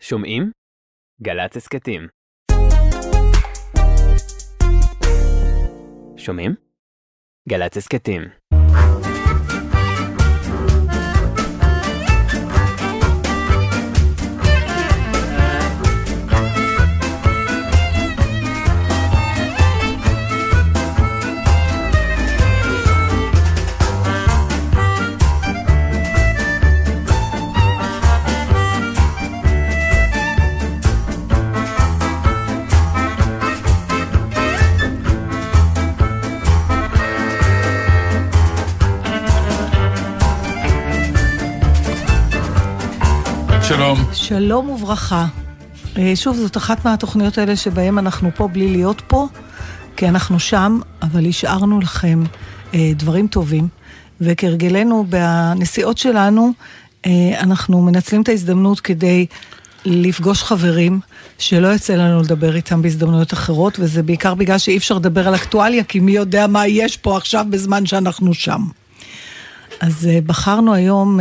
שומעים? 0.00 0.50
גל"צ 1.22 1.56
הסכתים. 1.56 2.08
שומעים? 6.16 6.54
גל"צ 7.48 7.76
הסכתים. 7.76 8.22
שלום. 43.68 43.98
שלום 44.12 44.70
וברכה. 44.70 45.26
אה, 45.98 46.12
שוב, 46.14 46.36
זאת 46.36 46.56
אחת 46.56 46.84
מהתוכניות 46.84 47.38
האלה 47.38 47.56
שבהן 47.56 47.98
אנחנו 47.98 48.30
פה 48.34 48.48
בלי 48.48 48.68
להיות 48.68 49.02
פה, 49.06 49.26
כי 49.96 50.08
אנחנו 50.08 50.40
שם, 50.40 50.80
אבל 51.02 51.26
השארנו 51.26 51.80
לכם 51.80 52.22
אה, 52.74 52.90
דברים 52.96 53.28
טובים. 53.28 53.68
וכהרגלנו 54.20 55.06
בנסיעות 55.08 55.98
שלנו, 55.98 56.52
אה, 57.06 57.10
אנחנו 57.40 57.82
מנצלים 57.82 58.22
את 58.22 58.28
ההזדמנות 58.28 58.80
כדי 58.80 59.26
לפגוש 59.84 60.42
חברים 60.42 61.00
שלא 61.38 61.68
יוצא 61.68 61.94
לנו 61.94 62.20
לדבר 62.20 62.56
איתם 62.56 62.82
בהזדמנויות 62.82 63.32
אחרות, 63.32 63.78
וזה 63.80 64.02
בעיקר 64.02 64.34
בגלל 64.34 64.58
שאי 64.58 64.76
אפשר 64.76 64.94
לדבר 64.94 65.28
על 65.28 65.34
אקטואליה, 65.34 65.84
כי 65.84 66.00
מי 66.00 66.12
יודע 66.12 66.46
מה 66.46 66.66
יש 66.66 66.96
פה 66.96 67.16
עכשיו 67.16 67.46
בזמן 67.50 67.86
שאנחנו 67.86 68.34
שם. 68.34 68.62
אז 69.80 70.08
בחרנו 70.26 70.74
היום... 70.74 71.20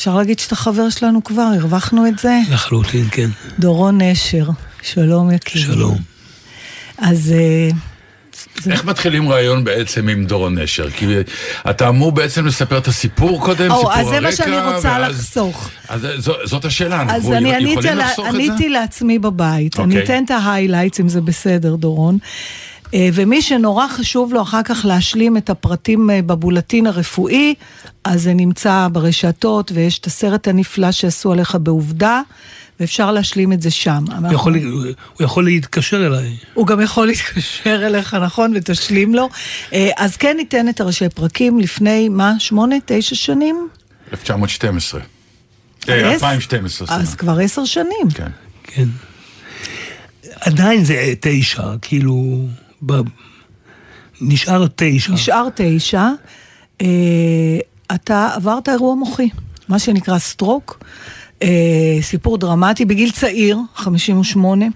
אפשר 0.00 0.16
להגיד 0.16 0.38
שאתה 0.38 0.56
חבר 0.56 0.90
שלנו 0.90 1.24
כבר, 1.24 1.42
הרווחנו 1.42 2.06
את 2.06 2.18
זה? 2.18 2.38
לחלוטין, 2.50 3.04
כן. 3.10 3.28
דורון 3.58 4.00
נשר, 4.02 4.48
שלום 4.82 5.30
יקירי. 5.30 5.64
שלום. 5.64 5.98
אז 6.98 7.32
אה, 7.36 7.68
איך 8.72 8.84
מתחילים 8.84 9.28
רעיון 9.28 9.64
בעצם 9.64 10.08
עם 10.08 10.24
דורון 10.24 10.58
נשר? 10.58 10.90
כי 10.90 11.06
אתה 11.70 11.88
אמור 11.88 12.12
בעצם 12.12 12.46
לספר 12.46 12.78
את 12.78 12.88
הסיפור 12.88 13.40
קודם, 13.44 13.70
או, 13.70 13.76
סיפור 13.76 13.92
הרקע, 13.92 14.00
אז 14.00 14.08
זה 14.08 14.20
מה 14.20 14.32
שאני 14.32 14.74
רוצה 14.74 14.88
ואז- 14.88 15.14
לחסוך. 15.18 15.68
אז 15.88 16.06
זו- 16.18 16.34
זאת 16.44 16.64
השאלה, 16.64 17.02
אז 17.02 17.08
אנחנו 17.08 17.36
אני 17.36 17.48
יכולים 17.50 17.78
עניתי, 17.78 17.94
לה- 17.94 17.94
לחסוך 18.04 18.26
את 18.26 18.32
זה? 18.32 18.38
עניתי 18.38 18.68
לעצמי 18.68 19.18
בבית, 19.18 19.78
אוקיי. 19.78 19.84
אני 19.96 20.04
אתן 20.04 20.24
את 20.24 20.30
ההיילייטס 20.30 21.00
אם 21.00 21.08
זה 21.08 21.20
בסדר, 21.20 21.74
דורון. 21.76 22.18
אה, 22.94 23.08
ומי 23.12 23.42
שנורא 23.42 23.88
חשוב 23.88 24.34
לו 24.34 24.42
אחר 24.42 24.62
כך 24.62 24.84
להשלים 24.84 25.36
את 25.36 25.50
הפרטים 25.50 26.10
אה, 26.10 26.22
בבולטין 26.22 26.86
הרפואי, 26.86 27.54
אז 28.04 28.22
זה 28.22 28.34
נמצא 28.34 28.88
ברשתות, 28.92 29.72
ויש 29.74 29.98
את 29.98 30.06
הסרט 30.06 30.48
הנפלא 30.48 30.92
שעשו 30.92 31.32
עליך 31.32 31.56
בעובדה, 31.60 32.20
ואפשר 32.80 33.12
להשלים 33.12 33.52
את 33.52 33.62
זה 33.62 33.70
שם. 33.70 34.04
הוא 34.24 34.32
יכול, 34.32 34.56
הוא 35.16 35.24
יכול 35.24 35.44
להתקשר 35.44 36.06
אליי. 36.06 36.36
הוא 36.54 36.66
גם 36.66 36.80
יכול 36.80 37.06
להתקשר 37.06 37.86
אליך, 37.86 38.14
נכון? 38.14 38.52
ותשלים 38.54 39.14
לו. 39.14 39.28
אה, 39.72 39.90
אז 39.96 40.16
כן 40.16 40.36
ניתן 40.36 40.68
את 40.68 40.80
הראשי 40.80 41.08
פרקים 41.08 41.58
לפני, 41.58 42.08
מה, 42.08 42.34
שמונה, 42.38 42.76
תשע 42.86 43.14
שנים? 43.14 43.68
1912. 44.12 45.00
אה, 45.88 45.94
עשר? 45.94 46.12
2012, 46.12 46.88
אז. 46.96 47.14
כבר 47.14 47.38
עשר 47.38 47.64
שנים. 47.64 48.10
כן. 48.14 48.30
כן. 48.62 48.88
עדיין 50.40 50.84
זה 50.84 51.14
תשע, 51.20 51.62
כאילו... 51.82 52.46
ב... 52.86 52.92
נשאר 54.20 54.66
תשע. 54.76 55.12
נשאר 55.12 55.48
תשע. 55.54 56.08
אה, 56.80 56.86
אתה 57.94 58.30
עברת 58.34 58.68
אירוע 58.68 58.94
מוחי, 58.94 59.28
מה 59.68 59.78
שנקרא 59.78 60.18
סטרוק. 60.18 60.84
אה, 61.42 61.98
סיפור 62.00 62.38
דרמטי 62.38 62.84
בגיל 62.84 63.10
צעיר, 63.10 63.58
58. 63.74 64.66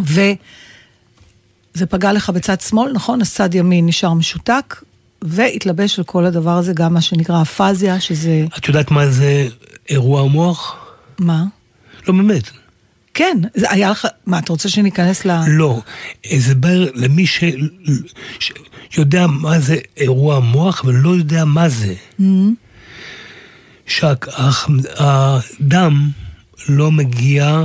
וזה 0.00 1.86
פגע 1.88 2.12
לך 2.12 2.30
בצד 2.30 2.60
שמאל, 2.60 2.92
נכון? 2.92 3.20
אז 3.20 3.34
צד 3.34 3.54
ימין 3.54 3.86
נשאר 3.86 4.12
משותק. 4.12 4.82
והתלבש 5.22 5.98
על 5.98 6.04
כל 6.04 6.24
הדבר 6.24 6.50
הזה 6.50 6.72
גם 6.72 6.94
מה 6.94 7.00
שנקרא 7.00 7.42
אפזיה, 7.42 8.00
שזה... 8.00 8.44
את 8.58 8.68
יודעת 8.68 8.90
מה 8.90 9.06
זה 9.06 9.48
אירוע 9.88 10.24
מוח? 10.28 10.76
מה? 11.18 11.44
לא 12.08 12.14
באמת. 12.14 12.50
כן, 13.14 13.38
זה 13.54 13.70
היה 13.70 13.90
לך... 13.90 14.06
מה, 14.26 14.38
אתה 14.38 14.52
רוצה 14.52 14.68
שניכנס 14.68 15.24
ל... 15.24 15.30
לא. 15.46 15.80
הסבר 16.32 16.90
למי 16.94 17.26
ש... 17.26 17.44
שיודע 18.90 19.26
מה 19.26 19.60
זה 19.60 19.76
אירוע 19.96 20.40
מוח 20.40 20.84
ולא 20.84 21.10
יודע 21.10 21.44
מה 21.44 21.68
זה. 21.68 21.94
שהדם 23.86 26.10
לא 26.68 26.90
מגיע 26.90 27.62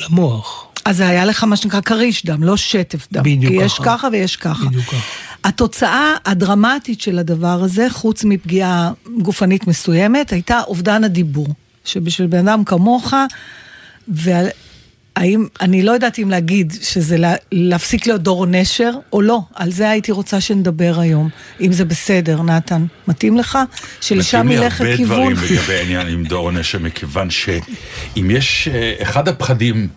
למוח. 0.00 0.64
אז 0.84 0.96
זה 0.96 1.08
היה 1.08 1.24
לך 1.24 1.44
מה 1.44 1.56
שנקרא 1.56 1.80
כריש 1.80 2.26
דם, 2.26 2.42
לא 2.42 2.56
שטף 2.56 3.08
דם. 3.12 3.22
בדיוק 3.22 3.52
כי 3.52 3.58
יש 3.58 3.74
ככה. 3.74 3.84
ככה 3.84 4.08
ויש 4.12 4.36
ככה. 4.36 4.66
בדיוק 4.66 4.84
ככה. 4.84 4.96
התוצאה 5.44 6.14
הדרמטית 6.24 7.00
של 7.00 7.18
הדבר 7.18 7.62
הזה, 7.64 7.86
חוץ 7.90 8.24
מפגיעה 8.24 8.92
גופנית 9.22 9.66
מסוימת, 9.66 10.32
הייתה 10.32 10.60
אובדן 10.66 11.04
הדיבור. 11.04 11.48
שבשביל 11.84 12.28
בן 12.28 12.48
אדם 12.48 12.64
כמוך, 12.64 13.14
והאם, 14.08 15.46
אני 15.60 15.82
לא 15.82 15.92
יודעת 15.92 16.18
אם 16.18 16.30
להגיד 16.30 16.72
שזה 16.82 17.16
לה, 17.16 17.34
להפסיק 17.52 18.06
להיות 18.06 18.22
דורון 18.22 18.54
נשר 18.54 18.92
או 19.12 19.22
לא, 19.22 19.40
על 19.54 19.72
זה 19.72 19.90
הייתי 19.90 20.12
רוצה 20.12 20.40
שנדבר 20.40 20.94
היום. 21.00 21.28
אם 21.60 21.72
זה 21.72 21.84
בסדר, 21.84 22.42
נתן. 22.42 22.84
מתאים 23.08 23.36
לך? 23.36 23.58
שלשם 24.00 24.38
מתאים 24.46 24.58
לי 24.58 24.64
ילך 24.64 24.80
הרבה 24.80 24.94
הכיוון? 24.94 25.34
דברים 25.34 25.36
לגבי 25.52 25.74
העניין 25.74 26.06
עם 26.06 26.24
דורון 26.24 26.56
נשר, 26.56 26.78
מכיוון 26.78 27.30
שאם 27.30 28.30
יש 28.30 28.68
אה, 28.68 28.94
אחד 29.02 29.28
הפחדים... 29.28 29.88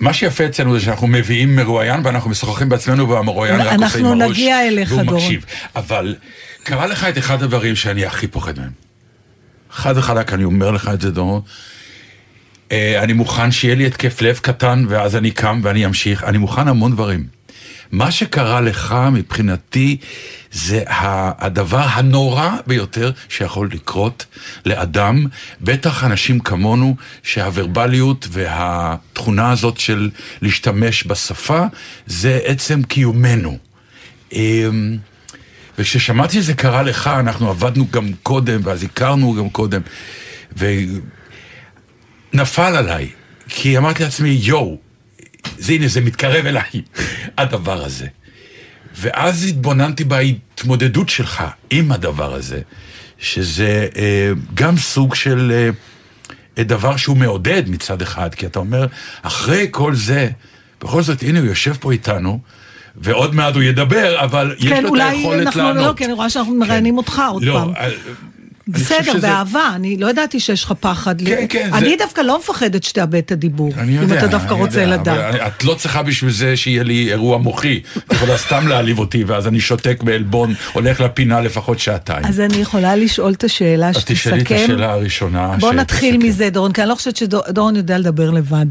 מה 0.00 0.12
שיפה 0.12 0.46
אצלנו 0.46 0.78
זה 0.78 0.84
שאנחנו 0.84 1.06
מביאים 1.06 1.56
מרואיין 1.56 2.00
ואנחנו 2.04 2.30
משוחחים 2.30 2.68
בעצמנו 2.68 3.08
והמרואיין 3.08 3.60
רק 3.60 3.60
עושה 3.60 3.74
עם 3.74 3.82
אנחנו 3.82 4.08
הראש 4.08 4.30
נגיע 4.30 4.68
אליך, 4.68 4.92
והוא 4.92 5.02
דורון. 5.02 5.16
מקשיב. 5.16 5.44
אבל 5.76 6.16
קרה 6.62 6.86
לך 6.86 7.04
את 7.04 7.18
אחד 7.18 7.42
הדברים 7.42 7.76
שאני 7.76 8.06
הכי 8.06 8.26
פוחד 8.26 8.58
מהם. 8.58 8.70
חד 9.70 9.94
וחלק, 9.96 10.32
אני 10.32 10.44
אומר 10.44 10.70
לך 10.70 10.90
את 10.94 11.00
זה, 11.00 11.10
דורון. 11.10 11.40
אה, 12.74 13.02
אני 13.02 13.12
מוכן 13.12 13.50
שיהיה 13.50 13.74
לי 13.74 13.86
התקף 13.86 14.22
לב 14.22 14.38
קטן 14.42 14.84
ואז 14.88 15.16
אני 15.16 15.30
קם 15.30 15.60
ואני 15.62 15.86
אמשיך. 15.86 16.24
אני 16.24 16.38
מוכן 16.38 16.68
המון 16.68 16.92
דברים. 16.92 17.26
מה 17.92 18.10
שקרה 18.10 18.60
לך 18.60 18.96
מבחינתי 19.12 19.96
זה 20.52 20.82
הדבר 20.86 21.86
הנורא 21.90 22.50
ביותר 22.66 23.12
שיכול 23.28 23.70
לקרות 23.72 24.26
לאדם, 24.66 25.26
בטח 25.60 26.04
אנשים 26.04 26.40
כמונו 26.40 26.96
שהוורבליות 27.22 28.28
והתכונה 28.30 29.50
הזאת 29.50 29.78
של 29.78 30.10
להשתמש 30.42 31.06
בשפה 31.06 31.64
זה 32.06 32.40
עצם 32.44 32.82
קיומנו. 32.82 33.58
אמ, 34.32 34.96
וכששמעתי 35.78 36.36
שזה 36.36 36.54
קרה 36.54 36.82
לך, 36.82 37.06
אנחנו 37.06 37.48
עבדנו 37.50 37.86
גם 37.90 38.10
קודם, 38.22 38.60
ואז 38.64 38.84
הכרנו 38.84 39.34
גם 39.34 39.50
קודם, 39.50 39.80
ונפל 42.34 42.76
עליי, 42.76 43.08
כי 43.48 43.78
אמרתי 43.78 44.02
לעצמי, 44.02 44.38
יואו, 44.42 44.78
זה 45.58 45.72
הנה, 45.72 45.88
זה 45.88 46.00
מתקרב 46.00 46.46
אליי, 46.46 46.70
הדבר 47.38 47.84
הזה. 47.84 48.06
ואז 48.96 49.44
התבוננתי 49.44 50.04
בהתמודדות 50.04 51.08
שלך 51.08 51.44
עם 51.70 51.92
הדבר 51.92 52.34
הזה, 52.34 52.60
שזה 53.18 53.88
אה, 53.96 54.30
גם 54.54 54.76
סוג 54.76 55.14
של 55.14 55.70
אה, 56.58 56.64
דבר 56.64 56.96
שהוא 56.96 57.16
מעודד 57.16 57.62
מצד 57.68 58.02
אחד, 58.02 58.34
כי 58.34 58.46
אתה 58.46 58.58
אומר, 58.58 58.86
אחרי 59.22 59.66
כל 59.70 59.94
זה, 59.94 60.30
בכל 60.82 61.02
זאת, 61.02 61.22
הנה, 61.22 61.38
הוא 61.38 61.46
יושב 61.46 61.74
פה 61.80 61.92
איתנו, 61.92 62.40
ועוד 62.96 63.34
מעט 63.34 63.54
הוא 63.54 63.62
ידבר, 63.62 64.24
אבל 64.24 64.54
יש 64.58 64.66
כן, 64.66 64.82
לו 64.82 64.88
את 64.88 64.90
אולי 64.90 65.02
היכולת 65.02 65.46
אנחנו 65.46 65.62
לענות. 65.62 65.86
לא, 65.86 65.92
כי 65.96 66.04
אני 66.04 66.12
רואה 66.12 66.30
שאנחנו 66.30 66.54
מראיינים 66.54 66.96
אותך 66.98 67.22
עוד 67.32 67.42
לא, 67.42 67.52
פעם. 67.52 67.72
בסדר, 68.68 69.12
שזה- 69.12 69.20
באהבה, 69.26 69.70
אני 69.74 69.96
לא 69.96 70.10
ידעתי 70.10 70.40
שיש 70.40 70.64
לך 70.64 70.72
פחד. 70.80 71.22
כן, 71.22 71.46
כן, 71.48 71.70
אני 71.72 71.88
זה- 71.90 71.94
דווקא 71.98 72.20
לא 72.20 72.38
מפחדת 72.38 72.82
שתאבד 72.82 73.14
את 73.14 73.32
הדיבור, 73.32 73.72
אני 73.78 73.92
יודע, 73.96 74.14
אם 74.14 74.18
אתה 74.18 74.26
דווקא 74.26 74.52
אני 74.54 74.60
רוצה 74.60 74.82
יודע, 74.82 74.96
לדעת. 74.96 75.34
אבל 75.34 75.46
את 75.46 75.64
לא 75.64 75.74
צריכה 75.74 76.02
בשביל 76.02 76.30
זה 76.30 76.56
שיהיה 76.56 76.82
לי 76.82 77.10
אירוע 77.10 77.38
מוחי. 77.38 77.80
את 77.98 78.12
יכולה 78.12 78.38
סתם 78.38 78.68
להעליב 78.68 78.98
אותי, 78.98 79.24
ואז 79.24 79.46
אני 79.46 79.60
שותק 79.60 80.02
בעלבון, 80.02 80.54
הולך 80.72 81.00
לפינה 81.00 81.40
לפחות 81.40 81.78
שעתיים. 81.78 82.24
אז 82.24 82.40
אני 82.40 82.56
יכולה 82.56 82.96
לשאול 82.96 83.32
את 83.32 83.44
השאלה 83.44 83.88
אז 83.88 83.94
שתסכם. 83.96 84.14
תשאלי 84.14 84.42
את 84.42 84.50
השאלה 84.50 84.92
הראשונה. 84.92 85.56
בוא. 85.60 85.72
נתחיל 85.72 86.16
מזה, 86.16 86.50
דורון, 86.50 86.72
כי 86.72 86.80
אני 86.82 86.88
לא 86.90 86.94
חושבת 86.94 87.16
שדורון 87.16 87.76
יודע 87.76 87.98
לדבר 87.98 88.30
לבד. 88.30 88.66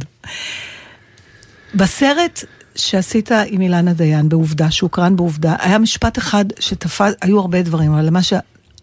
בסרט 1.75 2.44
שעשית 2.75 3.31
עם 3.48 3.62
אילנה 3.62 3.94
דיין 3.94 4.30
בעובדה, 4.30 4.72
שהוקרן 4.72 5.16
בעובדה, 5.16 5.56
היה 5.60 5.78
משפט 5.78 6.18
אחד 6.18 6.45
שתפס, 6.60 7.13
היו 7.22 7.40
הרבה 7.40 7.62
דברים, 7.62 7.94
אבל 7.94 8.10
מה 8.10 8.19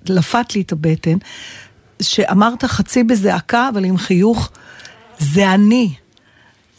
שלפת 0.04 0.54
לי 0.54 0.60
את 0.60 0.72
הבטן, 0.72 1.18
שאמרת 2.02 2.64
חצי 2.64 3.04
בזעקה, 3.04 3.68
אבל 3.68 3.84
עם 3.84 3.96
חיוך, 3.96 4.50
זה 5.18 5.54
אני. 5.54 5.94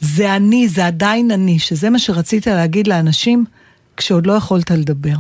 זה 0.01 0.35
אני, 0.35 0.68
זה 0.68 0.88
עדיין 0.88 1.31
אני, 1.31 1.59
שזה 1.59 1.89
מה 1.89 2.00
שרצית 2.00 2.47
להגיד 2.47 2.88
לאנשים 2.88 3.45
כשעוד 3.97 4.27
לא 4.27 4.33
יכולת 4.33 4.71
לדבר. 4.71 5.15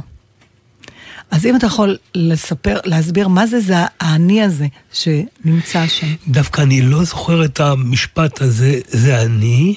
אז 1.31 1.45
אם 1.45 1.55
אתה 1.55 1.65
יכול 1.65 1.97
לספר, 2.15 2.77
להסביר 2.85 3.27
מה 3.27 3.47
זה, 3.47 3.59
זה 3.59 3.75
האני 3.99 4.43
הזה 4.43 4.67
שנמצא 4.93 5.87
שם. 5.87 6.07
דווקא 6.27 6.61
אני 6.61 6.81
לא 6.81 7.03
זוכר 7.03 7.45
את 7.45 7.59
המשפט 7.59 8.41
הזה, 8.41 8.79
זה 8.87 9.21
אני, 9.21 9.75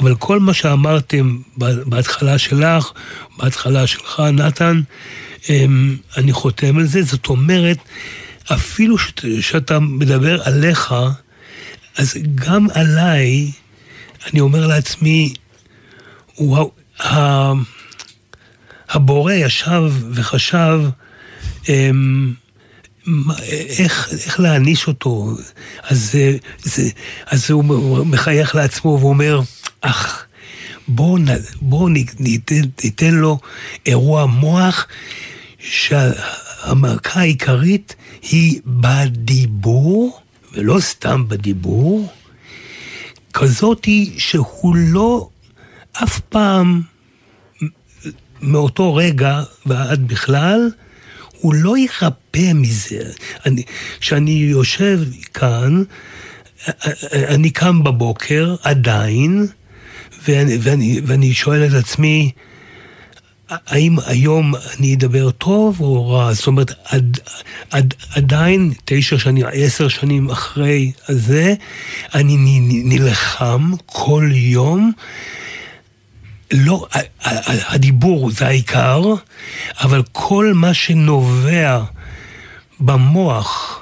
אבל 0.00 0.14
כל 0.14 0.40
מה 0.40 0.54
שאמרתם 0.54 1.38
בהתחלה 1.86 2.38
שלך, 2.38 2.92
בהתחלה 3.38 3.86
שלך, 3.86 4.20
נתן, 4.32 4.80
אמ, 5.48 5.96
אני 6.16 6.32
חותם 6.32 6.78
על 6.78 6.86
זה. 6.86 7.02
זאת 7.02 7.26
אומרת, 7.26 7.78
אפילו 8.52 8.98
שאת, 8.98 9.24
שאתה 9.40 9.78
מדבר 9.78 10.42
עליך, 10.42 10.94
אז 11.96 12.14
גם 12.34 12.66
עליי, 12.74 13.50
אני 14.32 14.40
אומר 14.40 14.66
לעצמי, 14.66 15.34
וואו, 16.38 16.72
הבורא 18.96 19.32
ישב 19.32 19.92
וחשב 20.10 20.80
אמ, 21.68 22.32
איך, 23.78 24.08
איך 24.26 24.40
להעניש 24.40 24.86
אותו. 24.88 25.30
אז, 25.82 26.14
זה, 26.62 26.88
אז 27.26 27.50
הוא 27.50 28.06
מחייך 28.06 28.54
לעצמו 28.54 28.98
ואומר, 29.00 29.40
אך, 29.80 30.24
בואו 30.88 31.18
בוא 31.60 31.90
ניתן, 32.18 32.60
ניתן 32.84 33.14
לו 33.14 33.38
אירוע 33.86 34.26
מוח 34.26 34.86
שהמרכה 35.58 37.20
העיקרית 37.20 37.94
היא 38.22 38.60
בדיבור, 38.66 40.20
ולא 40.52 40.80
סתם 40.80 41.28
בדיבור, 41.28 42.12
כזאתי 43.32 44.14
שהוא 44.18 44.76
לא 44.76 45.28
אף 45.92 46.20
פעם 46.20 46.82
מאותו 48.46 48.94
רגע 48.94 49.42
ועד 49.66 50.08
בכלל, 50.08 50.70
הוא 51.40 51.54
לא 51.54 51.78
ירפא 51.78 52.52
מזה. 52.54 53.02
כשאני 54.00 54.30
יושב 54.30 55.00
כאן, 55.34 55.82
אני 57.12 57.50
קם 57.50 57.84
בבוקר 57.84 58.54
עדיין, 58.62 59.46
ואני, 60.28 60.58
ואני, 60.60 61.00
ואני 61.06 61.34
שואל 61.34 61.66
את 61.66 61.72
עצמי, 61.72 62.30
האם 63.48 63.96
היום 64.06 64.54
אני 64.78 64.94
אדבר 64.94 65.30
טוב 65.30 65.80
או 65.80 66.08
רע? 66.08 66.32
זאת 66.32 66.46
אומרת, 66.46 66.72
עד, 66.84 67.20
עד, 67.70 67.94
עדיין, 68.10 68.72
תשע 68.84 69.18
שנים, 69.18 69.46
עשר 69.52 69.88
שנים 69.88 70.30
אחרי 70.30 70.92
זה, 71.08 71.54
אני 72.14 72.36
נלחם 72.84 73.72
כל 73.86 74.30
יום 74.32 74.92
לא, 76.50 76.86
הדיבור 77.66 78.30
זה 78.30 78.46
העיקר, 78.46 79.14
אבל 79.80 80.02
כל 80.12 80.52
מה 80.54 80.74
שנובע 80.74 81.82
במוח 82.80 83.80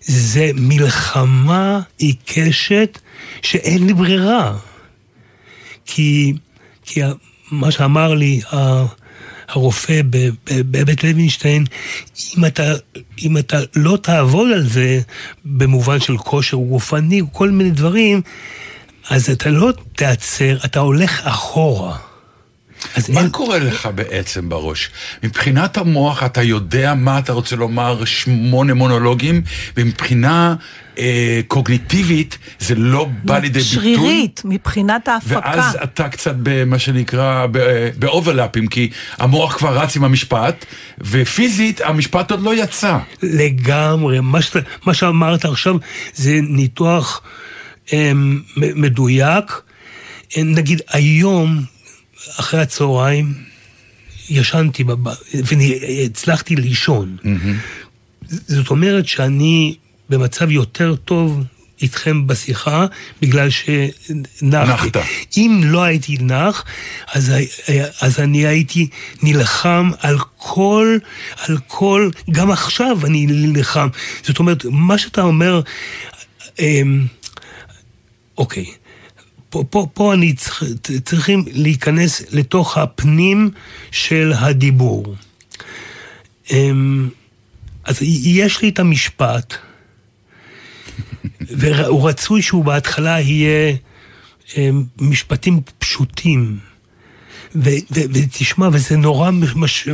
זה 0.00 0.50
מלחמה 0.54 1.80
עיקשת 1.98 2.98
שאין 3.42 3.86
לי 3.86 3.94
ברירה. 3.94 4.56
כי, 5.86 6.32
כי 6.84 7.00
מה 7.50 7.70
שאמר 7.70 8.14
לי 8.14 8.40
הרופא 9.48 10.00
בבית 10.44 11.04
לוינשטיין, 11.04 11.64
אם 12.36 12.44
אתה, 12.44 12.72
אם 13.22 13.38
אתה 13.38 13.58
לא 13.76 13.98
תעבוד 14.02 14.52
על 14.52 14.68
זה 14.68 15.00
במובן 15.44 16.00
של 16.00 16.16
כושר 16.16 16.56
גופני 16.56 17.22
וכל 17.22 17.50
מיני 17.50 17.70
דברים, 17.70 18.22
אז 19.10 19.30
אתה 19.30 19.50
לא 19.50 19.72
תעצר, 19.92 20.56
אתה 20.64 20.80
הולך 20.80 21.20
אחורה. 21.24 21.96
מה 23.08 23.20
אין... 23.20 23.30
קורה 23.30 23.58
לך 23.58 23.88
בעצם 23.94 24.48
בראש? 24.48 24.90
מבחינת 25.22 25.76
המוח 25.76 26.22
אתה 26.22 26.42
יודע 26.42 26.94
מה 26.94 27.18
אתה 27.18 27.32
רוצה 27.32 27.56
לומר, 27.56 28.04
שמונה 28.04 28.74
מונולוגים, 28.74 29.42
ומבחינה 29.76 30.54
אה, 30.98 31.40
קוגניטיבית 31.48 32.38
זה 32.58 32.74
לא 32.74 33.08
בא 33.24 33.38
לידי 33.38 33.58
ביטוי. 33.58 33.74
שרירית, 33.74 34.42
מבחינת 34.44 35.08
ההפקה. 35.08 35.40
ואז 35.44 35.76
אתה 35.82 36.08
קצת 36.08 36.34
במה 36.42 36.78
שנקרא 36.78 37.46
באוברלאפים, 37.98 38.66
כי 38.66 38.90
המוח 39.18 39.56
כבר 39.56 39.78
רץ 39.78 39.96
עם 39.96 40.04
המשפט, 40.04 40.64
ופיזית 41.00 41.80
המשפט 41.80 42.30
עוד 42.30 42.42
לא 42.42 42.54
יצא. 42.54 42.98
לגמרי, 43.22 44.20
מה, 44.20 44.42
שת, 44.42 44.56
מה 44.86 44.94
שאמרת 44.94 45.44
עכשיו 45.44 45.76
זה 46.14 46.38
ניתוח... 46.42 47.22
מדויק. 48.56 49.60
נגיד 50.36 50.80
היום, 50.88 51.62
אחרי 52.40 52.60
הצהריים, 52.60 53.34
ישנתי 54.30 54.84
בבית, 54.84 55.18
והצלחתי 55.34 56.56
לישון. 56.56 57.16
Mm-hmm. 57.22 58.28
זאת 58.28 58.70
אומרת 58.70 59.06
שאני 59.06 59.74
במצב 60.10 60.50
יותר 60.50 60.94
טוב 60.96 61.44
איתכם 61.82 62.26
בשיחה, 62.26 62.86
בגלל 63.22 63.48
שנחתי. 63.50 64.98
אם 65.36 65.60
לא 65.64 65.82
הייתי 65.82 66.16
נח, 66.20 66.64
אז, 67.12 67.32
אז 68.00 68.20
אני 68.20 68.46
הייתי 68.46 68.88
נלחם 69.22 69.90
על 70.00 70.18
כל, 70.36 70.98
על 71.36 71.58
כל, 71.66 72.10
גם 72.30 72.50
עכשיו 72.50 72.98
אני 73.06 73.26
נלחם. 73.26 73.88
זאת 74.22 74.38
אומרת, 74.38 74.64
מה 74.70 74.98
שאתה 74.98 75.22
אומר, 75.22 75.60
אוקיי, 78.38 78.66
פה, 79.50 79.64
פה, 79.70 79.86
פה 79.94 80.14
אני 80.14 80.32
צריך, 80.32 80.64
צריכים 81.04 81.44
להיכנס 81.52 82.22
לתוך 82.32 82.78
הפנים 82.78 83.50
של 83.90 84.32
הדיבור. 84.36 85.14
אמ, 86.50 87.08
אז 87.84 88.02
יש 88.22 88.62
לי 88.62 88.68
את 88.68 88.78
המשפט, 88.78 89.54
והוא 91.58 92.08
רצוי 92.08 92.42
שהוא 92.42 92.64
בהתחלה 92.64 93.20
יהיה 93.20 93.76
אמ, 94.56 94.84
משפטים 95.00 95.60
פשוטים. 95.78 96.58
ותשמע, 97.94 98.68
וזה 98.72 98.96
נורא 98.96 99.30
מש, 99.30 99.88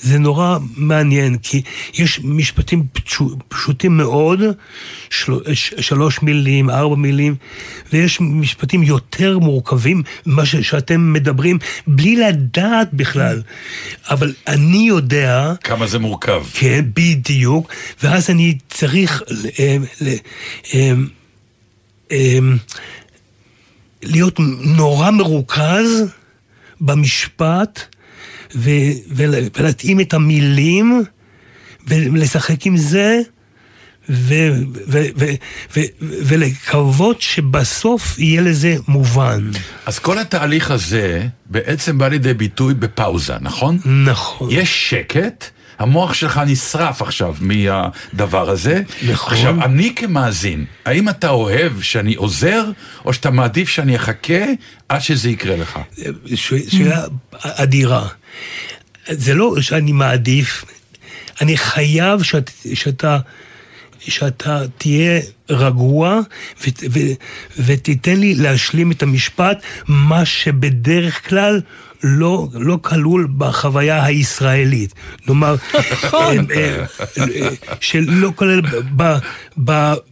זה 0.00 0.18
נורא 0.18 0.58
מעניין, 0.76 1.38
כי 1.38 1.62
יש 1.94 2.20
משפטים 2.24 2.86
פשוטים 3.48 3.96
מאוד, 3.96 4.40
של, 5.10 5.32
שלוש 5.54 6.22
מילים, 6.22 6.70
ארבע 6.70 6.96
מילים, 6.96 7.34
ויש 7.92 8.20
משפטים 8.20 8.82
יותר 8.82 9.38
מורכבים 9.38 10.02
ממה 10.26 10.46
שאתם 10.46 11.12
מדברים, 11.12 11.58
בלי 11.86 12.16
לדעת 12.16 12.88
בכלל. 12.92 13.42
אבל 14.10 14.32
אני 14.46 14.88
יודע... 14.88 15.52
כמה 15.64 15.86
זה 15.86 15.98
מורכב. 15.98 16.44
כן, 16.52 16.84
בדיוק, 16.94 17.72
ואז 18.02 18.30
אני 18.30 18.58
צריך 18.68 19.22
ל, 19.30 19.46
ל, 20.00 20.14
ל, 20.74 21.06
להיות 24.02 24.38
נורא 24.60 25.10
מרוכז 25.10 26.04
במשפט, 26.80 27.95
ולהתאים 28.54 30.00
את 30.00 30.14
המילים 30.14 31.02
ולשחק 31.86 32.66
עם 32.66 32.76
זה 32.76 33.20
ולקוות 36.00 37.20
שבסוף 37.20 38.18
יהיה 38.18 38.42
לזה 38.42 38.76
מובן. 38.88 39.50
אז 39.86 39.98
כל 39.98 40.18
התהליך 40.18 40.70
הזה 40.70 41.26
בעצם 41.46 41.98
בא 41.98 42.08
לידי 42.08 42.34
ביטוי 42.34 42.74
בפאוזה, 42.74 43.34
נכון? 43.40 43.78
נכון. 44.04 44.48
יש 44.50 44.90
שקט. 44.90 45.50
המוח 45.78 46.14
שלך 46.14 46.40
נשרף 46.46 47.02
עכשיו 47.02 47.34
מהדבר 47.40 48.50
הזה. 48.50 48.82
נכון. 49.08 49.32
עכשיו, 49.32 49.64
אני 49.64 49.94
כמאזין, 49.94 50.64
האם 50.84 51.08
אתה 51.08 51.28
אוהב 51.28 51.82
שאני 51.82 52.14
עוזר, 52.14 52.64
או 53.04 53.12
שאתה 53.12 53.30
מעדיף 53.30 53.68
שאני 53.68 53.96
אחכה 53.96 54.44
עד 54.88 55.00
שזה 55.00 55.30
יקרה 55.30 55.56
לך? 55.56 55.78
שאלה 56.34 57.04
אדירה. 57.42 58.08
זה 59.08 59.34
לא 59.34 59.60
שאני 59.60 59.92
מעדיף, 59.92 60.64
אני 61.40 61.56
חייב 61.56 62.22
שאת, 62.22 62.50
שאתה, 62.74 63.18
שאתה 64.00 64.62
תהיה 64.78 65.20
רגוע 65.50 66.20
ו, 66.60 66.68
ו, 66.90 67.00
ותיתן 67.56 68.16
לי 68.16 68.34
להשלים 68.34 68.92
את 68.92 69.02
המשפט, 69.02 69.62
מה 69.88 70.24
שבדרך 70.24 71.28
כלל 71.28 71.60
לא, 72.02 72.48
לא 72.54 72.78
כלול 72.82 73.28
בחוויה 73.38 74.04
הישראלית. 74.04 74.94
כלומר, 75.24 75.54
נכון. 76.04 76.36
שלא 77.80 78.32
כולל 78.34 78.60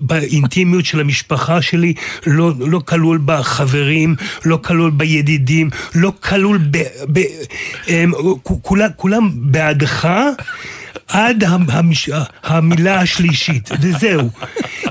באינטימיות 0.01 0.85
של 0.85 1.01
המשפחה 1.01 1.63
שלי, 1.63 1.95
לא, 2.27 2.53
לא 2.59 2.79
כלול 2.79 3.21
בחברים, 3.25 4.17
לא 4.45 4.59
כלול 4.65 4.91
בידידים, 4.91 5.71
לא 5.95 6.13
כלול 6.21 6.59
ב... 6.71 6.79
ב 7.13 7.21
כולם, 8.63 8.89
כולם 8.97 9.31
בעדך. 9.35 10.09
עד 11.09 11.45
המ- 11.45 11.71
המש- 11.71 12.11
המילה 12.43 13.01
השלישית, 13.01 13.71
וזהו. 13.81 14.31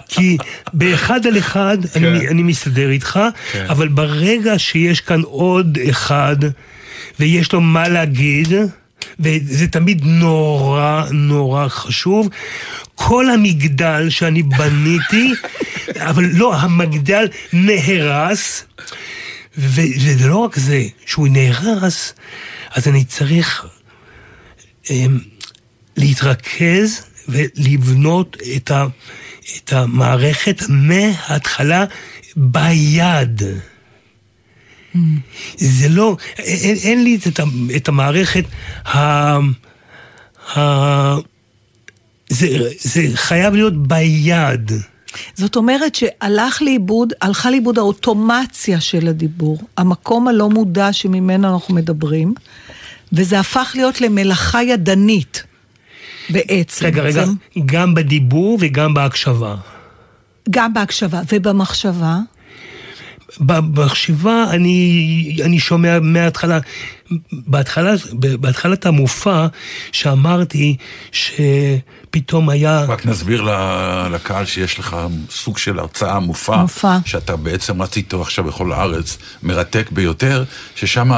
כי 0.07 0.37
באחד 0.73 1.27
על 1.27 1.37
אחד 1.37 1.77
אני, 1.95 2.27
אני 2.27 2.43
מסתדר 2.43 2.89
איתך, 2.89 3.19
כן. 3.51 3.65
אבל 3.69 3.87
ברגע 3.87 4.59
שיש 4.59 5.01
כאן 5.01 5.21
עוד 5.21 5.77
אחד, 5.89 6.35
ויש 7.19 7.53
לו 7.53 7.61
מה 7.61 7.87
להגיד, 7.87 8.47
וזה 9.19 9.67
תמיד 9.67 10.01
נורא 10.05 11.03
נורא 11.11 11.67
חשוב, 11.67 12.29
כל 12.95 13.29
המגדל 13.29 14.09
שאני 14.09 14.43
בניתי, 14.43 15.33
אבל 16.09 16.25
לא, 16.33 16.55
המגדל 16.55 17.27
נהרס, 17.53 18.65
וזה 19.57 20.27
לא 20.27 20.37
רק 20.37 20.55
זה, 20.55 20.83
שהוא 21.05 21.27
נהרס, 21.27 22.13
אז 22.71 22.87
אני 22.87 23.03
צריך 23.03 23.65
אמ, 24.89 25.19
להתרכז 25.97 27.01
ולבנות 27.29 28.37
את, 28.55 28.71
ה, 28.71 28.85
את 29.57 29.73
המערכת 29.73 30.61
מההתחלה 30.69 31.85
ביד. 32.35 33.41
זה 35.57 35.89
לא, 35.89 36.17
אין, 36.37 36.75
אין 36.83 37.03
לי 37.03 37.15
את, 37.15 37.39
את 37.75 37.87
המערכת 37.87 38.43
ה... 38.85 38.97
ה 40.57 40.59
זה, 42.29 42.47
זה 42.79 43.01
חייב 43.15 43.53
להיות 43.53 43.87
ביד. 43.87 44.71
זאת 45.35 45.55
אומרת 45.55 45.95
שהלך 45.95 46.61
לאיבוד, 46.61 47.13
הלכה 47.21 47.51
לאיבוד 47.51 47.77
האוטומציה 47.77 48.81
של 48.81 49.07
הדיבור, 49.07 49.59
המקום 49.77 50.27
הלא 50.27 50.49
מודע 50.49 50.93
שממנו 50.93 51.53
אנחנו 51.53 51.73
מדברים, 51.73 52.33
וזה 53.13 53.39
הפך 53.39 53.71
להיות 53.75 54.01
למלאכה 54.01 54.63
ידנית 54.63 55.43
בעצם. 56.29 56.85
רגע, 56.85 57.01
רגע, 57.01 57.25
גם 57.65 57.93
בדיבור 57.93 58.57
וגם 58.61 58.93
בהקשבה. 58.93 59.55
גם 60.49 60.73
בהקשבה 60.73 61.21
ובמחשבה. 61.31 62.17
במחשבה 63.39 64.45
אני, 64.49 65.37
אני 65.45 65.59
שומע 65.59 65.99
מההתחלה, 66.01 66.59
בהתחלה, 67.31 67.93
בהתחלת 68.13 68.85
המופע 68.85 69.47
שאמרתי 69.91 70.75
שפתאום 72.15 72.49
היה, 72.49 72.85
רק 72.87 73.05
נסביר 73.05 73.47
לקהל 74.11 74.45
שיש 74.45 74.79
לך 74.79 74.97
סוג 75.29 75.57
של 75.57 75.79
הרצאה, 75.79 76.19
מופע, 76.19 76.61
מופע. 76.61 76.97
שאתה 77.05 77.35
בעצם 77.35 77.81
רץ 77.81 77.97
איתו 77.97 78.21
עכשיו 78.21 78.43
בכל 78.43 78.73
הארץ, 78.73 79.17
מרתק 79.43 79.89
ביותר, 79.91 80.43
ששם 80.75 81.11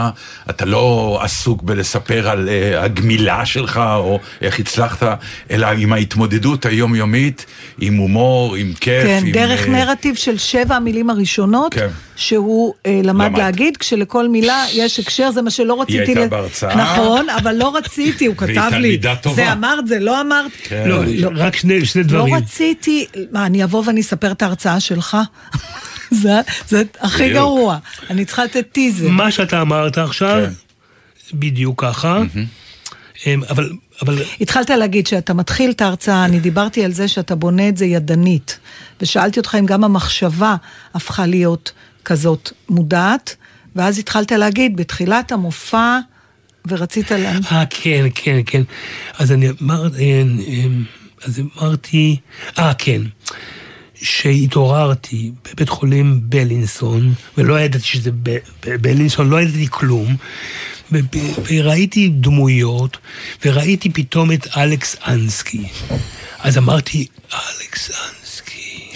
אתה 0.50 0.66
לא 0.66 1.20
עסוק 1.22 1.64
בלספר 1.64 2.30
על 2.30 2.50
uh, 2.50 2.78
הגמילה 2.78 3.46
שלך, 3.46 3.78
או 3.78 4.20
איך 4.42 4.60
הצלחת, 4.60 5.20
אלא 5.52 5.68
עם 5.68 5.94
ההתמודדות 5.94 6.66
היומיומית, 6.66 7.46
עם 7.80 7.96
הומור, 7.98 8.56
עם 8.56 8.74
כיף. 8.80 9.04
כן, 9.04 9.24
עם, 9.26 9.32
דרך 9.32 9.68
אה, 9.68 9.72
נרטיב 9.72 10.16
של 10.16 10.38
שבע 10.38 10.76
המילים 10.76 11.10
הראשונות, 11.10 11.74
כן. 11.74 11.88
שהוא 12.16 12.74
אה, 12.86 13.02
למד 13.04 13.26
למד. 13.26 13.38
להגיד, 13.38 13.78
כשלכל 13.78 14.28
מילה 14.28 14.66
יש 14.74 15.00
הקשר, 15.00 15.32
זה 15.32 15.42
מה 15.42 15.50
שלא 15.50 15.82
רציתי... 15.82 16.00
הייתה 16.00 16.26
ל- 16.26 16.28
בהרצאה. 16.28 16.76
נכון, 16.76 17.30
אבל 17.30 17.56
לא 17.56 17.76
רציתי, 17.76 18.26
הוא 18.26 18.36
והיא 18.40 18.56
כתב 18.60 18.68
לי, 18.72 18.78
תלמידה 18.78 19.16
טובה. 19.16 19.36
זה 19.36 19.52
אמרת, 19.52 19.88
זה 19.88 20.00
לא 20.00 20.22
אמרת. 20.22 20.52
כן. 20.64 20.85
לא, 20.86 21.30
רק 21.36 21.56
שני, 21.56 21.86
שני 21.86 22.04
לא 22.04 22.10
דברים. 22.10 22.34
רציתי, 22.34 23.06
מה, 23.32 23.46
אני 23.46 23.64
אבוא 23.64 23.84
ואני 23.86 24.02
אספר 24.02 24.32
את 24.32 24.42
ההרצאה 24.42 24.80
שלך? 24.80 25.18
זה, 26.22 26.42
זה 26.70 26.84
הכי. 27.00 27.34
גרוע, 27.34 27.78
אני 28.10 28.26
צריכה 28.26 28.46
לתת 28.46 28.66
טיזר. 28.72 29.10
מה 29.10 29.32
שאתה 29.32 29.62
אמרת 29.62 29.98
עכשיו, 29.98 30.46
כן. 30.46 30.54
בדיוק 31.40 31.84
ככה, 31.84 32.22
אמ, 33.26 33.42
אבל, 33.50 33.70
אבל 34.02 34.22
התחלת 34.42 34.70
להגיד 34.70 35.08
שאתה 35.08 35.34
מתחיל 35.34 35.72
את 35.72 35.82
ההרצאה, 35.82 36.26
אני 36.26 36.40
דיברתי 36.40 36.86
על 36.86 36.92
זה 36.92 37.08
שאתה 37.08 37.36
בונה 37.36 37.70
את 37.70 37.78
זה 37.78 37.86
ידנית, 37.86 38.60
ושאלתי 39.02 39.40
אותך 39.40 39.56
אם 39.60 39.66
גם 39.66 39.84
המחשבה 39.84 40.56
הפכה 40.94 41.26
להיות 41.26 41.72
כזאת 42.06 42.52
מודעת, 42.70 43.36
ואז 43.76 44.00
התחלת 44.00 44.32
להגיד 44.32 44.76
בתחילת 44.76 45.32
המופע, 45.32 46.00
ורצית 46.68 47.12
לה... 47.12 47.32
אה, 47.52 47.64
כן, 47.70 48.06
כן, 48.16 48.40
כן. 48.46 48.62
אז 49.18 49.32
אני 49.32 49.50
אמר, 49.62 49.88
אה, 50.00 50.24
אה, 50.48 50.68
אז 51.26 51.40
אמרתי, 51.40 52.18
אה, 52.60 52.74
כן. 52.78 53.02
שהתעוררתי 54.02 55.32
בבית 55.44 55.70
חולים 55.70 56.20
בלינסון, 56.24 57.14
ולא 57.38 57.60
ידעתי 57.60 57.86
שזה 57.86 58.12
בלינסון, 58.64 59.30
לא 59.30 59.42
ידעתי 59.42 59.68
כלום, 59.70 60.16
וראיתי 61.52 62.10
דמויות, 62.10 62.98
וראיתי 63.46 63.90
פתאום 63.90 64.32
את 64.32 64.48
אלכס 64.58 64.96
אנסקי. 65.08 65.68
אז 66.40 66.58
אמרתי, 66.58 67.08
אלכס 67.34 67.92
אנסקי, 67.92 68.90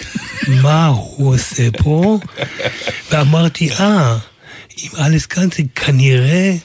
מה 0.48 0.86
הוא 0.88 1.34
עושה 1.36 1.72
פה? 1.78 2.20
ואמרתי, 3.12 3.72
אה, 3.72 4.18
עם 4.78 4.92
אלכס 5.06 5.38
אנסקי 5.38 5.68
כנראה... 5.76 6.56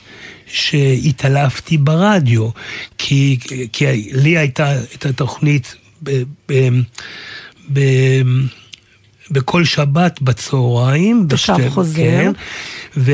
שהתעלפתי 0.54 1.78
ברדיו, 1.78 2.48
כי, 2.98 3.38
כי 3.72 3.84
לי 4.12 4.38
הייתה 4.38 4.74
את 4.94 5.06
התוכנית 5.06 5.74
ב, 6.02 6.22
ב, 6.48 6.68
ב, 7.72 7.80
בכל 9.30 9.64
שבת 9.64 10.22
בצהריים. 10.22 11.26
תושב 11.28 11.52
בשתי- 11.52 11.70
חוזר. 11.70 12.02
כן, 12.02 12.32
ו, 12.96 13.12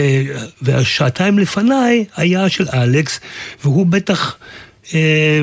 והשעתיים 0.62 1.38
לפניי 1.38 2.04
היה 2.16 2.48
של 2.48 2.66
אלכס, 2.74 3.20
והוא 3.64 3.86
בטח... 3.86 4.36
אה, 4.94 5.40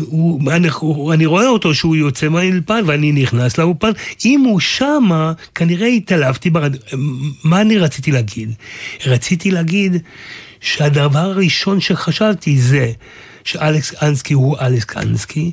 הוא, 0.00 0.52
אני, 0.52 0.68
הוא, 0.80 1.12
אני 1.14 1.26
רואה 1.26 1.48
אותו 1.48 1.74
שהוא 1.74 1.96
יוצא 1.96 2.28
מהאולפן 2.28 2.80
ואני 2.86 3.12
נכנס 3.12 3.58
לאולפן, 3.58 3.90
אם 4.24 4.40
הוא 4.40 4.60
שמה, 4.60 5.32
כנראה 5.54 5.86
התעלפתי 5.86 6.50
ברדיו. 6.50 6.80
מה 7.44 7.60
אני 7.60 7.78
רציתי 7.78 8.12
להגיד? 8.12 8.50
רציתי 9.06 9.50
להגיד 9.50 9.96
שהדבר 10.66 11.18
הראשון 11.18 11.80
שחשבתי 11.80 12.60
זה 12.60 12.92
שאלכס 13.44 14.02
אנסקי 14.02 14.34
הוא 14.34 14.56
אלכס 14.60 14.96
אנסקי, 14.96 15.52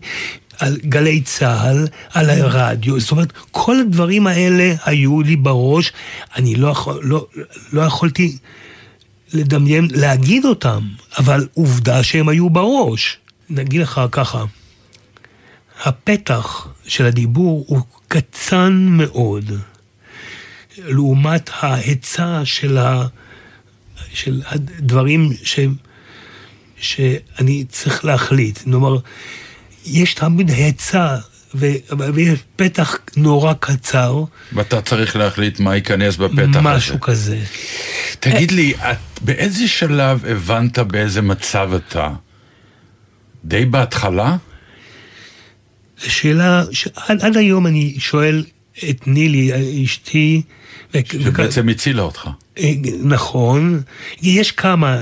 על 0.59 0.77
גלי 0.85 1.21
צה"ל, 1.21 1.87
על 2.13 2.29
הרדיו, 2.29 2.99
זאת 2.99 3.11
אומרת, 3.11 3.33
כל 3.51 3.79
הדברים 3.79 4.27
האלה 4.27 4.73
היו 4.85 5.21
לי 5.21 5.35
בראש, 5.35 5.91
אני 6.35 6.55
לא, 6.55 6.67
יכול, 6.67 6.99
לא, 7.03 7.27
לא 7.73 7.81
יכולתי 7.81 8.37
לדמיין, 9.33 9.87
להגיד 9.91 10.45
אותם, 10.45 10.87
אבל 11.17 11.47
עובדה 11.53 12.03
שהם 12.03 12.29
היו 12.29 12.49
בראש. 12.49 13.17
נגיד 13.49 13.81
לך 13.81 14.01
ככה, 14.11 14.43
הפתח 15.83 16.67
של 16.87 17.05
הדיבור 17.05 17.65
הוא 17.67 17.81
קטן 18.07 18.87
מאוד, 18.89 19.51
לעומת 20.77 21.49
ההיצע 21.59 22.41
של, 22.43 22.77
ה, 22.77 23.05
של 24.13 24.41
הדברים 24.45 25.33
ש, 25.43 25.59
שאני 26.77 27.65
צריך 27.69 28.05
להחליט. 28.05 28.57
כלומר, 28.63 28.97
יש 29.85 30.13
תמיד 30.13 30.49
היצע 30.49 31.17
ו- 31.55 31.75
ויש 32.13 32.39
פתח 32.55 32.97
נורא 33.17 33.53
קצר, 33.59 34.23
ואתה 34.53 34.81
צריך 34.81 35.15
להחליט 35.15 35.59
מה 35.59 35.75
ייכנס 35.75 36.15
בפתח 36.15 36.39
הזה. 36.39 36.61
משהו 36.61 36.99
כזה. 36.99 37.39
תגיד 38.19 38.51
לי, 38.51 38.73
את 38.75 38.97
באיזה 39.21 39.67
שלב 39.67 40.25
הבנת 40.25 40.79
באיזה 40.79 41.21
מצב 41.21 41.71
אתה? 41.75 42.09
די 43.45 43.65
בהתחלה? 43.65 44.35
שאלה 45.97 46.63
שעד 46.71 47.21
עד 47.21 47.37
היום 47.37 47.67
אני 47.67 47.95
שואל 47.99 48.45
את 48.89 49.07
נילי, 49.07 49.51
אשתי, 49.85 50.41
ו- 50.93 50.99
שבעצם 51.23 51.69
הצילה 51.69 52.01
אותך. 52.01 52.29
אה, 52.59 52.71
נכון, 53.03 53.81
יש 54.21 54.51
כמה, 54.51 54.97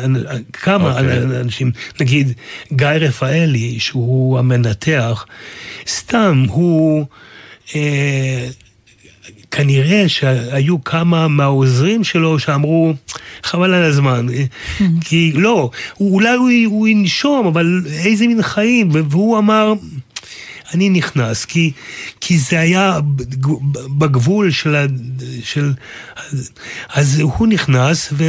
כמה 0.53 1.00
אוקיי. 1.00 1.17
אנשים, 1.39 1.72
נגיד 2.00 2.34
גיא 2.74 2.88
רפאלי, 2.88 3.79
שהוא 3.79 4.39
המנתח, 4.39 5.25
סתם, 5.88 6.46
הוא... 6.50 7.05
אה, 7.75 8.48
כנראה 9.51 10.10
שהיו 10.10 10.84
כמה 10.84 11.27
מהעוזרים 11.27 12.03
שלו 12.03 12.39
שאמרו, 12.39 12.93
חבל 13.43 13.74
על 13.74 13.84
הזמן. 13.84 14.25
כי 15.05 15.31
לא, 15.36 15.70
הוא- 15.93 16.13
אולי 16.13 16.36
הוא, 16.36 16.50
הוא 16.65 16.88
ינשום, 16.88 17.48
אבל 17.48 17.81
איזה 18.05 18.27
מין 18.27 18.41
חיים, 18.41 18.89
והוא 19.10 19.38
אמר, 19.38 19.74
אני 20.74 20.90
נכנס, 20.90 21.46
כי, 21.46 21.72
כי 22.22 22.38
זה 22.38 22.60
היה 22.60 23.00
בגבול 23.98 24.51
של, 24.51 24.75
ה- 24.75 24.86
של... 25.44 25.74
אז 26.94 27.20
הוא 27.20 27.48
נכנס, 27.48 28.10
ו, 28.13 28.24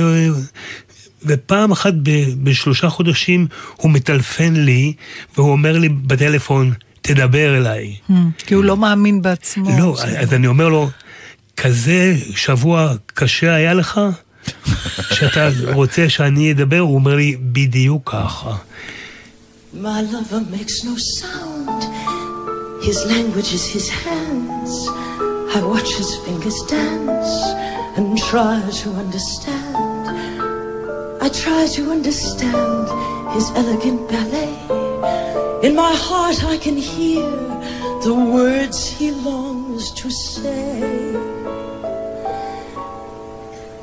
ופעם 1.27 1.73
אחת 1.73 1.95
ב, 2.03 2.11
בשלושה 2.45 2.89
חודשים 2.89 3.47
הוא 3.77 3.91
מטלפן 3.91 4.53
לי, 4.55 4.93
והוא 5.37 5.51
אומר 5.53 5.79
לי 5.79 5.89
בטלפון, 5.89 6.73
תדבר 7.03 7.57
אליי. 7.57 7.97
כי 8.47 8.55
הוא 8.55 8.65
לא 8.65 8.77
מאמין 8.77 9.23
בעצמו. 9.23 9.79
לא, 9.79 9.97
אז 10.19 10.33
אני 10.33 10.47
אומר 10.47 10.69
לו, 10.69 10.91
כזה 11.57 12.17
שבוע 12.37 12.93
קשה 13.07 13.55
היה 13.55 13.75
לך? 13.75 14.01
שאתה 15.13 15.49
רוצה 15.73 16.09
שאני 16.09 16.53
אדבר? 16.53 16.79
הוא 16.79 16.95
אומר 16.95 17.15
לי, 17.17 17.37
בדיוק 17.41 18.11
ככה. 18.13 18.57
My 19.75 19.77
lover 20.13 20.43
makes 20.55 20.85
no 20.85 20.95
sound. 21.21 22.02
His 22.83 23.07
language 23.07 23.55
is 23.55 23.65
his 23.65 23.89
hands. 23.89 24.89
I 25.55 25.63
watch 25.65 25.95
his 25.95 26.17
fingers 26.25 26.61
dance 26.63 27.33
and 27.97 28.19
try 28.19 28.61
to 28.83 28.91
understand. 28.95 30.09
I 31.23 31.29
try 31.29 31.69
to 31.77 31.93
understand 31.93 32.89
his 33.35 33.49
elegant 33.53 34.09
ballet. 34.09 34.59
In 35.67 35.77
my 35.77 35.95
heart, 35.95 36.43
I 36.43 36.59
can 36.59 36.77
hear 36.77 37.23
the 38.03 38.15
words 38.15 38.89
he 38.89 39.13
longs 39.13 39.93
to 39.93 40.11
say. 40.11 41.15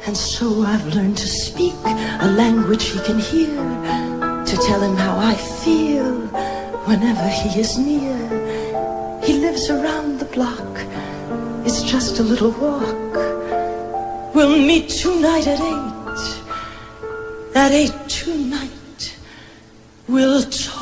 And 0.06 0.18
so 0.18 0.64
I've 0.64 0.86
learned 0.94 1.18
to 1.20 1.28
speak 1.28 1.76
a 1.86 2.28
language 2.36 2.84
he 2.90 3.00
can 3.00 3.18
hear, 3.18 3.56
to 4.46 4.58
tell 4.68 4.82
him 4.82 4.98
how 4.98 5.18
I 5.18 5.36
feel 5.36 6.16
whenever 6.86 7.28
he 7.30 7.62
is 7.62 7.78
near. 7.78 8.29
He 9.30 9.38
lives 9.38 9.70
around 9.70 10.18
the 10.18 10.26
block, 10.26 10.74
it's 11.64 11.84
just 11.84 12.18
a 12.18 12.24
little 12.24 12.50
walk. 12.50 13.14
We'll 14.34 14.58
meet 14.58 14.90
tonight 14.90 15.46
at 15.46 15.60
eight, 15.60 16.42
at 17.56 17.72
eight 17.72 17.94
tonight. 18.08 19.16
We'll 20.08 20.42
talk. 20.42 20.82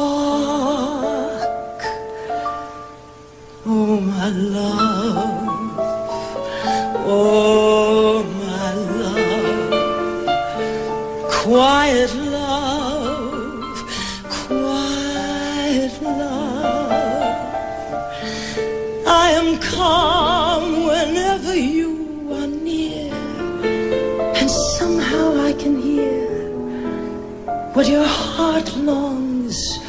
Oh, 3.66 4.00
my 4.00 4.30
love. 4.30 5.76
Oh, 7.06 8.24
my 8.46 8.74
love. 9.04 10.24
Quiet 11.44 12.16
I 19.10 19.30
am 19.30 19.58
calm 19.60 20.86
whenever 20.86 21.56
you 21.56 22.28
are 22.34 22.48
near. 22.48 23.14
And 24.36 24.52
somehow 24.52 25.46
I 25.46 25.54
can 25.54 25.82
hear 25.82 26.52
what 27.72 27.88
your 27.88 28.04
heart 28.04 28.76
longs 28.76 29.80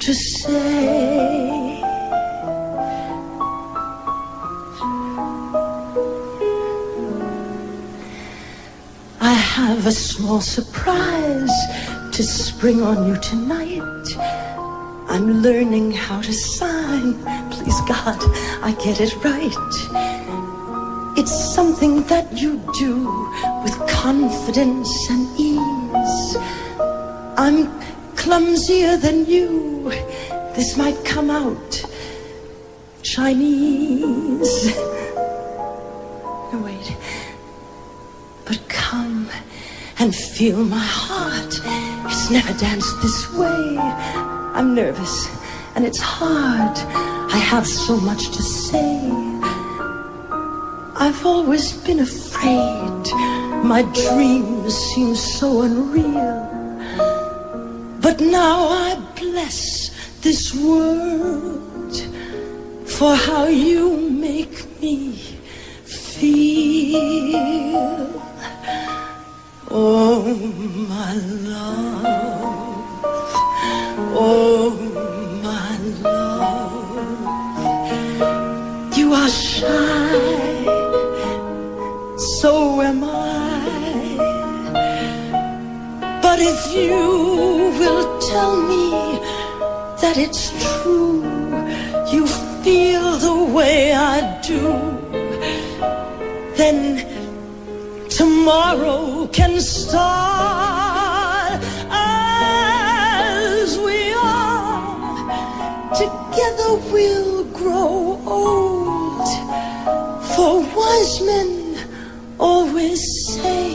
to 0.00 0.12
say. 0.12 1.80
I 9.20 9.32
have 9.32 9.86
a 9.86 9.92
small 9.92 10.40
surprise 10.40 11.56
to 12.10 12.22
spring 12.24 12.82
on 12.82 13.06
you 13.06 13.16
tonight. 13.20 14.08
I'm 15.08 15.40
learning 15.40 15.92
how 15.92 16.20
to 16.20 16.32
sign. 16.32 17.45
Please, 17.66 17.80
God, 17.80 18.18
I 18.62 18.76
get 18.80 19.00
it 19.00 19.12
right. 19.24 21.18
It's 21.18 21.34
something 21.52 22.04
that 22.04 22.32
you 22.40 22.62
do 22.78 23.10
with 23.64 23.76
confidence 23.88 25.10
and 25.10 25.26
ease. 25.36 26.36
I'm 27.36 27.66
clumsier 28.14 28.96
than 28.98 29.26
you. 29.26 29.90
This 30.54 30.76
might 30.76 31.04
come 31.04 31.28
out 31.28 31.84
Chinese. 33.02 34.76
No, 36.52 36.62
wait. 36.64 36.96
But 38.44 38.60
come 38.68 39.28
and 39.98 40.14
feel 40.14 40.64
my 40.64 40.78
heart. 40.78 41.60
It's 42.12 42.30
never 42.30 42.56
danced 42.60 43.02
this 43.02 43.32
way. 43.32 43.76
I'm 44.54 44.72
nervous 44.72 45.26
and 45.74 45.84
it's 45.84 45.98
hard. 45.98 47.15
I 47.36 47.38
have 47.38 47.66
so 47.66 47.98
much 47.98 48.30
to 48.34 48.42
say. 48.42 48.98
I've 51.04 51.22
always 51.26 51.72
been 51.86 52.00
afraid. 52.00 53.04
My 53.72 53.82
dreams 54.04 54.74
seem 54.74 55.14
so 55.14 55.60
unreal. 55.68 56.40
But 58.00 58.22
now 58.22 58.68
I 58.86 58.90
bless 59.20 59.90
this 60.22 60.54
world 60.54 61.94
for 62.86 63.14
how 63.14 63.48
you 63.48 64.00
make 64.00 64.56
me 64.80 65.16
feel. 65.84 66.56
Oh, 69.70 70.24
my 70.88 71.12
love. 71.52 72.06
Oh, 74.24 74.70
my 75.44 75.76
love. 76.00 76.75
So 79.28 79.72
am 82.80 83.02
I. 83.02 84.14
But 86.22 86.38
if 86.38 86.72
you 86.72 87.72
will 87.80 88.20
tell 88.20 88.62
me 88.62 89.18
that 90.00 90.16
it's 90.16 90.52
true, 90.62 91.24
you 92.12 92.28
feel 92.62 93.18
the 93.18 93.34
way 93.52 93.94
I 93.94 94.40
do, 94.42 94.62
then 96.54 97.04
tomorrow 98.08 99.26
can 99.32 99.60
start 99.60 101.60
as 101.90 103.76
we 103.76 104.12
are. 104.12 104.96
Together 105.96 106.76
we'll 106.92 107.42
grow 107.46 108.20
old. 108.24 108.75
For 110.35 110.53
wise 110.77 111.15
men 111.29 111.49
always 112.49 113.01
say 113.33 113.67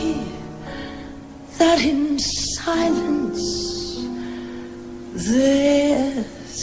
that 1.59 1.79
in 1.91 2.01
silence 2.19 3.45
there's 5.29 6.61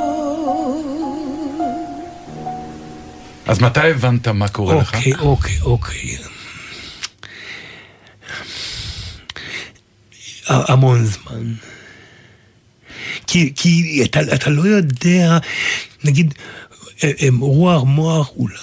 אז 3.46 3.60
מתי 3.62 3.80
הבנת 3.90 4.28
מה 4.28 4.48
קורה 4.48 4.74
לך? 4.74 4.94
אוקיי, 4.94 5.12
אוקיי, 5.20 5.60
אוקיי. 5.62 6.16
ה- 10.48 10.72
המון 10.72 11.04
זמן. 11.06 11.52
כי, 13.33 13.51
כי 13.55 14.01
אתה, 14.03 14.19
אתה 14.35 14.49
לא 14.49 14.61
יודע, 14.61 15.37
נגיד, 16.03 16.33
אה, 17.03 17.11
אה, 17.21 17.27
רוח 17.39 17.83
מוח 17.83 18.31
אולי, 18.35 18.55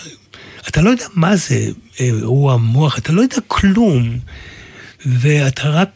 אתה 0.69 0.81
לא 0.81 0.91
יודע 0.91 1.05
מה 1.15 1.37
זה 1.37 1.71
אה, 2.01 2.11
רוח 2.23 2.61
מוח, 2.61 2.99
אתה 2.99 3.13
לא 3.13 3.23
יודע 3.23 3.37
כלום, 3.47 4.19
ואתה 5.07 5.69
רק 5.69 5.89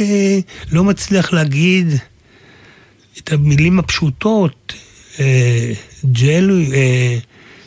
אה, 0.00 0.38
לא 0.70 0.84
מצליח 0.84 1.32
להגיד 1.32 1.86
את 3.18 3.32
המילים 3.32 3.78
הפשוטות, 3.78 4.72
אה, 5.20 5.72
ג'לו, 6.04 6.58
אה, 6.72 7.18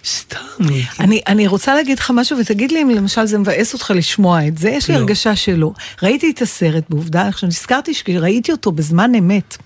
סתם. 0.05 0.39
אני, 0.99 1.21
אני 1.27 1.47
רוצה 1.47 1.75
להגיד 1.75 1.99
לך 1.99 2.11
משהו, 2.15 2.37
ותגיד 2.37 2.71
לי 2.71 2.81
אם 2.81 2.89
למשל 2.89 3.25
זה 3.25 3.37
מבאס 3.37 3.73
אותך 3.73 3.93
לשמוע 3.95 4.47
את 4.47 4.57
זה, 4.57 4.69
יש 4.69 4.87
לי 4.87 4.95
לא. 4.95 4.99
הרגשה 4.99 5.35
שלא. 5.35 5.71
ראיתי 6.03 6.31
את 6.31 6.41
הסרט, 6.41 6.83
בעובדה, 6.89 7.27
עכשיו 7.27 7.49
נזכרתי 7.49 7.93
שראיתי 7.93 8.51
אותו 8.51 8.71
בזמן 8.71 9.15
אמת. 9.15 9.57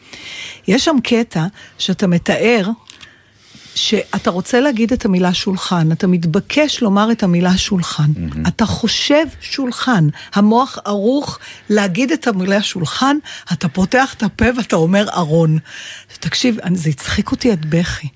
יש 0.67 0.85
שם 0.85 0.95
קטע 1.03 1.45
שאתה 1.77 2.07
מתאר 2.07 2.69
שאתה 3.79 4.29
רוצה 4.29 4.59
להגיד 4.59 4.93
את 4.93 5.05
המילה 5.05 5.33
שולחן, 5.33 5.91
אתה 5.91 6.07
מתבקש 6.07 6.81
לומר 6.81 7.11
את 7.11 7.23
המילה 7.23 7.57
שולחן. 7.57 8.11
Mm-hmm. 8.15 8.47
אתה 8.47 8.65
חושב 8.65 9.25
שולחן, 9.41 10.07
המוח 10.33 10.77
ערוך 10.85 11.39
להגיד 11.69 12.11
את 12.11 12.27
המילה 12.27 12.61
שולחן, 12.61 13.17
אתה 13.53 13.67
פותח 13.67 14.13
את 14.17 14.23
הפה 14.23 14.45
ואתה 14.57 14.75
אומר 14.75 15.09
ארון. 15.13 15.59
תקשיב, 16.19 16.57
זה 16.73 16.89
הצחיק 16.89 17.31
אותי 17.31 17.51
עד 17.51 17.65
בכי. 17.69 18.07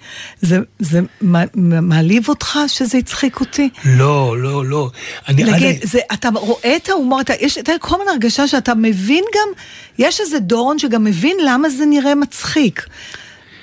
זה, 0.42 0.60
זה 0.80 1.00
מע- 1.22 1.46
מעליב 1.82 2.30
אותך 2.30 2.60
שזה 2.68 2.98
הצחיק 2.98 3.40
אותי? 3.40 3.70
לא, 3.86 4.38
לא, 4.42 4.66
לא. 4.66 4.90
אני, 5.28 5.44
נגיד, 5.44 5.54
אני, 5.54 5.80
זה, 5.84 6.00
אתה 6.14 6.30
רואה 6.36 6.76
את 6.76 6.90
ההומור, 6.90 7.22
אתה, 7.22 7.34
יש 7.40 7.58
אתה 7.58 7.72
כל 7.80 7.98
מיני 7.98 8.12
הרגשה 8.12 8.48
שאתה 8.48 8.76
מבין 8.76 9.24
גם, 9.36 9.50
יש 9.98 10.22
איזה 10.22 10.40
דורון 10.40 10.80
שגם 10.80 11.04
מבין 11.04 11.38
למה 11.46 11.70
זה 11.70 11.86
נראה 11.86 12.16
מצחיק. 12.16 12.86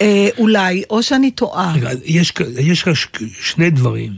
אה, 0.01 0.29
אולי, 0.39 0.83
או 0.91 1.03
שאני 1.03 1.31
טועה. 1.31 1.73
רגע, 1.77 1.91
יש, 2.05 2.33
יש 2.61 2.83
כאן 2.83 2.95
ש- 2.95 3.07
שני 3.41 3.71
דברים. 3.71 4.13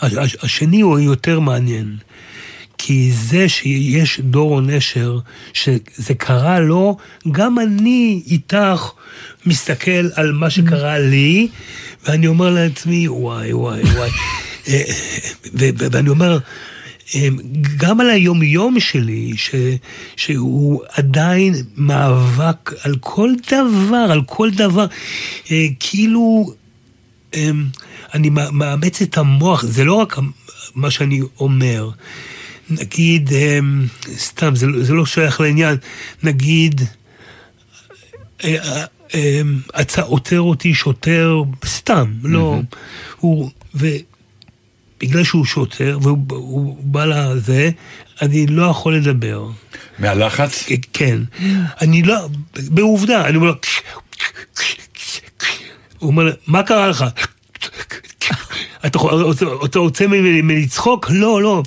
הש- 0.00 0.12
הש- 0.14 0.36
השני 0.42 0.80
הוא 0.80 0.98
יותר 0.98 1.40
מעניין. 1.40 1.96
כי 2.78 3.12
זה 3.12 3.48
שיש 3.48 4.20
דור 4.20 4.60
נשר, 4.60 5.18
שזה 5.52 6.14
קרה 6.18 6.60
לו, 6.60 6.96
גם 7.32 7.58
אני 7.58 8.22
איתך 8.26 8.90
מסתכל 9.46 9.90
על 10.14 10.32
מה 10.32 10.50
שקרה 10.50 10.98
לי, 10.98 11.48
ואני 12.06 12.26
אומר 12.26 12.50
לעצמי, 12.50 13.08
וואי, 13.08 13.52
וואי, 13.52 13.82
וואי. 13.82 14.10
אה, 14.68 14.82
ו- 15.58 15.68
ואני 15.92 16.08
אומר, 16.08 16.38
גם 17.76 18.00
על 18.00 18.10
היומיום 18.10 18.80
שלי, 18.80 19.32
ש, 19.36 19.54
שהוא 20.16 20.82
עדיין 20.88 21.54
מאבק 21.76 22.72
על 22.82 22.96
כל 23.00 23.30
דבר, 23.46 24.06
על 24.10 24.22
כל 24.26 24.50
דבר, 24.50 24.86
אה, 25.50 25.66
כאילו 25.80 26.54
אני 28.14 28.30
מאמץ 28.30 29.02
את 29.02 29.18
המוח, 29.18 29.64
זה 29.64 29.84
לא 29.84 29.94
רק 29.94 30.18
מה 30.74 30.90
שאני 30.90 31.20
אומר. 31.40 31.90
נגיד, 32.70 33.30
סתם, 34.16 34.56
זה, 34.56 34.66
זה 34.80 34.92
לא 34.92 35.06
שייך 35.06 35.40
לעניין, 35.40 35.76
נגיד, 36.22 36.80
אה, 38.44 38.84
אה, 39.14 39.42
עצר, 39.72 40.02
עוצר 40.02 40.40
אותי 40.40 40.74
שוטר, 40.74 41.42
סתם, 41.64 42.12
לא, 42.22 42.60
הוא, 43.20 43.50
ובגלל 44.96 45.24
שהוא 45.24 45.44
שוטר, 45.44 45.98
והוא 46.02 46.76
בא 46.80 47.04
לזה, 47.04 47.70
אני 48.22 48.46
לא 48.46 48.62
יכול 48.62 48.96
לדבר. 48.96 49.48
מהלחץ? 49.98 50.66
כן. 50.92 51.18
אני 51.80 52.02
לא, 52.02 52.16
בעובדה, 52.68 53.26
אני 53.26 53.36
אומר 53.36 53.46
לו, 53.46 53.54
הוא 55.98 56.10
אומר, 56.10 56.32
מה 56.46 56.62
קרה 56.62 56.88
לך? 56.88 57.04
אתה 59.64 59.78
רוצה 59.78 60.06
ממני 60.06 60.62
לצחוק? 60.62 61.10
לא, 61.10 61.42
לא. 61.42 61.62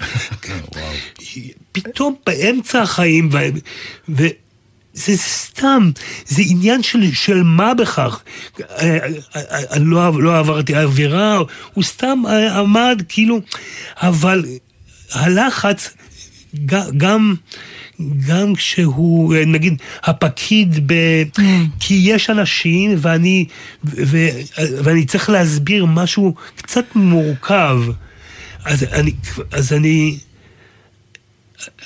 פתאום 1.71 2.15
באמצע 2.25 2.81
החיים, 2.81 3.29
זה 4.97 5.17
סתם, 5.17 5.91
זה 6.25 6.41
עניין 6.45 6.83
של, 6.83 7.13
של 7.13 7.43
מה 7.43 7.73
בכך. 7.73 8.21
לא, 9.77 10.23
לא 10.23 10.37
עברתי 10.37 10.75
עבירה, 10.75 11.39
הוא 11.73 11.83
סתם 11.83 12.23
עמד 12.55 13.01
כאילו, 13.09 13.41
אבל 14.01 14.45
הלחץ 15.11 15.93
גם... 16.97 17.35
גם 18.27 18.55
כשהוא, 18.55 19.35
נגיד, 19.47 19.81
הפקיד 20.03 20.87
ב... 20.87 20.93
Mm. 21.37 21.41
כי 21.79 22.01
יש 22.03 22.29
אנשים 22.29 22.95
ואני, 22.97 23.45
ו, 23.85 24.17
ואני 24.57 25.05
צריך 25.05 25.29
להסביר 25.29 25.85
משהו 25.85 26.35
קצת 26.55 26.85
מורכב. 26.95 27.81
אז 28.65 28.83
אני, 28.83 29.11
אז 29.51 29.73
אני, 29.73 30.17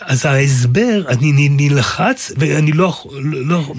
אז 0.02 0.26
ההסבר, 0.26 1.04
אני 1.08 1.50
נלחץ 1.50 2.32
ואני 2.38 2.72
לא... 2.72 3.04
לא 3.22 3.74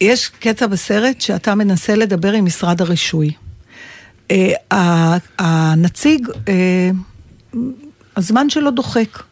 ויש 0.00 0.28
קטע 0.28 0.66
בסרט 0.66 1.20
שאתה 1.20 1.54
מנסה 1.54 1.96
לדבר 1.96 2.32
עם 2.32 2.44
משרד 2.44 2.80
הרישוי. 2.80 3.30
אה, 4.30 5.16
הנציג, 5.38 6.28
אה, 6.48 6.90
הזמן 8.16 8.50
שלו 8.50 8.70
דוחק. 8.70 9.22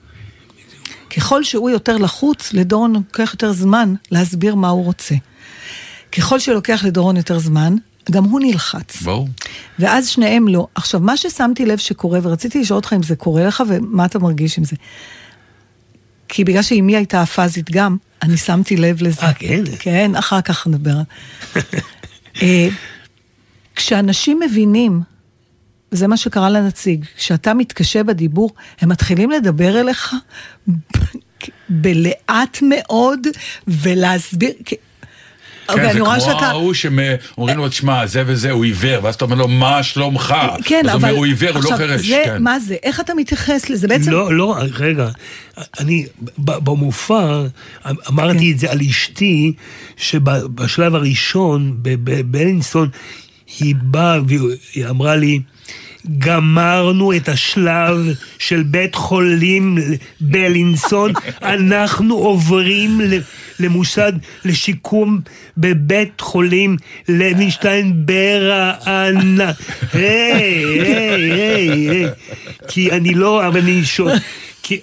ככל 1.17 1.45
שהוא 1.45 1.71
יותר 1.71 1.97
לחוץ, 1.97 2.53
לדורון 2.53 2.93
לוקח 2.93 3.31
יותר 3.33 3.53
זמן 3.53 3.95
להסביר 4.11 4.55
מה 4.55 4.69
הוא 4.69 4.85
רוצה. 4.85 5.15
ככל 6.13 6.39
שלוקח 6.39 6.85
לדורון 6.85 7.17
יותר 7.17 7.39
זמן, 7.39 7.77
גם 8.11 8.25
הוא 8.25 8.41
נלחץ. 8.41 9.03
ברור. 9.03 9.29
ואז 9.79 10.09
שניהם 10.09 10.49
לא. 10.49 10.67
עכשיו, 10.75 11.01
מה 11.01 11.17
ששמתי 11.17 11.67
לב 11.67 11.79
שקורה, 11.79 12.19
ורציתי 12.23 12.61
לשאול 12.61 12.77
אותך 12.77 12.93
אם 12.93 13.03
זה 13.03 13.17
קורה 13.17 13.47
לך 13.47 13.63
ומה 13.69 14.05
אתה 14.05 14.19
מרגיש 14.19 14.59
עם 14.59 14.65
זה. 14.65 14.77
כי 16.31 16.45
בגלל 16.45 16.63
שאימי 16.63 16.97
הייתה 16.97 17.23
אפזית 17.23 17.71
גם, 17.71 17.97
אני 18.23 18.37
שמתי 18.37 18.77
לב 18.77 19.03
לזה. 19.03 19.23
אה, 19.23 19.35
כן? 19.35 19.63
כן, 19.79 20.17
אחר 20.17 20.41
כך 20.41 20.67
נדבר. 20.67 20.97
אה, 22.43 22.69
כשאנשים 23.77 24.41
מבינים 24.41 25.01
זה 25.91 26.07
מה 26.07 26.17
שקרה 26.17 26.51
לנציג. 26.51 27.05
כשאתה 27.17 27.55
מתקשה 27.55 28.03
בדיבור, 28.03 28.51
הם 28.81 28.89
מתחילים 28.89 29.31
לדבר 29.31 29.81
אליך 29.81 30.15
בלאט 31.69 32.59
מאוד, 32.63 33.27
ולהסביר... 33.69 34.51
כן, 35.75 35.93
זה 35.93 35.99
כמו 35.99 36.21
שאתה... 36.21 36.47
ההוא 36.47 36.75
שאומרים 36.75 37.59
לו, 37.59 37.69
תשמע, 37.69 38.07
זה 38.07 38.23
וזה, 38.27 38.51
הוא 38.51 38.65
עיוור, 38.65 39.05
ואז 39.05 39.15
אתה 39.15 39.25
אומר 39.25 39.37
לו, 39.37 39.49
מה 39.49 39.83
שלומך? 39.83 40.35
כן, 40.65 40.83
אבל... 40.89 40.91
הוא 40.91 40.97
אומר, 40.97 41.11
הוא 41.11 41.27
עיוור, 41.27 41.51
הוא 41.51 41.65
לא 41.71 41.77
חירש. 41.77 42.07
זה, 42.07 42.23
כן. 42.25 42.43
מה 42.43 42.61
זה? 42.61 42.77
איך 42.83 43.01
אתה 43.01 43.15
מתייחס 43.15 43.71
לזה? 43.71 43.89
בעצם... 43.89 44.11
לא, 44.11 44.35
לא, 44.35 44.57
רגע. 44.79 45.09
אני, 45.81 46.07
במופע, 46.39 47.43
אמרתי 48.09 48.39
כן. 48.39 48.51
את 48.51 48.59
זה 48.59 48.71
על 48.71 48.81
אשתי, 48.91 49.53
שבשלב 49.97 50.95
הראשון, 50.95 51.77
בבלינסון, 51.83 52.89
היא 53.61 53.75
באה 53.83 54.19
והיא 54.27 54.87
אמרה 54.89 55.17
לי, 55.17 55.41
גמרנו 56.19 57.13
את 57.17 57.29
השלב 57.29 57.97
של 58.39 58.63
בית 58.63 58.95
חולים 58.95 59.79
בלינסון, 60.21 61.13
אנחנו 61.43 62.15
עוברים 62.15 63.01
למוסד 63.61 64.13
לשיקום 64.45 65.21
בבית 65.57 66.21
חולים 66.21 66.77
לוינשטיין 67.09 68.07
ברעננה. 68.07 69.53
היי, 69.93 70.65
היי, 70.81 71.91
היי, 71.91 72.07
כי 72.69 72.91
אני 72.91 73.15
לא, 73.15 73.47
אבל 73.47 73.61
אני 73.61 73.85
שואל, 73.85 74.17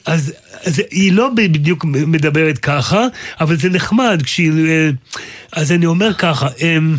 אז, 0.05 0.33
אז 0.63 0.81
היא 0.91 1.13
לא 1.13 1.29
בדיוק 1.35 1.85
מדברת 1.85 2.57
ככה, 2.57 3.05
אבל 3.39 3.57
זה 3.57 3.69
נחמד 3.69 4.21
כשהיא... 4.23 4.51
אה, 4.67 4.89
אז 5.51 5.71
אני 5.71 5.85
אומר 5.85 6.13
ככה, 6.13 6.47
אמ, 6.61 6.95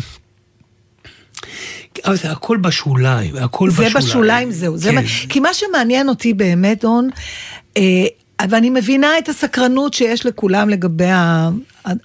אבל 2.05 2.17
זה 2.17 2.31
הכל 2.31 2.57
בשוליים, 2.57 3.35
הכל 3.35 3.69
זה 3.69 3.75
בשוליים. 3.75 4.01
זה 4.01 4.07
בשוליים, 4.07 4.51
זהו. 4.51 4.73
כן. 4.73 4.79
זה 4.79 4.91
כי 5.29 5.39
מה 5.39 5.53
שמעניין 5.53 6.09
אותי 6.09 6.33
באמת, 6.33 6.81
דון, 6.81 7.09
אה, 7.77 8.05
ואני 8.49 8.69
מבינה 8.69 9.17
את 9.17 9.29
הסקרנות 9.29 9.93
שיש 9.93 10.25
לכולם 10.25 10.69
לגבי 10.69 11.09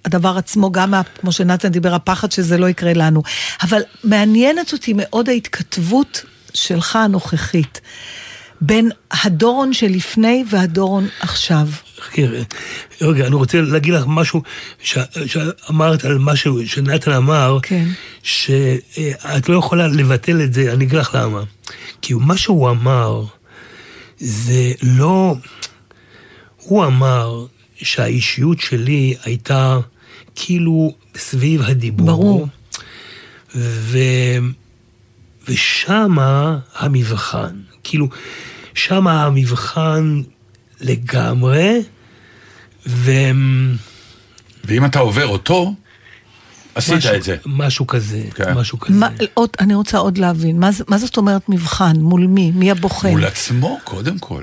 הדבר 0.05 0.39
עצמו, 0.39 0.73
גם 0.73 0.95
כמו 1.21 1.33
שנתן 1.33 1.69
דיבר, 1.69 1.95
הפחד 1.95 2.33
שזה 2.33 2.59
לא 2.59 2.69
יקרה 2.69 2.93
לנו. 2.93 3.23
אבל 3.63 3.83
מעניינת 4.05 4.73
אותי 4.73 4.93
מאוד 4.97 5.29
ההתכתבות 5.29 6.25
שלך 6.55 6.97
הנוכחית. 6.97 7.81
בין 8.61 8.91
הדורון 9.25 9.73
שלפני 9.73 10.45
והדורון 10.51 11.09
עכשיו. 11.21 11.69
רגע, 13.01 13.27
אני 13.27 13.35
רוצה 13.35 13.61
להגיד 13.61 13.95
לך 13.95 14.05
משהו 14.07 14.43
שאמרת 14.83 16.05
על 16.05 16.19
משהו 16.19 16.67
שנתן 16.67 17.13
אמר, 17.13 17.59
כן. 17.63 17.85
שאת 18.23 19.49
לא 19.49 19.59
יכולה 19.59 19.89
לבטל 19.89 20.41
את 20.43 20.55
זה, 20.55 20.73
אני 20.73 20.85
אגיד 20.85 20.99
לך 20.99 21.15
למה. 21.15 21.43
כי 22.03 22.15
מה 22.15 22.37
שהוא 22.37 22.71
אמר, 22.71 23.25
זה 24.19 24.73
לא... 24.83 25.35
הוא 26.65 26.85
אמר 26.85 27.47
שהאישיות 27.77 28.61
שלי 28.61 29.15
הייתה 29.25 29.79
כאילו 30.35 30.95
סביב 31.17 31.63
הדיבור. 31.63 32.07
ברור. 32.07 32.49
ו... 33.55 33.99
ושמה 35.49 36.59
המבחן. 36.77 37.61
כאילו, 37.85 38.09
שמה 38.75 39.25
המבחן 39.25 40.23
לגמרי, 40.81 41.83
ו... 42.87 43.11
ואם 44.65 44.85
אתה 44.85 44.99
עובר 44.99 45.27
אותו, 45.27 45.75
עשית 46.75 46.97
משהו, 46.97 47.15
את 47.15 47.23
זה. 47.23 47.37
משהו 47.47 47.87
כזה, 47.87 48.23
כן. 48.35 48.55
משהו 48.55 48.81
כזה. 48.81 48.99
מה, 48.99 49.09
עוד, 49.35 49.51
אני 49.61 49.75
רוצה 49.75 49.99
עוד 49.99 50.19
להבין, 50.19 50.61
מה, 50.61 50.71
מה 50.89 50.99
זאת 50.99 51.17
אומרת 51.17 51.49
מבחן? 51.49 51.97
מול 51.97 52.27
מי? 52.27 52.51
מי 52.51 52.71
הבוחן? 52.71 53.11
מול 53.11 53.25
עצמו, 53.25 53.79
קודם 53.85 54.19
כל. 54.19 54.43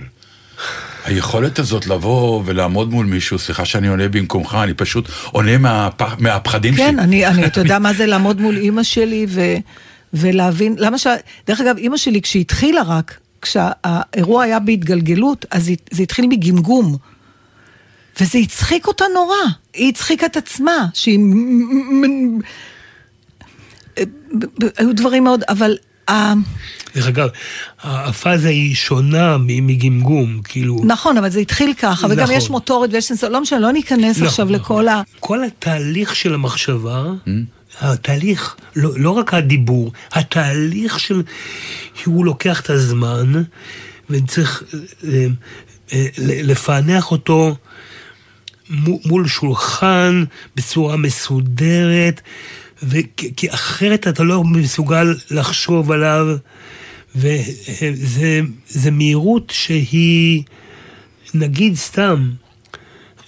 היכולת 1.06 1.60
הזאת 1.60 1.88
לבוא 1.88 2.42
ולעמוד 2.46 2.92
מול 2.92 3.06
מישהו, 3.06 3.40
סליחה 3.40 3.66
שאני 3.66 3.88
עונה 3.88 4.10
במקומך, 4.10 4.58
אני 4.64 4.74
פשוט 4.74 5.10
עונה 5.32 5.58
מהפח, 5.58 6.16
מהפחדים 6.20 6.76
כן, 6.76 6.78
שלי. 6.78 6.92
כן, 6.92 7.00
אני, 7.00 7.28
אני, 7.28 7.46
אתה 7.46 7.60
יודע 7.60 7.80
מה 7.86 7.94
זה 7.94 8.06
לעמוד 8.06 8.42
מול 8.42 8.58
אימא 8.58 8.84
שלי 8.84 9.26
ו, 9.30 9.42
ולהבין, 10.14 10.76
למה 10.78 10.98
ש... 10.98 11.08
דרך 11.48 11.62
אגב, 11.62 11.78
אימא 11.78 11.98
שלי 11.98 12.22
כשהתחילה 12.22 12.82
רק, 12.82 13.18
כשהאירוע 13.42 14.44
היה 14.44 14.60
בהתגלגלות, 14.60 15.46
אז 15.52 15.70
זה 15.92 16.04
התחיל 16.04 16.28
מגמגום. 16.28 16.98
וזה 18.22 18.38
הצחיק 18.38 18.88
אותה 18.88 19.06
נורא. 19.14 19.36
היא 19.74 19.90
הצחיקה 19.90 20.26
את 20.26 20.38
עצמה, 20.38 20.88
שהיא... 20.94 21.20
היו 24.78 24.96
דברים 24.96 25.24
מאוד, 25.24 25.44
אבל... 25.50 25.78
דרך 26.96 27.08
אגב, 27.08 27.30
הפאזה 27.84 28.50
היא 28.50 28.76
שונה 28.76 29.38
מגמגום, 29.40 30.42
כאילו... 30.44 30.82
נכון, 30.84 31.18
אבל 31.18 31.30
זה 31.30 31.40
התחיל 31.40 31.74
ככה, 31.74 32.08
וגם 32.10 32.24
נכון. 32.24 32.36
יש 32.36 32.50
מוטורית 32.50 32.94
ויש 32.94 33.06
סנסור, 33.06 33.30
לא 33.30 33.42
משנה, 33.42 33.60
לא 33.60 33.72
ניכנס 33.72 34.16
נכון, 34.16 34.28
עכשיו 34.28 34.46
נכון. 34.46 34.56
לכל 34.56 34.88
ה... 34.88 35.02
כל 35.20 35.44
התהליך 35.44 36.16
של 36.16 36.34
המחשבה, 36.34 37.04
mm. 37.26 37.30
התהליך, 37.82 38.56
לא, 38.76 38.90
לא 38.96 39.10
רק 39.10 39.34
הדיבור, 39.34 39.92
התהליך 40.12 41.00
של... 41.00 41.22
הוא 42.06 42.26
לוקח 42.26 42.62
את 42.62 42.70
הזמן, 42.70 43.34
וצריך 44.10 44.64
אה, 45.04 45.28
אה, 45.94 46.06
לפענח 46.20 47.12
אותו 47.12 47.56
מול 49.06 49.28
שולחן 49.28 50.24
בצורה 50.56 50.98
מסודרת, 50.98 52.22
כי 53.36 53.50
אחרת 53.50 54.08
אתה 54.08 54.24
לא 54.24 54.44
מסוגל 54.44 55.16
לחשוב 55.32 55.92
עליו, 55.92 56.28
וזה 57.16 58.92
מהירות 58.92 59.50
שהיא 59.56 60.44
נגיד 61.34 61.76
סתם, 61.76 62.32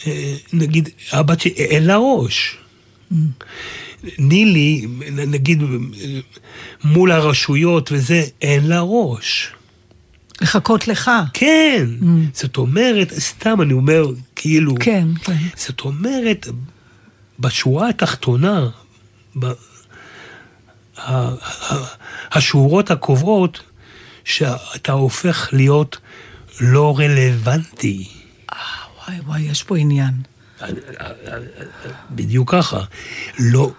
אה, 0.07 0.35
נגיד, 0.53 0.89
הבת 1.11 1.41
שלי, 1.41 1.51
אין 1.51 1.85
לה 1.85 1.97
ראש. 1.97 2.57
נילי, 4.17 4.87
נגיד, 5.11 5.63
מול 6.83 7.11
הרשויות 7.11 7.91
וזה, 7.91 8.23
אין 8.41 8.67
לה 8.67 8.81
ראש. 8.81 9.51
לחכות 10.41 10.87
לך. 10.87 11.11
כן, 11.33 11.85
זאת 12.33 12.57
אומרת, 12.57 13.13
סתם 13.13 13.61
אני 13.61 13.73
אומר, 13.73 14.05
כאילו, 14.35 14.75
כן, 14.79 15.07
כן. 15.23 15.37
זאת 15.55 15.81
אומרת, 15.81 16.47
בשורה 17.39 17.89
התחתונה, 17.89 18.69
השורות 22.31 22.91
הקובעות, 22.91 23.61
שאתה 24.23 24.91
הופך 24.91 25.49
להיות 25.51 25.97
לא 26.61 26.99
רלוונטי. 26.99 28.07
וואי 29.07 29.19
וואי, 29.19 29.41
יש 29.41 29.63
פה 29.63 29.77
עניין. 29.77 30.13
בדיוק 32.11 32.51
ככה. 32.51 32.79
לא, 33.39 33.71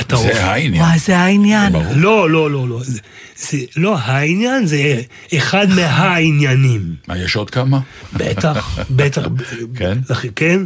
אתה 0.00 0.16
הופך... 0.16 0.32
זה 0.32 0.44
העניין. 0.44 0.82
וואי, 0.82 0.98
זה 0.98 1.18
העניין. 1.18 1.72
לא, 1.72 2.30
לא, 2.30 2.50
לא, 2.50 2.68
לא. 2.68 2.80
זה, 2.84 3.00
זה 3.36 3.58
לא 3.76 3.98
העניין, 3.98 4.66
זה 4.66 5.02
אחד 5.36 5.66
מהעניינים. 5.68 6.94
מה, 7.08 7.18
יש 7.18 7.36
עוד 7.36 7.50
כמה? 7.50 7.80
בטח, 8.12 8.78
בטח. 8.90 9.22
כן? 9.78 9.98
כן? 10.36 10.60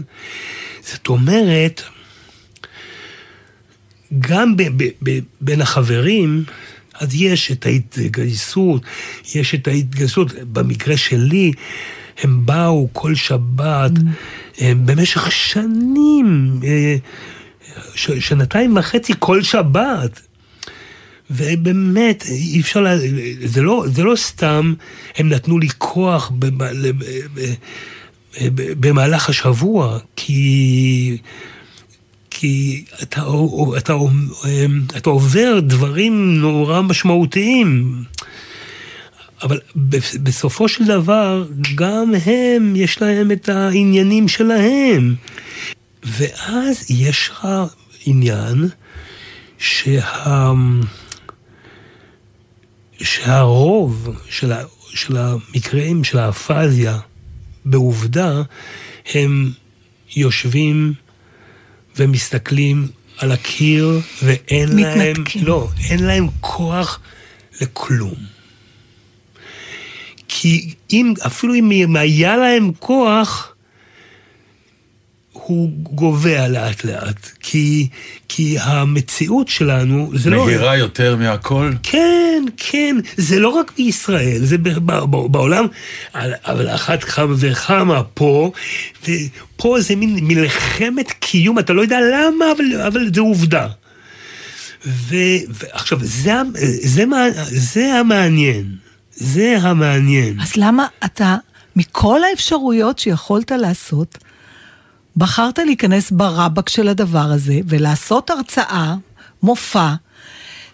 זאת 0.83 1.09
אומרת, 1.09 1.83
גם 4.19 4.57
ב, 4.57 4.63
ב, 4.77 4.89
ב, 5.03 5.19
בין 5.41 5.61
החברים, 5.61 6.45
אז 6.95 7.15
יש 7.15 7.53
את 7.53 7.67
ההתגייסות, 7.67 8.83
יש 9.35 9.55
את 9.55 9.69
ההתגייסות. 9.69 10.33
במקרה 10.53 10.97
שלי, 10.97 11.53
הם 12.23 12.47
באו 12.47 12.89
כל 12.93 13.15
שבת, 13.15 13.93
הם 14.59 14.87
במשך 14.87 15.33
שנים, 15.33 16.61
אה, 16.65 16.97
ש, 17.95 18.11
שנתיים 18.11 18.77
וחצי 18.77 19.13
כל 19.19 19.43
שבת. 19.43 20.21
ובאמת, 21.31 22.25
אי 22.29 22.61
אפשר, 22.61 22.81
לה, 22.81 22.97
זה 23.45 23.63
לא, 23.63 23.85
זה 23.87 24.03
לא 24.03 24.17
סתם, 24.17 24.75
הם 25.17 25.29
נתנו 25.29 25.59
לי 25.59 25.69
כוח 25.79 26.33
במהלך 28.81 29.29
השבוע, 29.29 29.99
כי, 30.17 31.17
כי 32.43 32.85
אתה, 33.03 33.23
אתה, 33.77 33.95
אתה 34.97 35.11
עובר 35.11 35.61
דברים 35.61 36.41
נורא 36.41 36.81
משמעותיים. 36.83 37.95
אבל 39.43 39.61
בסופו 40.23 40.69
של 40.69 40.85
דבר, 40.85 41.45
גם 41.75 42.13
הם, 42.25 42.77
יש 42.77 43.03
להם 43.03 43.33
את 43.33 43.49
העניינים 43.49 44.29
שלהם. 44.29 45.15
ואז 46.03 46.91
יש 46.91 47.29
לך 47.33 47.49
עניין 48.07 48.69
שה... 49.59 50.53
שהרוב 53.03 54.09
של, 54.29 54.53
ה... 54.53 54.63
של 54.89 55.17
המקרים 55.17 56.05
של 56.05 56.19
האפזיה 56.19 56.99
בעובדה, 57.65 58.43
הם 59.15 59.51
יושבים 60.17 60.95
ומסתכלים 61.97 62.89
על 63.19 63.33
הקיר 63.33 64.01
ואין 64.23 64.69
להם, 64.69 65.11
מתנתקים. 65.11 65.45
לא, 65.45 65.69
אין 65.91 66.05
להם 66.05 66.27
כוח 66.41 67.01
לכלום. 67.61 68.15
כי 70.29 70.75
אם, 70.91 71.15
אפילו 71.27 71.55
אם 71.55 71.97
היה 71.97 72.37
להם 72.37 72.71
כוח, 72.79 73.52
הוא 75.53 75.71
גובע 75.83 76.49
לאט 76.49 76.85
לאט. 76.85 77.31
כי, 77.41 77.89
כי 78.29 78.57
המציאות 78.61 79.49
שלנו, 79.49 80.11
זה 80.15 80.31
לא... 80.31 80.47
מהירה 80.47 80.77
יותר 80.77 81.17
מהכל? 81.17 81.73
כן, 81.83 82.45
כן, 82.57 82.97
זה 83.17 83.39
לא 83.39 83.49
רק 83.49 83.73
בישראל, 83.77 84.39
זה 84.45 84.59
ב- 84.59 84.69
ב- 84.69 85.05
ב- 85.11 85.33
בעולם, 85.33 85.67
אבל 86.15 86.69
אחת 86.69 87.05
כמה 87.05 87.35
וכמה 87.39 88.03
פה, 88.03 88.53
ופה 89.09 89.81
זה 89.81 89.97
מין 89.97 90.19
מלחמת 90.23 91.11
קיום, 91.11 91.59
אתה 91.59 91.73
לא 91.73 91.83
יודע 91.83 91.99
למה, 92.01 92.45
אבל, 92.57 92.81
אבל 92.87 93.15
זה 93.15 93.21
עובדה. 93.21 93.69
ו- 94.87 95.43
ועכשיו, 95.49 95.99
זה, 96.03 96.33
זה, 96.83 97.05
זה 97.51 97.95
המעניין, 97.95 98.65
זה 99.15 99.57
המעניין. 99.61 100.41
אז 100.41 100.53
למה 100.57 100.87
אתה, 101.05 101.37
מכל 101.77 102.21
האפשרויות 102.31 102.99
שיכולת 102.99 103.51
לעשות, 103.51 104.19
בחרת 105.17 105.59
להיכנס 105.59 106.11
ברבק 106.11 106.69
של 106.69 106.89
הדבר 106.89 107.19
הזה 107.33 107.61
ולעשות 107.67 108.31
הרצאה, 108.31 108.95
מופע, 109.43 109.95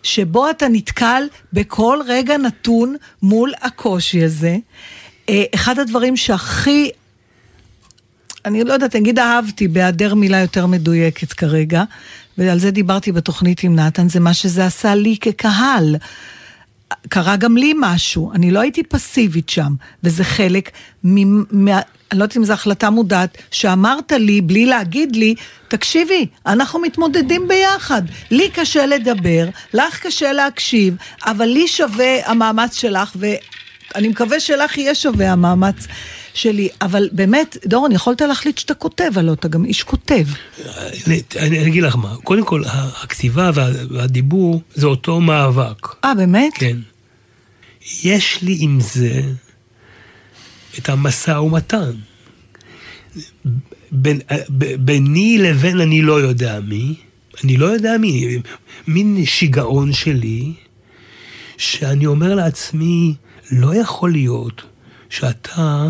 שבו 0.03 0.51
אתה 0.51 0.69
נתקל 0.69 1.23
בכל 1.53 1.99
רגע 2.07 2.37
נתון 2.37 2.97
מול 3.23 3.53
הקושי 3.63 4.25
הזה. 4.25 4.57
אה, 5.29 5.45
אחד 5.55 5.79
הדברים 5.79 6.17
שהכי, 6.17 6.91
אני 8.45 8.65
לא 8.65 8.73
יודעת, 8.73 8.97
נגיד 8.97 9.19
אהבתי, 9.19 9.69
בהיעדר 9.69 10.15
מילה 10.15 10.39
יותר 10.41 10.67
מדויקת 10.67 11.33
כרגע, 11.33 11.85
ועל 12.39 12.59
זה 12.59 12.71
דיברתי 12.71 13.13
בתוכנית 13.13 13.63
עם 13.63 13.77
נתן, 13.77 14.09
זה 14.09 14.21
מה 14.21 14.35
שזה 14.35 14.67
עשה 14.67 14.95
לי 14.95 15.17
כקהל. 15.21 15.97
קרה 17.09 17.37
גם 17.37 17.57
לי 17.57 17.73
משהו, 17.81 18.33
אני 18.33 18.51
לא 18.51 18.61
הייתי 18.61 18.83
פסיבית 18.83 19.49
שם, 19.49 19.73
וזה 20.03 20.25
חלק 20.25 20.71
מ... 21.05 21.79
אני 22.13 22.19
לא 22.19 22.25
יודעת 22.25 22.37
אם 22.37 22.45
זו 22.45 22.53
החלטה 22.53 22.91
מודעת, 22.91 23.39
שאמרת 23.51 24.13
לי, 24.13 24.41
בלי 24.41 24.67
להגיד 24.67 25.17
לי, 25.17 25.35
תקשיבי, 25.69 26.27
אנחנו 26.47 26.79
מתמודדים 26.79 27.49
ביחד. 27.49 28.03
לי 28.31 28.51
קשה 28.51 28.87
לדבר, 28.87 29.49
לך 29.75 30.07
קשה 30.07 30.33
להקשיב, 30.33 30.97
אבל 31.27 31.47
לי 31.47 31.69
שווה 31.69 32.31
המאמץ 32.31 32.75
שלך, 32.75 33.17
ואני 33.17 34.09
מקווה 34.09 34.41
שלך 34.41 34.79
יהיה 34.79 34.95
שווה 34.95 35.33
המאמץ 35.33 35.87
שלי. 36.39 36.69
אבל 36.83 37.09
באמת, 37.13 37.57
דורון, 37.67 37.93
יכולת 37.93 38.21
להחליט 38.21 38.59
שאתה 38.59 38.75
כותב, 38.75 39.11
הלוא 39.17 39.35
אתה 39.35 39.49
גם 39.49 39.65
איש 39.65 39.83
כותב. 39.83 40.25
אני, 41.37 41.67
אגיד 41.67 41.83
לך 41.83 41.97
מה, 41.97 42.17
קודם 42.25 42.45
כל, 42.45 42.63
הכתיבה 43.03 43.51
וה, 43.55 43.69
והדיבור 43.91 44.63
זה 44.75 44.87
אותו 44.87 45.21
מאבק. 45.21 46.05
אה, 46.05 46.15
באמת? 46.15 46.53
כן. 46.55 46.77
יש 48.03 48.43
לי 48.43 48.57
עם 48.61 48.81
זה 48.81 49.23
את 50.79 50.89
המשא 50.89 51.31
ומתן. 51.31 51.91
בין, 53.93 54.21
ביני 54.79 55.39
לבין 55.39 55.81
אני 55.81 56.03
לא 56.03 56.21
יודע 56.21 56.61
מי, 56.61 56.95
אני 57.45 57.57
לא 57.57 57.67
יודע 57.67 57.99
מי, 57.99 58.39
מין 58.89 59.25
שיגעון 59.25 59.93
שלי, 59.93 60.53
שאני 61.57 62.07
אומר 62.07 62.35
לעצמי, 62.35 63.15
לא 63.51 63.75
יכול 63.75 64.13
להיות 64.13 64.63
שאתה, 65.11 65.89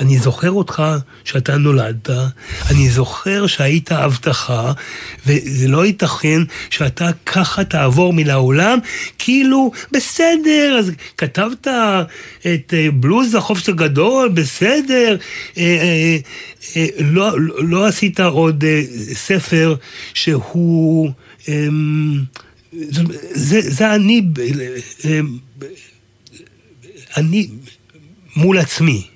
אני 0.00 0.18
זוכר 0.18 0.50
אותך 0.50 0.82
שאתה 1.24 1.56
נולדת, 1.56 2.10
אני 2.70 2.90
זוכר 2.90 3.46
שהיית 3.46 3.92
הבטחה, 3.92 4.72
וזה 5.26 5.68
לא 5.68 5.86
ייתכן 5.86 6.42
שאתה 6.70 7.10
ככה 7.26 7.64
תעבור 7.64 8.12
מן 8.12 8.30
העולם, 8.30 8.78
כאילו, 9.18 9.70
בסדר, 9.92 10.76
אז 10.78 10.92
כתבת 11.16 11.66
את 12.40 12.74
אה, 12.74 12.88
בלוז 12.94 13.34
החופש 13.34 13.68
הגדול, 13.68 14.28
בסדר, 14.28 15.16
אה, 15.58 16.16
אה, 16.76 16.86
לא, 17.00 17.40
לא, 17.58 17.86
עשית 17.86 18.20
עוד 18.20 18.64
ספר 19.14 19.74
שהוא... 20.14 21.10
אה, 21.48 21.68
זה, 23.30 23.60
זה 23.60 23.94
אני, 23.94 24.22
אני 27.16 27.48
מול 28.36 28.58
עצמי. 28.58 29.15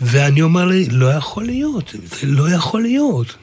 ואני 0.00 0.42
אומר 0.42 0.64
לי, 0.64 0.88
לא 0.90 1.06
יכול 1.06 1.44
להיות, 1.44 1.94
זה 2.04 2.26
לא 2.26 2.50
יכול 2.50 2.82
להיות. 2.82 3.36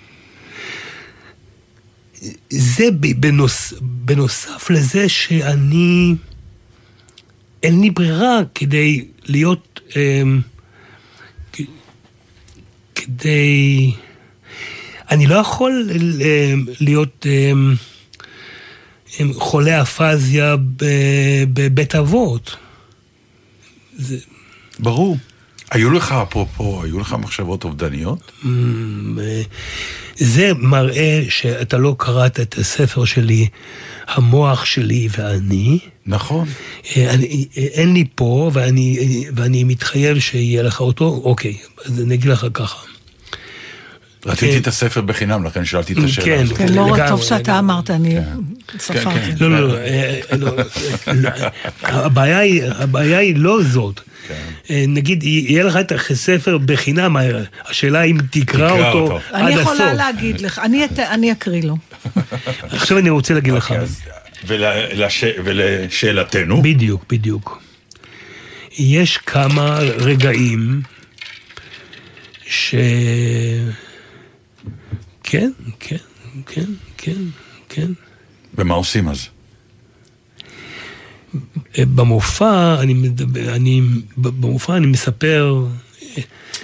זה 2.49 2.83
בנוס, 3.19 3.73
בנוסף 3.81 4.69
לזה 4.69 5.09
שאני, 5.09 6.15
אין 7.63 7.81
לי 7.81 7.89
ברירה 7.89 8.39
כדי 8.55 9.07
להיות, 9.25 9.79
כ- 11.53 11.61
כדי, 12.95 13.93
אני 15.11 15.27
לא 15.27 15.35
יכול 15.35 15.89
אמ, 15.93 16.65
להיות 16.79 17.25
אמ, 19.19 19.33
חולה 19.33 19.81
אפזיה 19.81 20.55
בבית 21.53 21.95
אבות. 21.95 22.55
זה, 23.97 24.17
ברור. 24.79 25.17
היו 25.71 25.91
לך, 25.91 26.11
אפרופו, 26.11 26.83
היו 26.83 26.99
לך 26.99 27.15
מחשבות 27.19 27.63
אובדניות? 27.63 28.31
אמ, 28.45 29.19
אה, 29.21 29.41
זה 30.15 30.51
מראה 30.57 31.23
שאתה 31.29 31.77
לא 31.77 31.95
קראת 31.97 32.39
את 32.39 32.57
הספר 32.57 33.05
שלי, 33.05 33.47
המוח 34.07 34.65
שלי 34.65 35.07
ואני. 35.17 35.79
נכון. 36.05 36.47
אה, 36.97 37.13
אני, 37.13 37.45
אה, 37.57 37.63
אין 37.63 37.93
לי 37.93 38.05
פה, 38.15 38.51
ואני, 38.53 39.23
ואני 39.35 39.63
מתחייב 39.63 40.19
שיהיה 40.19 40.63
לך 40.63 40.81
אותו, 40.81 41.21
אוקיי, 41.23 41.57
אז 41.85 42.01
אני 42.01 42.13
אגיד 42.13 42.29
לך 42.29 42.47
ככה. 42.53 42.94
רציתי 44.25 44.57
את 44.57 44.67
הספר 44.67 45.01
בחינם, 45.01 45.43
לכן 45.43 45.65
שאלתי 45.65 45.93
את 45.93 45.97
השאלה 46.03 46.25
כן, 46.37 46.43
הזאת. 46.43 46.57
כן, 46.57 46.67
לא, 46.73 46.85
לגמרי, 46.85 47.07
טוב 47.07 47.21
שאתה 47.21 47.35
לגמרי. 47.37 47.59
אמרת, 47.59 47.89
אני 47.91 48.15
כן, 48.67 48.79
ספרתי. 48.79 49.19
כן. 49.19 49.35
לא, 49.39 49.51
לא, 49.51 49.67
לא, 49.67 49.77
אה, 49.77 50.19
לא, 50.37 50.51
לא, 51.13 51.29
הבעיה 51.81 52.39
היא, 52.39 52.63
הבעיה 52.65 53.17
היא 53.17 53.35
לא 53.37 53.63
זאת. 53.63 53.99
אה, 54.69 54.85
נגיד, 54.87 55.23
יהיה 55.23 55.63
לך 55.63 55.75
את 55.77 55.91
הספר 55.91 56.57
בחינם, 56.57 57.17
אה, 57.17 57.29
השאלה 57.69 58.03
אם 58.03 58.17
תקרא 58.29 58.43
תקרא 58.69 58.87
אותו 58.87 58.99
אותו. 58.99 59.19
עד 59.31 59.41
אני 59.45 59.53
הסוף. 59.53 59.63
יכולה 59.63 59.93
להגיד 59.93 60.41
לך, 60.41 60.59
אני 60.59 60.85
את- 60.85 60.99
אני 60.99 61.31
אקריא 61.31 61.63
לו. 61.63 61.77
עכשיו 62.61 62.97
אני 62.97 63.09
רוצה 63.09 63.33
להגיד 63.33 63.53
לך. 63.53 63.71
אוקיי, 63.71 63.85
ולשאלתנו, 65.43 66.61
בדיוק, 66.61 67.05
בדיוק. 67.09 67.61
יש 68.77 69.17
כמה 69.17 69.79
רגעים 69.97 70.81
ש... 72.47 72.75
כן, 75.35 75.51
כן, 75.79 75.95
כן, 76.47 76.65
כן, 76.97 77.21
כן. 77.69 77.87
ומה 78.57 78.73
עושים 78.73 79.09
אז? 79.09 79.27
במופע 81.79 82.75
אני 82.79 82.93
מדבר, 82.93 83.55
אני, 83.55 83.81
במופע 84.17 84.77
אני 84.77 84.87
מספר, 84.87 85.65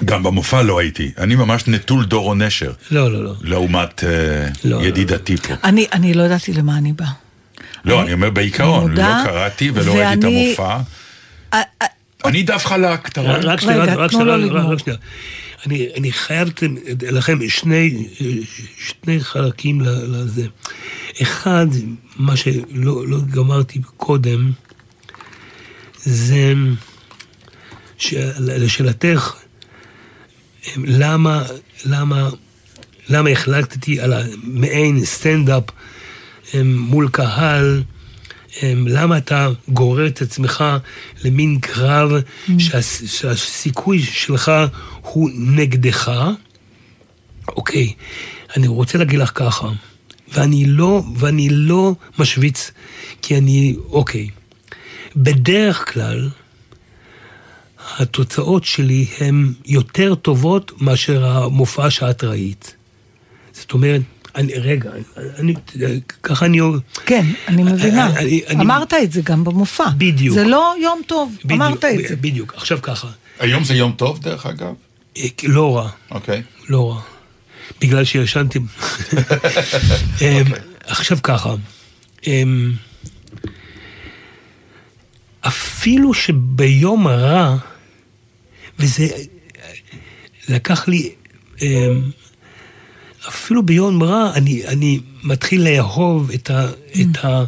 גם 0.05 0.23
במופע 0.23 0.61
לא 0.61 0.79
הייתי. 0.79 1.11
אני 1.17 1.35
ממש 1.35 1.67
נטול 1.67 2.05
דורו 2.05 2.35
נשר, 2.35 2.71
לא, 2.91 3.11
לא, 3.13 3.23
לא. 3.23 3.33
לעומת 3.41 4.03
אה, 4.03 4.09
לא, 4.63 4.83
ידידתי 4.83 5.37
פה. 5.37 5.53
אני 5.63 5.85
אני 5.93 6.13
לא 6.13 6.23
ידעתי 6.23 6.53
למה 6.53 6.77
אני 6.77 6.93
באה. 6.93 7.11
לא, 7.85 8.01
אני 8.01 8.13
אומר 8.13 8.29
בעיקרון, 8.29 8.79
אני 8.81 8.89
מודה, 8.89 9.23
לא 9.23 9.29
קראתי 9.29 9.71
ולא 9.73 9.91
ראיתי 9.95 10.13
את 10.13 10.23
ואני- 10.23 10.45
המופע. 10.47 10.77
אה, 11.53 11.61
אה, 11.81 11.87
אני 12.25 12.43
דף 12.43 12.65
חלק, 12.65 13.07
אתה 13.07 13.21
רואה? 13.21 13.37
רק 13.37 13.61
שנייה, 13.61 13.77
רק- 13.95 14.11
שנייה, 14.11 14.25
אני, 15.65 15.87
אני 15.97 16.11
חייב 16.11 16.49
לכם 17.01 17.49
שני, 17.49 18.07
שני 18.77 19.19
חלקים 19.19 19.81
לזה. 19.81 20.47
אחד, 21.21 21.67
מה 22.15 22.37
שלא 22.37 23.07
לא 23.07 23.17
גמרתי 23.31 23.81
קודם, 23.97 24.51
זה 26.03 26.53
לשאלתך, 28.39 29.35
למה, 30.77 31.43
למה, 31.85 32.29
למה 33.09 33.29
החלטתי 33.29 33.99
על 33.99 34.13
המעין 34.13 35.05
סטנדאפ 35.05 35.63
em, 36.51 36.55
מול 36.63 37.09
קהל, 37.11 37.83
למה 38.63 39.17
אתה 39.17 39.49
גורר 39.67 40.07
את 40.07 40.21
עצמך 40.21 40.63
למין 41.23 41.59
קרב 41.59 42.11
שהס, 42.57 43.03
שהסיכוי 43.05 44.03
שלך 44.03 44.51
הוא 45.01 45.29
נגדך? 45.33 46.11
אוקיי, 47.47 47.93
אני 48.57 48.67
רוצה 48.67 48.97
להגיד 48.97 49.19
לך 49.19 49.31
ככה, 49.35 49.69
ואני 50.33 50.65
לא, 50.65 51.03
ואני 51.17 51.49
לא 51.49 51.95
משוויץ, 52.19 52.71
כי 53.21 53.37
אני, 53.37 53.75
אוקיי, 53.89 54.29
בדרך 55.15 55.93
כלל, 55.93 56.29
התוצאות 57.97 58.63
שלי 58.63 59.05
הן 59.19 59.53
יותר 59.65 60.15
טובות 60.15 60.81
מאשר 60.81 61.25
המופע 61.25 61.89
שאת 61.89 62.23
ראית. 62.23 62.75
זאת 63.53 63.71
אומרת, 63.71 64.01
אני, 64.35 64.53
רגע, 64.53 64.89
אני, 65.39 65.53
ככה 66.23 66.45
אני... 66.45 66.59
כן, 67.05 67.25
אני 67.47 67.63
מבינה. 67.63 68.17
אני- 68.19 68.41
אני- 68.47 68.61
אמרת 68.63 68.93
את 68.93 69.11
זה 69.11 69.21
גם 69.23 69.43
במופע. 69.43 69.89
בדיוק. 69.97 70.35
זה 70.35 70.43
לא 70.43 70.73
יום 70.81 71.01
טוב, 71.07 71.35
בדיוק, 71.45 71.51
אמרת 71.51 71.85
את 71.85 72.07
זה. 72.07 72.15
בדיוק, 72.15 72.53
עכשיו 72.55 72.79
ככה, 72.81 73.07
היום 73.39 73.63
זה 73.63 73.75
יום 73.75 73.91
טוב, 73.91 74.19
דרך 74.19 74.45
אגב? 74.45 74.73
אה, 75.17 75.23
לא 75.43 75.77
רע, 75.77 75.89
אוקיי. 76.11 76.41
לא 76.69 76.91
רע. 76.91 77.01
בגלל 77.81 78.03
שישנתי... 78.03 78.59
אמ, 80.21 80.43
עכשיו 80.85 81.17
ככה, 81.23 81.53
אמ, 82.27 82.71
אפילו 85.47 86.13
שביום 86.13 87.07
רע, 87.07 87.57
וזה 88.79 89.07
לקח 90.49 90.87
לי, 90.87 91.09
אמ, 91.61 92.01
אפילו 93.27 93.63
ביום 93.63 94.03
רע, 94.03 94.31
אני, 94.35 94.67
אני 94.67 94.99
מתחיל 95.23 95.69
לאהוב 95.69 96.31
את, 96.31 96.49
ה, 96.49 96.67
את, 97.01 97.25
ה, 97.25 97.43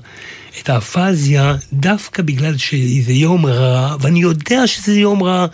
את 0.61 0.69
האפזיה 0.69 1.55
דווקא 1.73 2.23
בגלל 2.23 2.57
שזה 2.57 3.13
יום 3.13 3.45
רע, 3.45 3.95
ואני 3.99 4.19
יודע 4.21 4.67
שזה 4.67 4.99
יום 4.99 5.23
רע. 5.23 5.47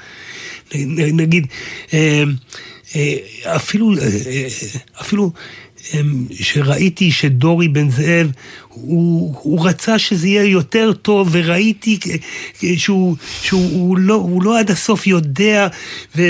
נגיד, 0.96 1.48
אמ, 1.94 2.34
אה, 2.96 3.16
אפילו, 3.56 3.94
אה, 3.98 4.04
אה, 4.04 4.48
אפילו 5.02 5.32
שראיתי 6.32 7.12
שדורי 7.12 7.68
בן 7.68 7.90
זאב, 7.90 8.32
הוא, 8.70 9.36
הוא 9.42 9.68
רצה 9.68 10.00
שזה 10.00 10.28
יהיה 10.28 10.44
יותר 10.44 10.94
טוב, 10.94 11.30
וראיתי 11.32 12.00
אה, 12.64 12.70
שהוא, 12.78 13.16
שהוא 13.42 13.72
הוא 13.72 13.98
לא, 13.98 14.14
הוא 14.14 14.44
לא 14.44 14.60
עד 14.60 14.72
הסוף 14.72 15.08
יודע, 15.08 15.68
ו... 16.16 16.22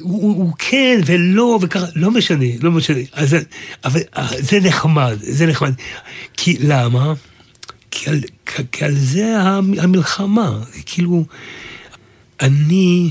הוא, 0.00 0.22
הוא, 0.22 0.36
הוא 0.36 0.52
כן 0.58 1.00
ולא 1.06 1.58
וככה, 1.62 1.86
לא 1.94 2.10
משנה, 2.10 2.44
לא 2.60 2.70
משנה. 2.70 2.98
אז, 3.12 3.36
אבל 3.84 4.00
אה, 4.16 4.28
זה 4.38 4.60
נחמד, 4.60 5.16
זה 5.20 5.46
נחמד. 5.46 5.72
כי 6.36 6.56
למה? 6.60 7.14
כי 7.90 8.10
על, 8.10 8.20
כי- 8.46 8.62
כי 8.72 8.84
על 8.84 8.94
זה 8.94 9.36
המלחמה. 9.78 10.60
כאילו, 10.86 11.24
אני 12.40 13.10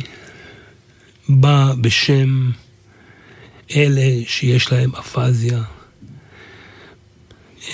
בא 1.30 1.74
בשם 1.82 2.52
אלה 3.76 4.02
שיש 4.28 4.72
להם 4.72 4.96
אפזיה. 4.96 5.64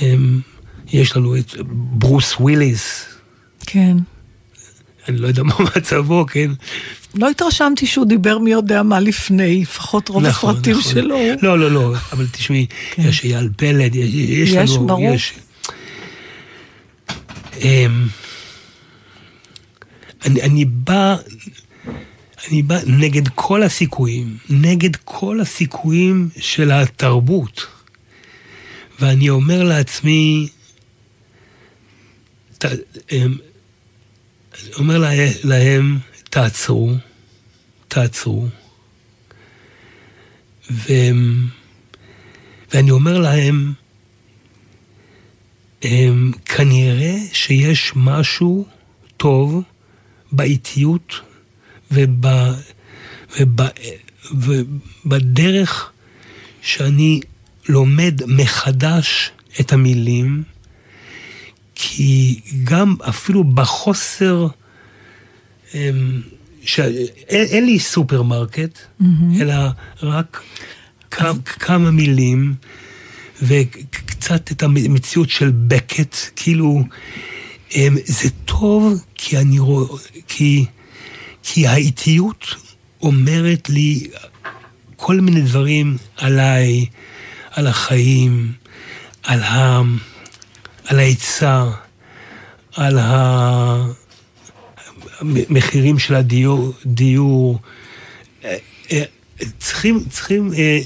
הם, 0.01 0.41
יש 0.91 1.15
לנו 1.17 1.37
את 1.37 1.53
ברוס 1.71 2.33
וויליס, 2.39 3.05
כן. 3.65 3.97
אני 5.07 5.17
לא 5.17 5.27
יודע 5.27 5.43
מה 5.43 5.53
מצבו, 5.77 6.25
כן? 6.29 6.51
לא 7.13 7.29
התרשמתי 7.29 7.85
שהוא 7.85 8.05
דיבר 8.05 8.37
מי 8.37 8.51
יודע 8.51 8.83
מה 8.83 8.99
לפני, 8.99 9.61
לפחות 9.61 10.09
רוב 10.09 10.23
נכון, 10.27 10.49
הסרטים 10.49 10.77
נכון. 10.77 10.91
שלו. 10.91 11.17
לא, 11.41 11.59
לא, 11.59 11.71
לא, 11.71 11.93
אבל 12.11 12.27
תשמעי, 12.31 12.65
יש 12.97 13.23
אייל 13.23 13.49
פלד, 13.57 13.95
יש, 13.95 14.13
יש 14.13 14.49
יש, 14.49 14.71
לנו, 14.71 14.87
ברור. 14.87 15.13
יש... 15.13 15.33
אמ, 17.61 18.07
אני, 20.25 20.41
אני 20.41 20.65
בא, 20.65 21.15
אני 22.47 22.61
בא 22.61 22.79
נגד 22.87 23.27
כל 23.27 23.63
הסיכויים, 23.63 24.37
נגד 24.49 24.95
כל 24.95 25.39
הסיכויים 25.39 26.29
של 26.39 26.71
התרבות. 26.71 27.65
ואני 28.99 29.29
אומר 29.29 29.63
לעצמי, 29.63 30.47
ת, 32.57 32.65
אמ, 33.11 33.37
אני 34.63 34.73
אומר 34.77 34.97
לה, 34.97 35.09
להם, 35.43 35.99
תעצרו, 36.33 36.93
תעצרו. 37.87 38.47
ו... 40.71 40.93
ואני 42.73 42.91
אומר 42.91 43.19
להם, 43.19 43.73
הם, 45.81 46.31
כנראה 46.45 47.15
שיש 47.33 47.91
משהו 47.95 48.65
טוב 49.17 49.63
באיטיות 50.31 51.13
וב, 51.91 52.25
וב, 53.39 53.61
ובדרך 54.31 55.91
שאני 56.61 57.19
לומד 57.69 58.21
מחדש 58.27 59.31
את 59.59 59.73
המילים, 59.73 60.43
כי 61.75 62.39
גם 62.63 62.95
אפילו 63.09 63.43
בחוסר, 63.43 64.47
אמ, 65.73 66.21
ש... 66.63 66.79
אין, 66.79 67.47
אין 67.47 67.65
לי 67.65 67.79
סופרמרקט, 67.79 68.79
אלא 69.41 69.55
רק 70.03 70.41
כמה, 71.11 71.39
כמה 71.43 71.91
מילים, 71.91 72.53
וקצת 73.41 74.51
את 74.51 74.63
המציאות 74.63 75.29
של 75.29 75.51
בקט, 75.67 76.15
כאילו, 76.35 76.83
אמ, 77.75 77.95
זה 78.05 78.29
טוב 78.45 79.03
כי 79.15 79.37
אני 79.37 79.59
רואה, 79.59 79.87
כי, 80.27 80.65
כי 81.43 81.67
האיטיות 81.67 82.45
אומרת 83.01 83.69
לי 83.69 84.07
כל 84.95 85.19
מיני 85.19 85.41
דברים 85.41 85.97
עליי, 86.17 86.85
על 87.51 87.67
החיים, 87.67 88.51
על, 89.23 89.43
ה, 89.43 89.81
על 90.85 90.99
ההיצע, 90.99 91.65
על 92.75 92.99
המחירים 95.49 95.99
של 95.99 96.15
הדיור, 96.15 96.73
דיור, 96.85 97.59
אה, 98.43 98.57
אה, 98.91 99.03
צריכים, 99.59 99.99
צריכים 100.09 100.53
אה, 100.53 100.79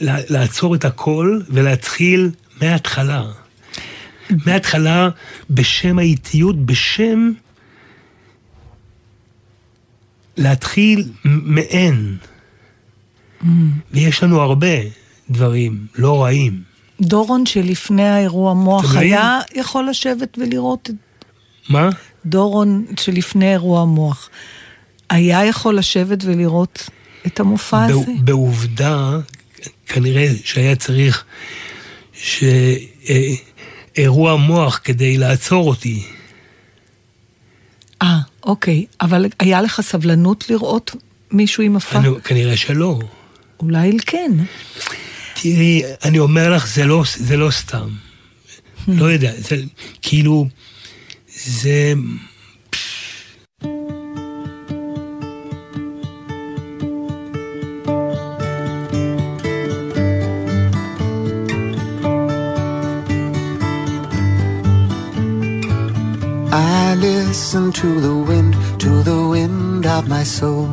לע- 0.00 0.20
לעצור 0.28 0.74
את 0.74 0.84
הכל 0.84 1.40
ולהתחיל 1.48 2.30
מההתחלה. 2.62 3.24
מההתחלה, 4.46 5.08
בשם 5.50 5.98
האיטיות, 5.98 6.66
בשם 6.66 7.30
להתחיל 10.36 11.04
מ- 11.24 11.54
מאין. 11.54 12.16
ויש 13.92 14.22
לנו 14.22 14.40
הרבה 14.40 14.76
דברים 15.30 15.86
לא 15.98 16.22
רעים. 16.24 16.62
דורון 17.00 17.46
שלפני 17.46 18.08
האירוע 18.08 18.54
מוח? 18.54 18.96
היה 18.96 19.40
יכול 19.54 19.88
לשבת 19.90 20.38
ולראות 20.38 20.90
את 20.90 20.94
מה? 21.68 21.88
דורון 22.26 22.84
שלפני 23.00 23.52
אירוע 23.52 23.84
מוח. 23.84 24.28
היה 25.10 25.44
יכול 25.44 25.78
לשבת 25.78 26.18
ולראות 26.24 26.90
את 27.26 27.40
המופע 27.40 27.84
הזה? 27.84 27.94
בע- 28.06 28.12
בעובדה, 28.24 29.18
כנראה 29.86 30.28
שהיה 30.44 30.76
צריך 30.76 31.24
שאירוע 33.94 34.36
מוח 34.36 34.80
כדי 34.84 35.18
לעצור 35.18 35.68
אותי. 35.68 36.02
אה, 38.02 38.18
אוקיי. 38.44 38.86
אבל 39.00 39.26
היה 39.40 39.62
לך 39.62 39.80
סבלנות 39.80 40.50
לראות 40.50 40.94
מישהו 41.30 41.62
עם 41.62 41.72
מופע? 41.72 41.98
אני, 41.98 42.08
כנראה 42.24 42.56
שלא. 42.56 42.98
אולי 43.60 43.96
כן. 44.06 44.32
תראי, 45.42 45.82
אני 46.04 46.18
אומר 46.18 46.50
לך, 46.56 46.66
זה 46.66 46.84
לא, 46.84 47.02
זה 47.16 47.36
לא 47.36 47.50
סתם. 47.50 47.88
לא 48.88 49.04
יודע, 49.04 49.32
זה 49.38 49.56
כאילו, 50.02 50.46
זה... 51.46 51.94
I 66.52 66.94
listen 66.94 67.72
to 67.72 67.88
the 68.00 68.16
wind, 68.28 68.54
to 68.80 69.02
the 69.02 69.20
wind 69.28 69.86
of 69.86 70.08
my 70.08 70.24
soul. 70.24 70.66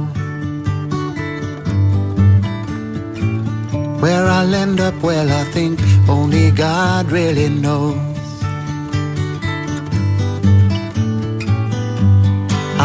Where 4.01 4.25
I'll 4.37 4.53
end 4.53 4.79
up, 4.79 4.95
well, 5.03 5.29
I 5.41 5.43
think 5.55 5.79
only 6.09 6.51
God 6.51 7.11
really 7.11 7.49
knows. 7.49 8.12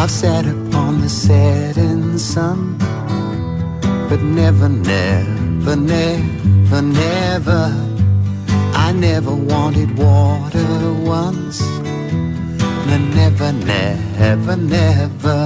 I've 0.01 0.13
sat 0.13 0.47
upon 0.47 1.01
the 1.01 1.09
setting 1.09 2.19
sun, 2.19 2.79
but 4.09 4.23
never, 4.23 4.69
never, 4.69 5.75
never, 5.75 6.83
never. 6.83 7.65
I 8.75 8.93
never 8.93 9.35
wanted 9.35 9.99
water 9.99 10.93
once. 10.93 11.61
No, 12.87 12.97
never, 13.19 13.53
never, 13.53 14.57
never. 14.57 15.41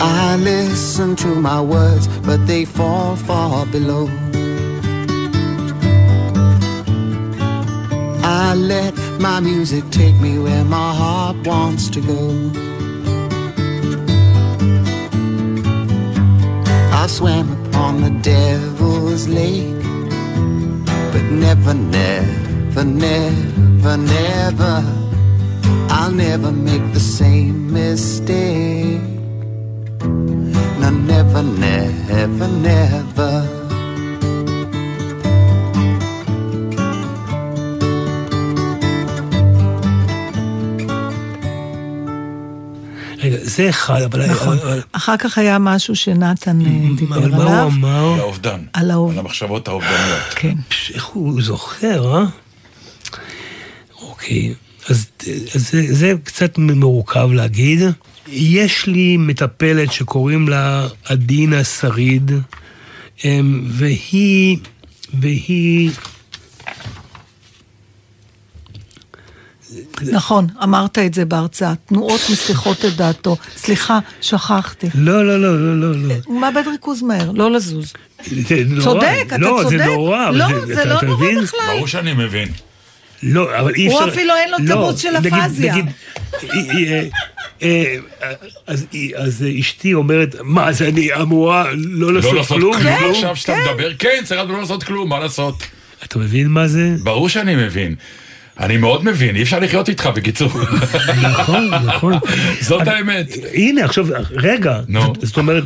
I 0.00 0.36
listen 0.38 1.14
to 1.14 1.28
my 1.36 1.60
words, 1.60 2.08
but 2.26 2.48
they 2.48 2.64
fall 2.64 3.14
far 3.14 3.64
below. 3.66 4.08
Let 8.56 8.94
my 9.20 9.40
music 9.40 9.84
take 9.90 10.14
me 10.20 10.38
where 10.38 10.64
my 10.64 10.94
heart 10.94 11.36
wants 11.46 11.88
to 11.90 12.00
go. 12.00 12.22
I 16.92 17.06
swam 17.08 17.46
upon 17.66 18.00
the 18.00 18.10
devil's 18.22 19.28
lake, 19.28 19.82
but 21.12 21.24
never, 21.30 21.74
never, 21.74 22.84
never, 22.84 23.96
never, 23.96 24.84
I'll 25.90 26.12
never 26.12 26.50
make 26.50 26.92
the 26.92 27.00
same 27.00 27.72
mistake. 27.72 29.00
No, 30.80 30.90
never, 30.90 31.42
never, 31.42 32.48
never. 32.48 33.55
זה 43.56 43.68
אחד, 43.68 44.02
אבל... 44.02 44.26
נכון. 44.30 44.58
אבל- 44.58 44.80
אחר 44.92 45.16
כך 45.16 45.38
היה 45.38 45.58
משהו 45.58 45.96
שנתן 45.96 46.60
אה, 46.60 46.66
דיבר 46.96 47.18
אבל 47.18 47.30
מה 47.30 47.36
הוא 47.36 47.44
עליו. 47.52 47.66
אמר? 47.68 48.12
על 48.14 48.20
האובדן. 48.20 48.60
על 48.72 48.90
המחשבות 48.90 49.68
האובדניות. 49.68 50.20
כן. 50.36 50.54
פש, 50.68 50.90
איך 50.94 51.04
הוא 51.04 51.42
זוכר, 51.42 52.14
אה? 52.16 52.24
אוקיי, 54.02 54.54
אז, 54.88 55.06
אז 55.54 55.70
זה, 55.70 55.82
זה 55.94 56.12
קצת 56.24 56.58
מורכב 56.58 57.28
להגיד. 57.32 57.80
יש 58.28 58.86
לי 58.86 59.16
מטפלת 59.16 59.92
שקוראים 59.92 60.48
לה 60.48 60.86
עדינה 61.04 61.64
שריד, 61.64 62.30
אמ, 63.24 63.64
והיא, 63.68 64.56
והיא, 65.20 65.90
נכון, 70.02 70.46
אמרת 70.62 70.98
את 70.98 71.14
זה 71.14 71.24
בהרצאה. 71.24 71.72
תנועות 71.86 72.20
מסיחות 72.32 72.84
את 72.84 72.96
דעתו. 72.96 73.36
סליחה, 73.56 73.98
שכחתי. 74.20 74.86
לא, 74.94 75.26
לא, 75.26 75.40
לא, 75.40 75.60
לא, 75.60 75.80
לא, 75.80 76.08
לא. 76.08 76.14
הוא 76.24 76.40
מאבד 76.40 76.62
ריכוז 76.72 77.02
מהר, 77.02 77.30
לא 77.30 77.50
לזוז. 77.50 77.92
זה 78.26 78.64
נורא. 78.66 78.84
צודק, 78.84 79.24
אתה 79.26 79.38
לא, 79.38 79.60
צודק. 79.62 79.76
זה 79.76 79.86
נורא. 79.86 80.30
לא, 80.30 80.46
זה 80.66 80.84
לא 80.84 81.02
נורא? 81.02 81.42
בכלל. 81.42 81.60
ברור 81.72 81.86
שאני 81.86 82.12
מבין. 82.12 82.48
לא, 83.22 83.58
אבל 83.60 83.74
אי 83.74 83.86
הוא 83.86 84.00
אפשר... 84.00 84.08
אפילו 84.08 84.34
אין 84.34 84.50
לו 84.50 84.56
לא, 84.60 84.66
תירוץ 84.66 85.00
של 85.00 85.16
היא, 86.52 86.88
אה, 87.62 87.96
אה, 88.22 88.32
אז 89.16 89.44
אשתי 89.60 89.94
אומרת, 89.94 90.36
מה, 90.42 90.68
אז 90.68 90.82
אני 90.82 91.14
אמורה 91.14 91.64
לא 91.74 92.06
לא 92.06 92.14
לעשות 92.14 92.32
לעשות 92.32 92.58
כלום? 92.58 92.78
כלום 92.78 92.98
כלום? 92.98 93.10
עכשיו 93.10 93.36
שאתה 93.36 93.56
מדבר, 93.66 93.94
כן, 93.98 94.22
צריך 94.24 94.40
לא 94.48 94.60
לעשות 94.60 94.82
כלום, 94.82 95.08
מה 95.08 95.18
לעשות? 95.18 95.62
אתה 96.04 96.18
מבין 96.18 96.48
מה 96.48 96.68
זה? 96.68 96.94
ברור 97.02 97.28
שאני 97.28 97.56
מבין. 97.56 97.94
אני 98.60 98.76
מאוד 98.76 99.04
מבין, 99.04 99.36
אי 99.36 99.42
אפשר 99.42 99.58
לחיות 99.58 99.88
איתך 99.88 100.06
בקיצור. 100.14 100.50
נכון, 101.22 101.70
נכון. 101.74 102.14
זאת 102.60 102.88
האמת. 102.88 103.26
הנה, 103.52 103.84
עכשיו, 103.84 104.06
רגע, 104.30 104.80
נו. 104.88 105.12
זאת- 105.22 105.36
אומרת, 105.36 105.64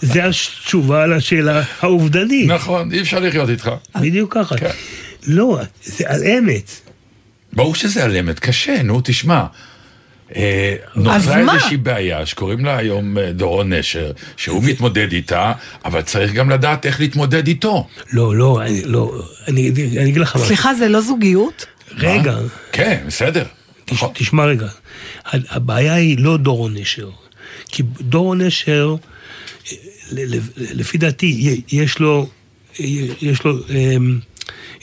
זה 0.00 0.24
התשובה 0.24 1.06
לשאלה 1.06 1.62
האובדנית. 1.80 2.48
נכון, 2.50 2.92
אי 2.92 3.00
אפשר 3.00 3.18
לחיות 3.20 3.48
איתך. 3.50 3.70
בדיוק 4.00 4.34
ככה. 4.34 4.56
כן. 4.56 4.70
לא, 5.26 5.58
זה 5.84 6.04
על 6.08 6.20
אמת. 6.24 6.70
ברור 7.52 7.74
שזה 7.74 8.04
על 8.04 8.16
אמת, 8.16 8.38
קשה, 8.38 8.82
נו 8.82 9.00
תשמע. 9.04 9.44
אה, 10.36 10.74
נוצרה? 10.96 11.54
איזושהי 11.54 11.76
בעיה 11.76 12.26
שקוראים 12.26 12.64
לה 12.64 12.76
היום 12.76 13.18
אה, 13.18 13.32
דורון 13.32 13.72
נשר, 13.72 14.12
שהוא 14.36 14.62
מתמודד 14.64 15.12
איתה, 15.12 15.52
אבל 15.84 16.02
צריך 16.02 16.32
גם 16.32 16.50
לדעת 16.50 16.86
איך 16.86 17.00
להתמודד 17.00 17.46
איתו. 17.46 17.86
לא, 18.12 18.36
לא, 18.36 18.62
אני- 18.62 18.82
לא, 18.84 19.22
אני 19.48 19.70
אני 19.96 20.02
אגיד 20.10 20.16
לך. 20.18 20.38
סליחה, 20.38 20.74
זה 20.74 20.88
לא 20.88 21.00
זוגיות? 21.00 21.66
רגע. 21.96 22.38
כן, 22.72 23.04
בסדר. 23.06 23.44
תש, 23.84 23.92
נכון. 23.92 24.10
תשמע 24.14 24.44
רגע, 24.44 24.68
הבעיה 25.32 25.94
היא 25.94 26.18
לא 26.18 26.36
דורון 26.36 26.76
נשר. 26.76 27.10
כי 27.68 27.82
דורון 28.00 28.40
נשר, 28.40 28.96
לפי 30.56 30.98
דעתי, 30.98 31.62
יש 31.72 31.98
לו, 31.98 32.28
יש 33.20 33.44
לו, 33.44 33.58
אמ, 33.68 34.18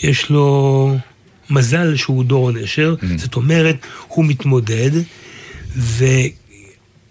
יש 0.01 0.29
לו 0.29 0.97
מזל 1.49 1.95
שהוא 1.95 2.23
דורון 2.23 2.57
נשר, 2.57 2.95
זאת 3.17 3.35
אומרת, 3.35 3.75
הוא 4.07 4.25
מתמודד, 4.25 4.91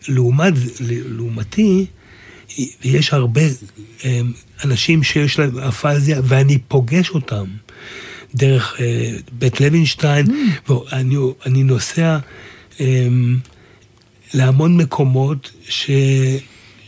ולעומת, 0.09 0.53
לעומתי, 0.80 1.86
יש 2.84 3.12
הרבה 3.12 3.40
אמ, 4.05 4.32
אנשים 4.64 5.03
שיש 5.03 5.38
להם 5.38 5.59
אפזיה, 5.59 6.20
ואני 6.24 6.59
פוגש 6.68 7.11
אותם. 7.11 7.44
דרך 8.35 8.80
אה, 8.80 9.12
בית 9.33 9.61
לוינשטיין, 9.61 10.26
ואני 10.68 11.16
אני 11.47 11.62
נוסע 11.62 12.18
אה, 12.80 13.09
להמון 14.35 14.76
מקומות 14.76 15.51
ש... 15.68 15.91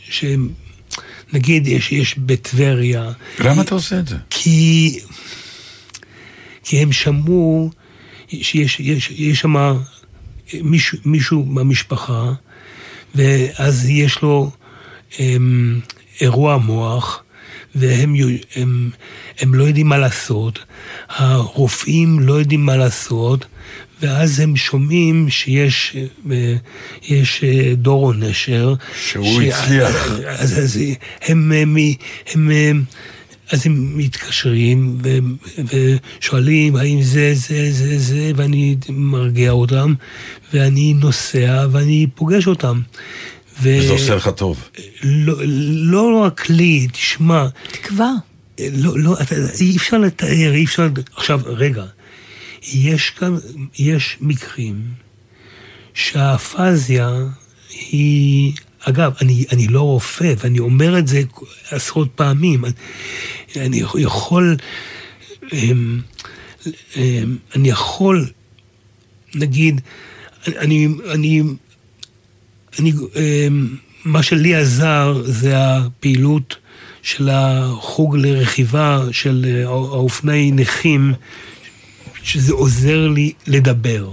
שהם, 0.09 0.49
נגיד 1.33 1.67
יש, 1.67 1.91
יש 1.91 2.17
בטבריה, 2.17 3.11
למה 3.39 3.61
אתה 3.61 3.75
עושה 3.75 3.99
את 3.99 4.07
זה? 4.07 4.15
כי, 4.29 4.99
כי 6.63 6.81
הם 6.81 6.91
שמעו 6.91 7.71
שיש 8.27 8.79
יש, 8.79 9.11
יש 9.11 9.39
שם 9.39 9.55
מישהו, 10.61 10.97
מישהו 11.05 11.45
מהמשפחה, 11.45 12.33
ואז 13.15 13.89
יש 13.89 14.21
לו 14.21 14.51
אמ, 15.19 15.79
אירוע 16.21 16.57
מוח, 16.57 17.23
והם 17.75 18.15
הם, 18.55 18.89
הם 19.39 19.53
לא 19.53 19.63
יודעים 19.63 19.87
מה 19.87 19.97
לעשות, 19.97 20.59
הרופאים 21.09 22.19
לא 22.19 22.33
יודעים 22.33 22.65
מה 22.65 22.77
לעשות, 22.77 23.45
ואז 24.01 24.39
הם 24.39 24.55
שומעים 24.55 25.29
שיש 25.29 25.97
אה, 26.31 26.55
יש 27.09 27.43
אה, 27.43 27.75
דורו 27.75 28.13
נשר. 28.13 28.73
שהוא 29.05 29.41
הצליח. 29.41 30.09
אז, 30.27 30.59
אז 30.59 30.79
הם, 31.21 31.51
הם, 31.51 31.77
הם, 32.33 32.49
הם, 32.49 32.83
אז 33.51 33.65
הם 33.65 33.97
מתקשרים 33.97 34.97
ו, 35.03 35.17
ושואלים 36.19 36.75
האם 36.75 37.01
זה, 37.01 37.33
זה, 37.33 37.71
זה, 37.71 37.99
זה, 37.99 38.31
ואני 38.35 38.75
מרגיע 38.89 39.51
אותם, 39.51 39.93
ואני 40.53 40.93
נוסע 40.93 41.65
ואני 41.71 42.07
פוגש 42.15 42.47
אותם. 42.47 42.81
ו- 43.61 43.77
וזה 43.79 43.91
עושה 43.91 44.15
לך 44.15 44.29
טוב. 44.35 44.69
לא, 45.03 45.33
לא 45.91 46.21
רק 46.21 46.49
לי, 46.49 46.87
תשמע, 46.91 47.47
תקווה. 47.71 48.11
לא, 48.59 48.99
לא, 48.99 49.17
אתה, 49.21 49.35
אי 49.61 49.77
אפשר 49.77 49.97
לתאר, 49.97 50.53
אי 50.53 50.65
אפשר... 50.65 50.87
עכשיו, 51.15 51.41
רגע, 51.45 51.85
יש 52.63 53.09
כאן, 53.09 53.35
יש 53.79 54.17
מקרים 54.21 54.81
שהאפזיה 55.93 57.09
היא... 57.69 58.53
אגב, 58.79 59.13
אני, 59.21 59.45
אני 59.51 59.67
לא 59.67 59.81
רופא, 59.81 60.33
ואני 60.37 60.59
אומר 60.59 60.99
את 60.99 61.07
זה 61.07 61.21
עשרות 61.71 62.09
פעמים. 62.15 62.65
אני 63.55 63.83
יכול... 63.95 64.57
אמ, 65.53 65.99
אמ, 66.95 67.37
אני 67.55 67.69
יכול, 67.69 68.27
נגיד, 69.35 69.81
אני, 70.47 70.87
אני, 71.11 71.41
אני, 72.79 72.93
אמ, 73.15 73.67
מה 74.05 74.23
שלי 74.23 74.55
עזר 74.55 75.21
זה 75.25 75.53
הפעילות 75.57 76.57
של 77.03 77.29
החוג 77.31 78.17
לרכיבה 78.17 79.03
של 79.11 79.45
אה, 79.47 79.63
האופני 79.67 80.51
נכים, 80.51 81.13
שזה 82.23 82.53
עוזר 82.53 83.07
לי 83.07 83.31
לדבר. 83.47 84.09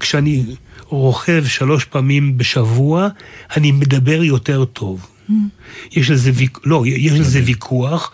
כשאני 0.00 0.44
רוכב 0.86 1.44
שלוש 1.46 1.84
פעמים 1.84 2.38
בשבוע, 2.38 3.08
אני 3.56 3.72
מדבר 3.72 4.22
יותר 4.22 4.64
טוב. 4.64 5.06
יש 5.92 6.10
לזה, 6.10 6.30
ויכ... 6.34 6.58
לא, 6.64 6.82
יש 6.86 7.12
לזה 7.12 7.40
ויכוח. 7.44 8.12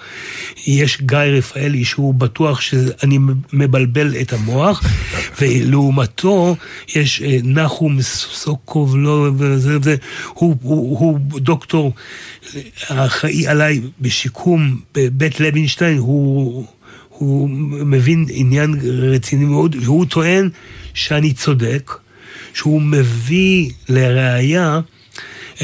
יש 0.67 1.03
גיא 1.03 1.19
רפאלי 1.19 1.85
שהוא 1.85 2.15
בטוח 2.15 2.61
שאני 2.61 3.19
מבלבל 3.53 4.17
את 4.21 4.33
המוח, 4.33 4.83
ולעומתו 5.41 6.57
יש 6.95 7.23
אה, 7.23 7.39
נחום 7.43 8.03
סוקוב, 8.03 8.97
לא, 8.97 9.31
וזה, 9.39 9.79
וזה, 9.81 9.97
הוא, 10.29 10.57
הוא, 10.63 11.19
דוקטור 11.21 11.93
האחראי 12.89 13.47
עליי 13.47 13.81
בשיקום 14.01 14.81
בבית 14.95 15.41
לוינשטיין, 15.41 15.99
הוא, 15.99 16.67
הוא 17.09 17.49
מבין 17.87 18.27
עניין 18.31 18.75
רציני 18.85 19.45
מאוד, 19.45 19.77
והוא 19.81 20.07
טוען 20.07 20.49
שאני 20.95 21.33
צודק, 21.33 21.93
שהוא 22.55 22.83
מביא 22.83 23.71
לראיה 23.89 24.81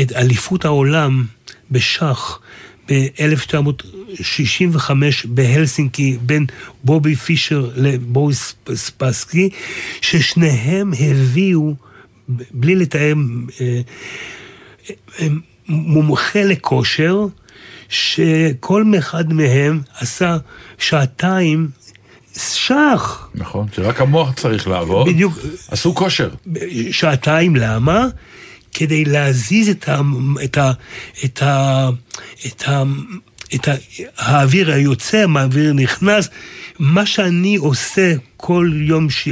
את 0.02 0.12
אליפות 0.12 0.64
העולם 0.64 1.24
בשח 1.70 2.40
ב-1965 2.88 4.90
בהלסינקי 5.24 6.18
בין 6.22 6.46
בובי 6.84 7.16
פישר 7.16 7.70
לבוריס 7.76 8.54
ספסקי, 8.74 9.48
ששניהם 10.00 10.92
הביאו, 11.00 11.74
בלי 12.50 12.74
לתאם, 12.74 13.46
אה, 13.60 13.80
מומחה 15.68 16.42
לכושר, 16.42 17.26
שכל 17.88 18.84
אחד 18.98 19.32
מהם 19.32 19.80
עשה 19.98 20.36
שעתיים 20.78 21.68
שח. 22.36 23.28
נכון, 23.34 23.66
שרק 23.72 24.00
המוח 24.00 24.34
צריך 24.34 24.68
לעבוד. 24.68 25.08
בדיוק. 25.08 25.38
עשו 25.68 25.94
כושר. 25.94 26.28
שעתיים, 26.90 27.56
למה? 27.56 28.06
כדי 28.74 29.04
להזיז 29.04 29.68
את, 29.68 29.88
ה, 29.88 30.00
את, 30.44 30.58
ה, 30.58 30.72
את, 31.24 31.42
ה, 31.42 31.88
את, 32.46 32.62
ה, 32.68 32.82
את 33.54 33.68
ה, 33.68 33.72
האוויר 34.16 34.72
היוצא, 34.72 35.24
האוויר 35.36 35.72
נכנס. 35.72 36.28
מה 36.78 37.06
שאני 37.06 37.56
עושה 37.56 38.14
כל 38.36 38.70
יום, 38.74 39.10
ש, 39.10 39.28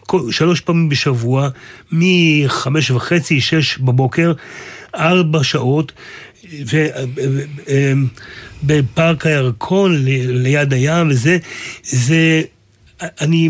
כל, 0.00 0.32
שלוש 0.32 0.60
פעמים 0.60 0.88
בשבוע, 0.88 1.48
מחמש 1.92 2.90
וחצי, 2.90 3.40
שש 3.40 3.78
בבוקר, 3.78 4.32
ארבע 4.94 5.44
שעות, 5.44 5.92
ובפארק 8.62 9.26
הירקון 9.26 10.04
ליד 10.28 10.72
הים, 10.72 11.08
וזה, 11.10 11.38
זה, 11.82 12.42
אני, 13.00 13.48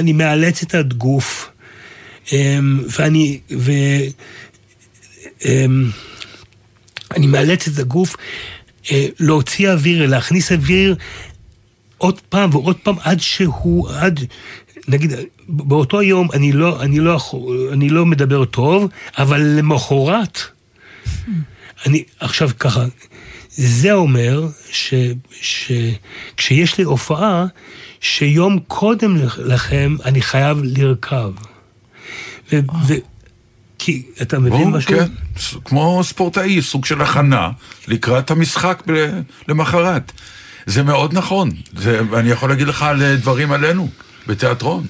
אני 0.00 0.12
מאלץ 0.12 0.62
את 0.62 0.74
הגוף. 0.74 1.50
ואני, 2.88 3.40
ואני 3.50 4.12
מאלץ 7.26 7.68
את 7.68 7.78
הגוף 7.78 8.16
להוציא 9.20 9.70
אוויר, 9.70 10.06
להכניס 10.06 10.52
אוויר 10.52 10.96
עוד 11.98 12.20
פעם 12.20 12.54
ועוד 12.54 12.76
פעם 12.76 12.94
עד 13.00 13.20
שהוא, 13.20 13.90
עד, 13.90 14.20
נגיד, 14.88 15.12
באותו 15.48 16.02
יום 16.02 16.28
אני 16.32 16.52
לא, 16.52 16.82
אני 16.82 16.98
לא, 16.98 17.20
אני 17.72 17.88
לא 17.88 18.06
מדבר 18.06 18.44
טוב, 18.44 18.90
אבל 19.18 19.40
למחרת, 19.40 20.38
אני, 21.86 22.04
עכשיו 22.20 22.50
ככה, 22.58 22.84
זה 23.50 23.92
אומר 23.92 24.48
שכשיש 25.40 26.78
לי 26.78 26.84
הופעה, 26.84 27.46
שיום 28.00 28.58
קודם 28.66 29.16
לכם 29.38 29.96
אני 30.04 30.22
חייב 30.22 30.58
לרכב. 30.62 31.30
ו- 32.52 32.58
ו- 32.86 32.94
כי 33.78 34.02
אתה 34.22 34.38
מבין 34.38 34.70
בוא, 34.70 34.78
משהו? 34.78 34.90
כן, 34.90 35.06
כמו 35.64 36.00
ספורטאי, 36.04 36.62
סוג 36.62 36.84
של 36.84 37.02
הכנה 37.02 37.50
לקראת 37.88 38.30
המשחק 38.30 38.82
ב- 38.86 39.20
למחרת. 39.48 40.12
זה 40.66 40.82
מאוד 40.82 41.14
נכון. 41.14 41.50
זה, 41.76 42.00
אני 42.14 42.30
יכול 42.30 42.48
להגיד 42.48 42.66
לך 42.66 42.82
על 42.82 43.16
דברים 43.16 43.52
עלינו, 43.52 43.88
בתיאטרון. 44.26 44.86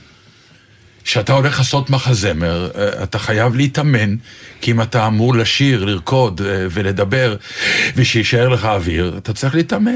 כשאתה 1.04 1.32
הולך 1.32 1.58
לעשות 1.58 1.90
מחזמר, 1.90 2.70
אה, 2.78 3.02
אתה 3.02 3.18
חייב 3.18 3.56
להתאמן, 3.56 4.16
כי 4.60 4.70
אם 4.70 4.82
אתה 4.82 5.06
אמור 5.06 5.34
לשיר, 5.34 5.84
לרקוד 5.84 6.40
אה, 6.44 6.66
ולדבר, 6.70 7.36
ושישאר 7.96 8.48
לך 8.48 8.64
אוויר, 8.64 9.14
אתה 9.18 9.32
צריך 9.32 9.54
להתאמן. 9.54 9.94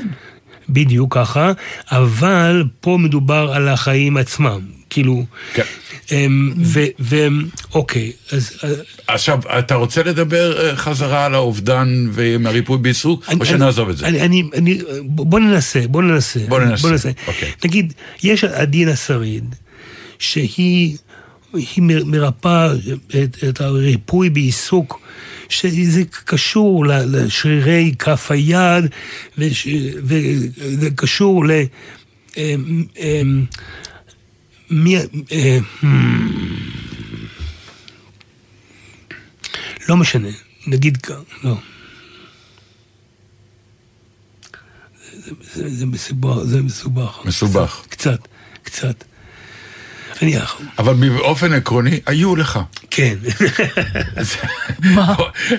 בדיוק 0.73 1.15
ככה, 1.15 1.53
אבל 1.91 2.65
פה 2.81 2.99
מדובר 3.01 3.53
על 3.55 3.69
החיים 3.69 4.17
עצמם. 4.17 4.61
כאילו, 4.91 5.25
כן. 5.55 5.63
אמ, 6.13 6.53
ו- 6.63 6.87
ו- 7.01 7.27
אוקיי, 7.75 8.13
אז... 8.33 8.53
אה, 8.65 8.69
עכשיו, 9.07 9.39
אתה 9.59 9.75
רוצה 9.75 10.03
לדבר 10.03 10.69
אה, 10.71 10.77
חזרה 10.77 11.25
על 11.25 11.35
האובדן 11.35 12.07
והריפוי 12.13 12.79
בעיסוק, 12.79 13.25
או 13.41 13.45
שנעזוב 13.45 13.89
את 13.89 13.97
זה? 13.97 14.07
אני, 14.07 14.21
אני, 14.21 14.43
אני, 14.55 14.79
בוא 15.03 15.41
ננסה, 15.41 15.81
בוא 15.89 16.03
ננסה. 16.03 16.41
בוא 16.49 16.61
ננסה, 16.61 16.83
בוא 16.83 16.91
ננסה. 16.91 17.11
אוקיי. 17.27 17.53
נגיד, 17.65 17.93
יש 18.23 18.45
עדינה 18.45 18.97
שריד, 18.97 19.55
שהיא 20.19 20.97
היא 21.53 21.83
מרפאה 22.05 22.73
את, 23.09 23.37
את 23.49 23.61
הריפוי 23.61 24.31
בעיסוק, 24.31 25.01
שזה 25.51 26.03
קשור 26.25 26.87
לשרירי 26.87 27.95
כף 27.99 28.31
היד, 28.31 28.85
וש- 29.39 29.67
וזה 30.03 30.91
קשור 30.97 31.47
ל... 31.47 31.51
אמ, 32.37 32.85
אמ, 32.99 33.45
מי... 34.71 34.97
hmm. 35.83 35.87
לא 39.89 39.97
משנה, 39.97 40.29
נגיד 40.67 40.97
כאן, 40.97 41.15
לא. 41.45 41.57
זה 45.55 45.87
מסובך. 46.63 47.19
מסובך. 47.25 47.87
קצת, 47.89 48.29
קצת. 48.63 49.05
אני, 50.23 50.37
אבל 50.79 50.95
באופן 50.95 51.53
עקרוני, 51.53 52.01
היו 52.07 52.37
לך. 52.37 52.59
כן. 52.91 53.15
מה? 54.95 55.15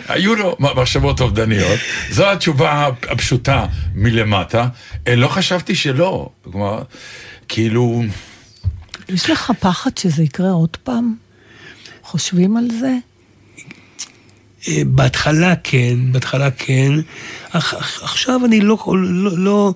היו 0.08 0.36
לו 0.36 0.56
מחשבות 0.60 1.22
אובדניות. 1.22 1.80
זו 2.10 2.32
התשובה 2.32 2.90
הפשוטה 3.10 3.66
מלמטה. 3.96 4.68
אה, 5.08 5.16
לא 5.16 5.28
חשבתי 5.28 5.76
שלא. 5.76 6.30
כלומר, 6.44 6.82
כאילו... 7.48 8.04
יש 9.10 9.30
לך 9.30 9.52
פחד 9.60 9.98
שזה 9.98 10.24
יקרה 10.24 10.52
עוד 10.52 10.78
פעם? 10.84 11.16
חושבים 12.04 12.58
על 12.58 12.68
זה? 12.80 12.96
אה, 14.68 14.82
בהתחלה 14.86 15.54
כן, 15.64 16.12
בהתחלה 16.12 16.52
כן. 16.52 16.92
אך, 17.52 17.74
עכשיו 18.04 18.46
אני 18.46 18.62
לא, 18.62 18.78
לא, 18.98 19.38
לא... 19.38 19.74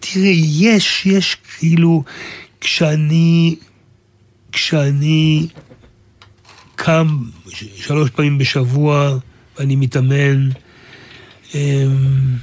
תראי, 0.00 0.44
יש, 0.58 1.06
יש 1.06 1.36
כאילו, 1.58 2.02
כשאני, 2.60 3.56
כשאני 4.52 5.46
קם 6.76 7.18
שלוש 7.76 8.10
פעמים 8.10 8.38
בשבוע 8.38 9.18
ואני 9.58 9.76
מתאמן, 9.76 10.48
אמ, 11.54 12.36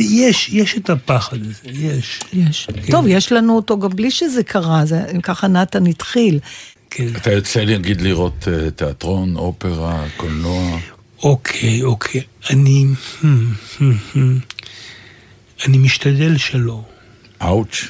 יש, 0.00 0.48
יש 0.48 0.76
את 0.76 0.90
הפחד 0.90 1.36
הזה, 1.40 1.60
יש. 1.64 2.20
יש. 2.32 2.68
כן. 2.74 2.92
טוב, 2.92 3.06
יש 3.08 3.32
לנו 3.32 3.56
אותו 3.56 3.78
גם 3.78 3.90
בלי 3.90 4.10
שזה 4.10 4.42
קרה, 4.42 4.84
זה, 4.84 5.02
אם 5.14 5.20
ככה 5.20 5.48
נתן 5.48 5.86
התחיל. 5.86 6.38
כן. 6.90 7.08
אתה 7.16 7.32
יוצא 7.32 7.60
לי, 7.60 7.78
נגיד, 7.78 8.00
לראות 8.00 8.48
אה, 8.48 8.70
תיאטרון, 8.70 9.36
אופרה, 9.36 10.04
קולנוע. 10.16 10.78
אוקיי, 11.22 11.82
אוקיי. 11.82 12.20
אני... 12.50 12.86
hmm, 13.20 13.24
hmm, 13.78 13.82
hmm. 14.14 14.18
אני 15.66 15.78
משתדל 15.78 16.36
שלא. 16.36 16.82
אאוץ'. 17.42 17.84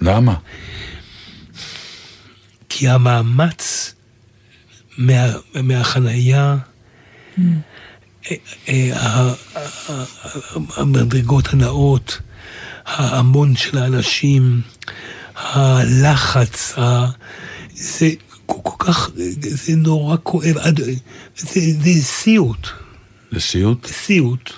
למה? 0.00 0.34
כי 2.78 2.88
המאמץ 2.88 3.94
מה, 4.98 5.26
מהחנייה, 5.62 6.56
ה- 8.92 9.32
המדרגות 10.76 11.48
הנאות, 11.52 12.18
ההמון 12.86 13.56
של 13.56 13.78
האנשים, 13.78 14.60
הלחץ, 15.36 16.74
זה 17.74 18.10
כל 18.46 18.58
כל 18.62 18.84
כך, 18.86 19.10
זה 19.42 19.76
נורא 19.76 20.16
כואב, 20.22 20.54
זה 20.76 20.92
סיוט, 22.02 22.68
זה 23.32 23.40
סיוט? 23.40 23.86
סיוט. 23.86 24.50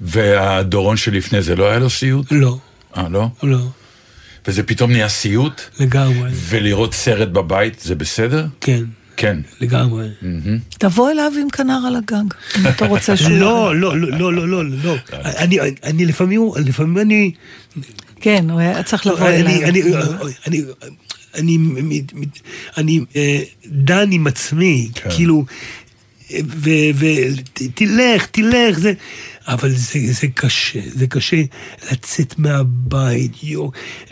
והדורון 0.00 0.96
שלפני 0.96 1.42
זה 1.42 1.56
לא 1.56 1.70
היה 1.70 1.78
לו 1.78 1.90
סיוט? 1.90 2.26
לא, 2.32 2.58
אה, 2.96 3.08
לא? 3.08 3.28
לא, 3.42 3.66
וזה 4.46 4.62
פתאום 4.62 4.92
נהיה 4.92 5.08
סיוט? 5.08 5.60
לגמרי, 5.80 6.30
ולראות 6.34 6.94
סרט 6.94 7.28
בבית 7.28 7.80
זה 7.80 7.94
בסדר? 7.94 8.46
כן, 8.60 8.84
כן. 9.16 9.38
לגמרי. 9.60 10.08
תבוא 10.78 11.10
אליו 11.10 11.32
עם 11.40 11.50
כנר 11.50 11.80
על 11.86 11.96
הגג, 11.96 12.34
אם 12.58 12.66
אתה 12.68 12.86
רוצה 12.86 13.16
שהוא... 13.16 13.30
לא, 13.30 13.76
לא, 13.76 13.96
לא, 13.96 14.18
לא, 14.18 14.32
לא, 14.32 14.48
לא, 14.48 14.64
לא. 14.84 14.96
אני, 15.12 15.58
אני 15.84 16.06
לפעמים, 16.06 16.50
לפעמים 16.64 16.98
אני, 16.98 17.30
כן, 18.20 18.50
הוא 18.50 18.60
היה 18.60 18.82
צריך 18.82 19.06
לבוא 19.06 19.28
אני, 19.28 19.36
אליו. 19.40 19.68
אני, 19.68 19.82
אני, 20.46 20.62
אני, 21.36 21.72
אני, 21.78 22.02
אני 22.76 23.00
אה, 23.16 23.42
דן 23.66 24.12
עם 24.12 24.26
עצמי, 24.26 24.90
כן. 24.94 25.10
כאילו, 25.10 25.44
ותלך, 26.40 28.26
תלך, 28.26 28.78
זה, 28.78 28.92
אבל 29.46 29.70
זה, 29.70 29.98
זה 30.12 30.26
קשה, 30.34 30.80
זה 30.86 31.06
קשה 31.06 31.42
לצאת 31.92 32.38
מהבית, 32.38 33.42
יו, 33.42 33.68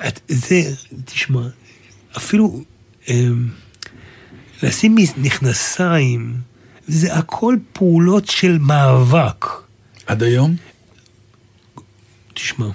את- 0.09 0.21
זה, 0.29 0.62
תשמע, 1.05 1.49
אפילו 2.16 2.64
אה, 3.09 3.29
לשים 4.62 4.95
מכנסיים, 5.16 6.37
זה 6.89 7.14
הכל 7.14 7.57
פעולות 7.73 8.29
של 8.31 8.59
מאבק. 8.59 9.45
עד 10.07 10.23
היום? 10.23 10.57
תשמע, 12.35 12.66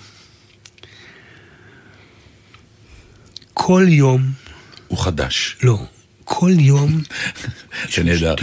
כל 3.53 3.85
יום, 3.89 4.31
הוא 4.87 4.97
חדש. 4.99 5.57
לא, 5.63 5.85
כל 6.23 6.51
יום, 6.59 7.01
זה 7.95 8.03
נהדר. 8.03 8.35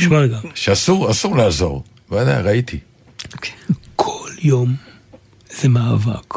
תשמע 0.00 0.18
רגע, 0.18 0.38
שאסור, 0.54 1.10
אסור 1.10 1.36
לעזור. 1.36 1.84
ודאי, 2.10 2.42
ראיתי. 2.42 2.78
כל 3.96 4.30
יום 4.42 4.74
זה 5.60 5.68
מאבק. 5.68 6.34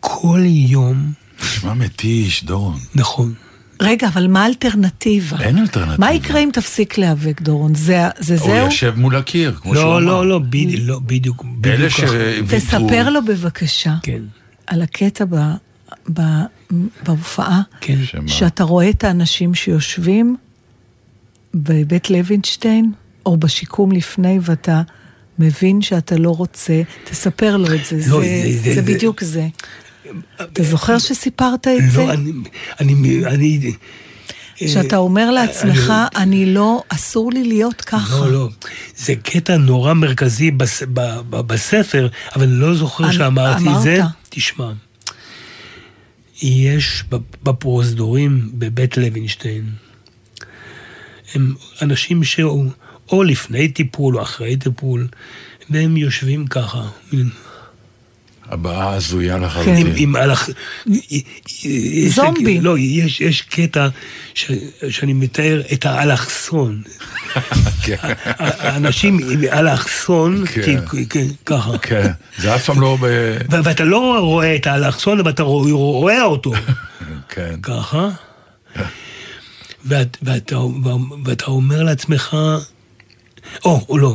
כל 0.00 0.40
יום, 0.44 1.12
נשמע 1.42 1.74
מתיש, 1.74 2.44
דורון. 2.44 2.78
נכון, 2.94 3.34
רגע, 3.82 4.08
אבל 4.08 4.26
מה 4.26 4.42
האלטרנטיבה? 4.44 5.40
אין 5.40 5.58
אלטרנטיבה. 5.58 5.96
מה 5.98 6.12
יקרה 6.12 6.40
אם 6.40 6.50
תפסיק 6.52 6.98
להיאבק, 6.98 7.40
דורון? 7.42 7.74
זה 7.74 8.08
זה 8.18 8.34
הוא 8.34 8.46
זהו? 8.46 8.56
יושב 8.56 8.94
מול 8.96 9.16
הקיר, 9.16 9.54
כמו 9.54 9.74
שהוא 9.74 9.84
לא, 9.84 9.96
אמר. 9.98 10.00
לא, 10.00 10.26
לא, 10.28 10.38
בדיוק, 10.38 10.80
לא, 10.84 10.98
בדיוק, 10.98 11.44
אלה 11.64 11.76
בדיוק 11.76 11.92
ככה. 11.92 12.06
שוויתרו... 12.06 12.58
תספר 12.58 13.10
לו 13.10 13.24
בבקשה 13.24 13.94
כן, 14.02 14.22
על 14.66 14.82
הקטע 14.82 15.24
ב, 15.24 15.36
ב, 16.12 16.20
בהופעה, 17.04 17.62
כן. 17.80 17.98
שמה? 18.04 18.28
שאתה 18.28 18.64
רואה 18.64 18.90
את 18.90 19.04
האנשים 19.04 19.54
שיושבים 19.54 20.36
בבית 21.54 22.10
לוינשטיין, 22.10 22.92
או 23.26 23.36
בשיקום 23.36 23.92
לפני, 23.92 24.38
ואתה 24.42 24.82
מבין 25.38 25.82
שאתה 25.82 26.16
לא 26.16 26.30
רוצה, 26.30 26.82
תספר 27.04 27.56
לו 27.56 27.74
את 27.74 27.84
זה, 27.90 27.96
לא, 27.96 28.02
זה, 28.02 28.10
זה- 28.20 28.58
זה- 28.62 28.74
זה 28.74 28.74
זה- 28.74 28.82
בדיוק 28.82 29.24
זה. 29.24 29.46
אתה 30.42 30.62
זוכר 30.62 30.98
שסיפרת 30.98 31.68
את 31.68 31.90
זה? 31.90 32.04
לא, 32.04 32.12
אני, 32.12 32.32
אני, 32.80 33.24
אני, 33.26 33.72
שאתה 34.66 34.96
אומר 34.96 35.30
לעצמך, 35.30 35.92
אני 36.16 36.54
לא, 36.54 36.82
אסור 36.88 37.32
לי 37.32 37.44
להיות 37.44 37.80
ככה. 37.80 38.18
לא, 38.26 38.32
לא. 38.32 38.48
זה 38.96 39.14
קטע 39.22 39.56
נורא 39.56 39.92
מרכזי 39.94 40.50
בס, 40.50 40.82
ב, 40.82 41.00
ב, 41.30 41.40
בספר, 41.40 42.08
אבל 42.36 42.42
אני 42.44 42.52
לא 42.60 42.74
זוכר 42.74 43.04
אני- 43.04 43.12
שאמרתי 43.12 43.64
את 43.76 43.82
זה. 43.82 44.00
תשמע, 44.28 44.72
יש 46.42 47.04
בפרוזדורים 47.42 48.50
בבית 48.54 48.96
לוינשטיין, 48.96 49.64
הם 51.34 51.54
אנשים 51.82 52.24
שאו 52.24 52.64
או 53.12 53.22
לפני 53.22 53.68
טיפול 53.68 54.16
או 54.16 54.22
אחרי 54.22 54.56
טיפול, 54.56 55.08
והם 55.70 55.96
יושבים 55.96 56.46
ככה, 56.46 56.82
הבעה 58.48 58.94
הזויה 58.94 59.38
לחלוטין. 59.38 60.16
הלך... 60.16 60.48
זומבי. 62.06 62.60
לא, 62.60 62.78
יש, 62.78 63.20
יש 63.20 63.42
קטע 63.42 63.88
ש, 64.34 64.50
שאני 64.88 65.12
מתאר 65.12 65.62
את 65.72 65.86
האלכסון. 65.86 66.82
כן. 67.84 67.96
האנשים 68.38 69.18
עם 69.30 69.44
אלכסון, 69.52 70.46
כן. 70.46 70.62
כאילו, 70.62 70.82
כן, 71.10 71.26
ככה. 71.46 71.78
כן, 71.78 72.10
זה 72.38 72.54
אף 72.54 72.64
פעם 72.64 72.80
לא 72.80 72.96
ב... 73.00 73.04
ו- 73.50 73.64
ואתה 73.64 73.84
לא 73.84 74.18
רואה 74.20 74.56
את 74.56 74.66
האלכסון, 74.66 75.20
אבל 75.20 75.30
אתה 75.30 75.42
רואה, 75.42 75.72
רואה 75.72 76.22
אותו, 76.22 76.52
כן. 77.34 77.54
ככה. 77.62 78.08
ואת, 79.84 80.16
ואתה, 80.22 80.56
ואתה 81.24 81.44
אומר 81.44 81.82
לעצמך, 81.82 82.36
או, 83.64 83.86
או 83.88 83.98
לא, 83.98 84.14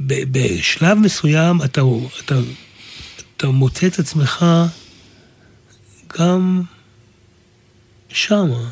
בשלב 0.00 0.98
מסוים 0.98 1.62
אתה, 1.62 1.80
אתה, 2.24 2.34
אתה 3.36 3.46
מוצא 3.46 3.86
את 3.86 3.98
עצמך 3.98 4.46
גם 6.18 6.62
שמה. 8.08 8.70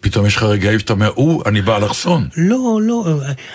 פתאום 0.00 0.26
יש 0.26 0.36
לך 0.36 0.42
רגעים 0.42 0.78
שאתה 0.78 0.92
אומר, 0.92 1.10
או, 1.16 1.42
אני 1.46 1.62
באלכסון. 1.62 2.28
לא, 2.36 2.78
לא, 2.82 3.04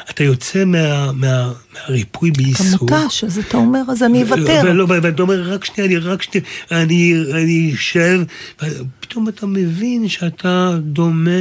אתה 0.10 0.24
יוצא 0.24 0.66
מה, 0.66 1.12
מה, 1.12 1.52
מהריפוי 1.74 2.30
אתה 2.30 2.42
בעיסוק. 2.44 2.92
מותש, 2.92 3.24
אז 3.24 3.40
אתה 3.40 3.58
אומר, 3.58 3.82
אז 3.90 4.04
אני 4.04 4.24
אוותר. 4.24 4.62
ולא, 4.64 4.86
ואתה 4.90 5.22
אומר, 5.22 5.54
רק 5.54 5.66
שנייה, 5.66 5.88
אני 5.88 5.98
רק 5.98 6.22
שנייה, 6.22 6.48
אני, 6.72 7.14
אני 7.32 7.72
אשב, 7.76 8.22
ופתאום 8.62 9.30
אתה 9.30 9.46
מבין 9.46 10.08
שאתה 10.08 10.78
דומה 10.82 11.32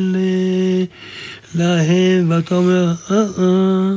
ל... 0.00 0.16
להם, 1.54 2.30
ואתה 2.30 2.54
אומר, 2.54 2.94
אה 3.10 3.16
אה, 3.16 3.92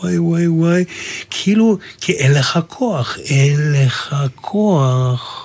וואי 0.00 0.18
וואי 0.18 0.48
וואי, 0.48 0.84
כאילו, 1.30 1.78
כי 2.00 2.12
אין 2.12 2.32
לך 2.32 2.58
כוח, 2.68 3.18
אין 3.18 3.72
לך 3.72 4.16
כוח. 4.34 5.43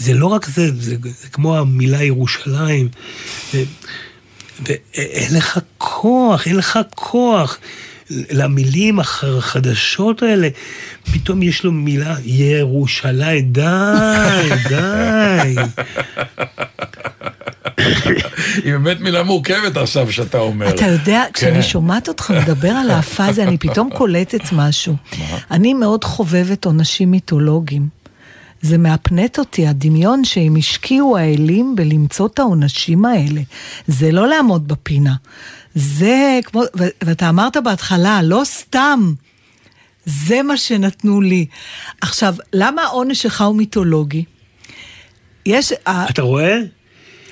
זה 0.00 0.14
לא 0.14 0.26
רק 0.26 0.46
זה, 0.46 0.70
זה, 0.80 0.96
זה 1.20 1.28
כמו 1.32 1.56
המילה 1.58 2.02
ירושלים. 2.02 2.88
ו, 3.54 3.62
ואין 4.66 5.36
לך 5.36 5.58
כוח, 5.78 6.46
אין 6.46 6.56
לך 6.56 6.78
כוח. 6.94 7.58
למילים 8.30 9.00
הח- 9.00 9.24
החדשות 9.24 10.22
האלה, 10.22 10.48
פתאום 11.12 11.42
יש 11.42 11.64
לו 11.64 11.72
מילה 11.72 12.14
ירושלים, 12.24 13.52
די, 13.52 13.62
די. 14.68 15.54
היא 18.64 18.72
באמת 18.72 19.00
מילה 19.00 19.22
מורכבת 19.22 19.76
עכשיו 19.76 20.12
שאתה 20.12 20.38
אומר. 20.38 20.68
אתה 20.74 20.86
יודע, 20.86 21.24
כשאני 21.32 21.54
כן. 21.54 21.62
שומעת 21.62 22.08
אותך 22.08 22.30
מדבר 22.30 22.68
על 22.70 22.90
האפאזה, 22.90 23.42
אני 23.42 23.58
פתאום 23.58 23.90
קולטת 23.96 24.40
משהו. 24.52 24.96
אני 25.50 25.74
מאוד 25.74 26.04
חובבת 26.04 26.64
עונשים 26.64 27.10
מיתולוגיים. 27.10 27.99
זה 28.62 28.78
מאפנט 28.78 29.38
אותי, 29.38 29.66
הדמיון 29.66 30.24
שהם 30.24 30.56
השקיעו 30.56 31.16
האלים 31.16 31.76
בלמצוא 31.76 32.26
את 32.26 32.38
העונשים 32.38 33.04
האלה. 33.04 33.40
זה 33.86 34.12
לא 34.12 34.28
לעמוד 34.28 34.68
בפינה. 34.68 35.14
זה 35.74 36.40
כמו, 36.44 36.62
ו- 36.78 36.88
ואתה 37.04 37.28
אמרת 37.28 37.56
בהתחלה, 37.56 38.22
לא 38.22 38.42
סתם. 38.44 39.12
זה 40.04 40.42
מה 40.42 40.56
שנתנו 40.56 41.20
לי. 41.20 41.46
עכשיו, 42.00 42.34
למה 42.52 42.82
העונש 42.82 43.22
שלך 43.22 43.40
הוא 43.40 43.56
מיתולוגי? 43.56 44.24
יש... 45.46 45.72
אתה 46.10 46.22
רואה? 46.22 46.58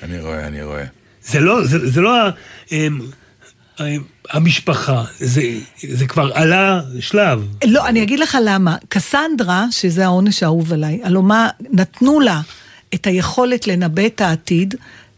אני 0.03 0.21
רואה, 0.21 0.47
אני 0.47 0.63
רואה. 0.63 0.85
זה 1.23 1.39
לא, 1.39 1.65
זה, 1.65 1.89
זה 1.89 2.01
לא 2.01 2.21
ה, 2.21 2.29
אמ, 2.71 2.99
אמ, 3.79 4.03
המשפחה, 4.31 5.03
זה, 5.19 5.41
זה 5.89 6.07
כבר 6.07 6.31
עלה 6.33 6.81
שלב. 6.99 7.47
לא, 7.65 7.87
אני 7.87 8.03
אגיד 8.03 8.19
לך 8.19 8.37
למה. 8.45 8.75
קסנדרה, 8.89 9.65
שזה 9.71 10.05
העונש 10.05 10.43
האהוב 10.43 10.73
עליי, 10.73 10.99
הלוא 11.03 11.23
מה, 11.23 11.49
נתנו 11.71 12.19
לה 12.19 12.41
את 12.93 13.07
היכולת 13.07 13.67
לנבא 13.67 14.05
את 14.05 14.21
העתיד 14.21 14.75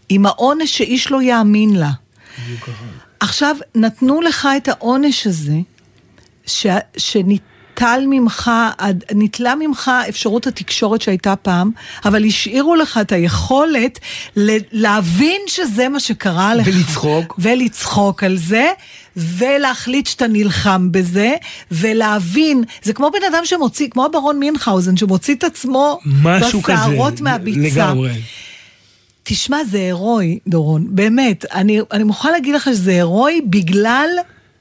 עם 0.10 0.26
העונש 0.26 0.78
שאיש 0.78 1.12
לא 1.12 1.22
יאמין 1.22 1.76
לה. 1.76 1.92
עכשיו, 3.20 3.56
נתנו 3.76 4.22
לך 4.22 4.48
את 4.58 4.68
העונש 4.68 5.28
הזה, 5.28 5.56
ש, 6.46 6.68
שניטל 6.98 8.04
ממך, 8.10 8.52
ניטלה 9.14 9.54
ממך 9.56 9.92
אפשרות 10.10 10.48
התקשורת 10.48 11.02
שהייתה 11.02 11.36
פעם, 11.36 11.72
אבל 12.06 12.26
השאירו 12.26 12.76
לך 12.76 13.00
את 13.02 13.12
היכולת 13.12 14.00
ל- 14.36 14.58
להבין 14.72 15.42
שזה 15.48 15.90
מה 15.90 16.00
שקרה 16.00 16.56
לך. 16.56 16.68
ולצחוק. 16.68 17.36
ולצחוק 17.40 18.24
על 18.24 18.38
זה, 18.38 18.68
ולהחליט 19.18 20.08
שאתה 20.08 20.28
נלחם 20.28 20.92
בזה, 20.92 21.32
ולהבין, 21.72 22.64
זה 22.84 22.94
כמו 22.94 23.10
בן 23.12 23.34
אדם 23.34 23.46
שמוציא, 23.46 23.88
כמו 23.90 24.06
הברון 24.06 24.40
מינכהאוזן, 24.40 24.98
שמוציא 24.98 25.36
את 25.36 25.44
עצמו. 25.44 26.00
בשערות 26.24 27.22
מהביצה. 27.22 27.60
לגמרי. 27.82 28.12
תשמע, 29.24 29.58
זה 29.64 29.78
הירואי, 29.78 30.40
דורון, 30.48 30.86
באמת. 30.90 31.46
אני, 31.54 31.80
אני 31.92 32.04
מוכרחה 32.04 32.32
להגיד 32.32 32.56
לך 32.56 32.64
שזה 32.66 32.92
הירואי 32.92 33.42
בגלל 33.50 34.10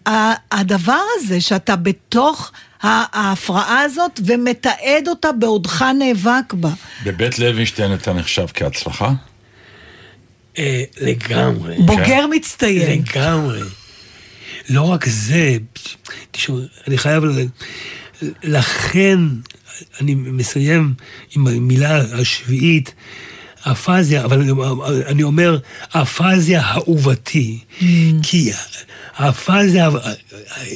ה- 0.08 0.58
הדבר 0.58 1.00
הזה, 1.18 1.40
שאתה 1.40 1.76
בתוך 1.76 2.52
ה- 2.82 2.88
ההפרעה 3.20 3.80
הזאת 3.82 4.20
ומתעד 4.26 5.08
אותה 5.08 5.32
בעודך 5.32 5.84
נאבק 5.98 6.52
בה. 6.52 6.70
בבית 7.04 7.38
לוינשטיין 7.38 7.94
אתה 7.94 8.12
נחשב 8.12 8.46
כהצלחה? 8.54 9.12
אה, 10.58 10.82
לגמרי. 11.00 11.76
בוגר 11.78 12.26
מצטיין. 12.30 13.02
לגמרי. 13.02 13.60
לא 14.68 14.82
רק 14.82 15.06
זה, 15.08 15.56
תשמעו, 16.30 16.60
אני 16.88 16.98
חייב, 16.98 17.24
ל- 17.24 17.46
לכן 18.42 19.18
אני 20.00 20.14
מסיים 20.14 20.94
עם 21.36 21.46
המילה 21.46 21.96
השביעית, 22.20 22.94
אפזיה, 23.60 24.24
אבל 24.24 24.40
אני- 25.06 25.22
אומר, 25.22 25.58
אפזיה 25.90 26.62
אהובתי. 26.72 27.58
כי 28.22 28.50
האפזיה 29.16 29.90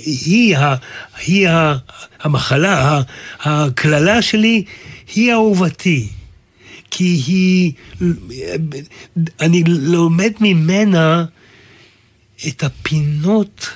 היא, 0.05 0.57
ה- 0.57 0.74
היא 1.26 1.49
המחלה, 2.20 3.03
הקללה 3.41 4.22
שלי 4.22 4.64
היא 5.14 5.32
אהובתי. 5.32 6.09
כי 6.91 7.05
היא, 7.26 7.72
אני 9.41 9.64
לומד 9.66 10.32
ממנה 10.41 11.24
את 12.49 12.64
הפינות 12.64 13.68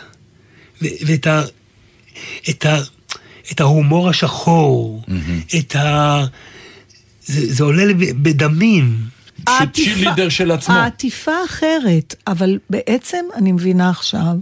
ו- 0.82 0.86
ואת 1.06 1.26
ה, 1.26 1.42
את 2.50 2.66
ה, 2.66 2.78
את 3.52 3.60
ההומור 3.60 4.08
השחור, 4.08 5.04
את 5.58 5.76
ה... 5.76 6.24
זה, 7.26 7.54
זה 7.54 7.64
עולה 7.64 7.84
בדמים. 7.94 8.98
שצ'י 9.58 9.94
לידר 9.94 10.28
של 10.28 10.50
עצמו. 10.50 10.74
העטיפה 10.74 11.32
אחרת, 11.44 12.14
אבל 12.26 12.58
בעצם 12.70 13.24
אני 13.36 13.52
מבינה 13.52 13.90
עכשיו 13.90 14.36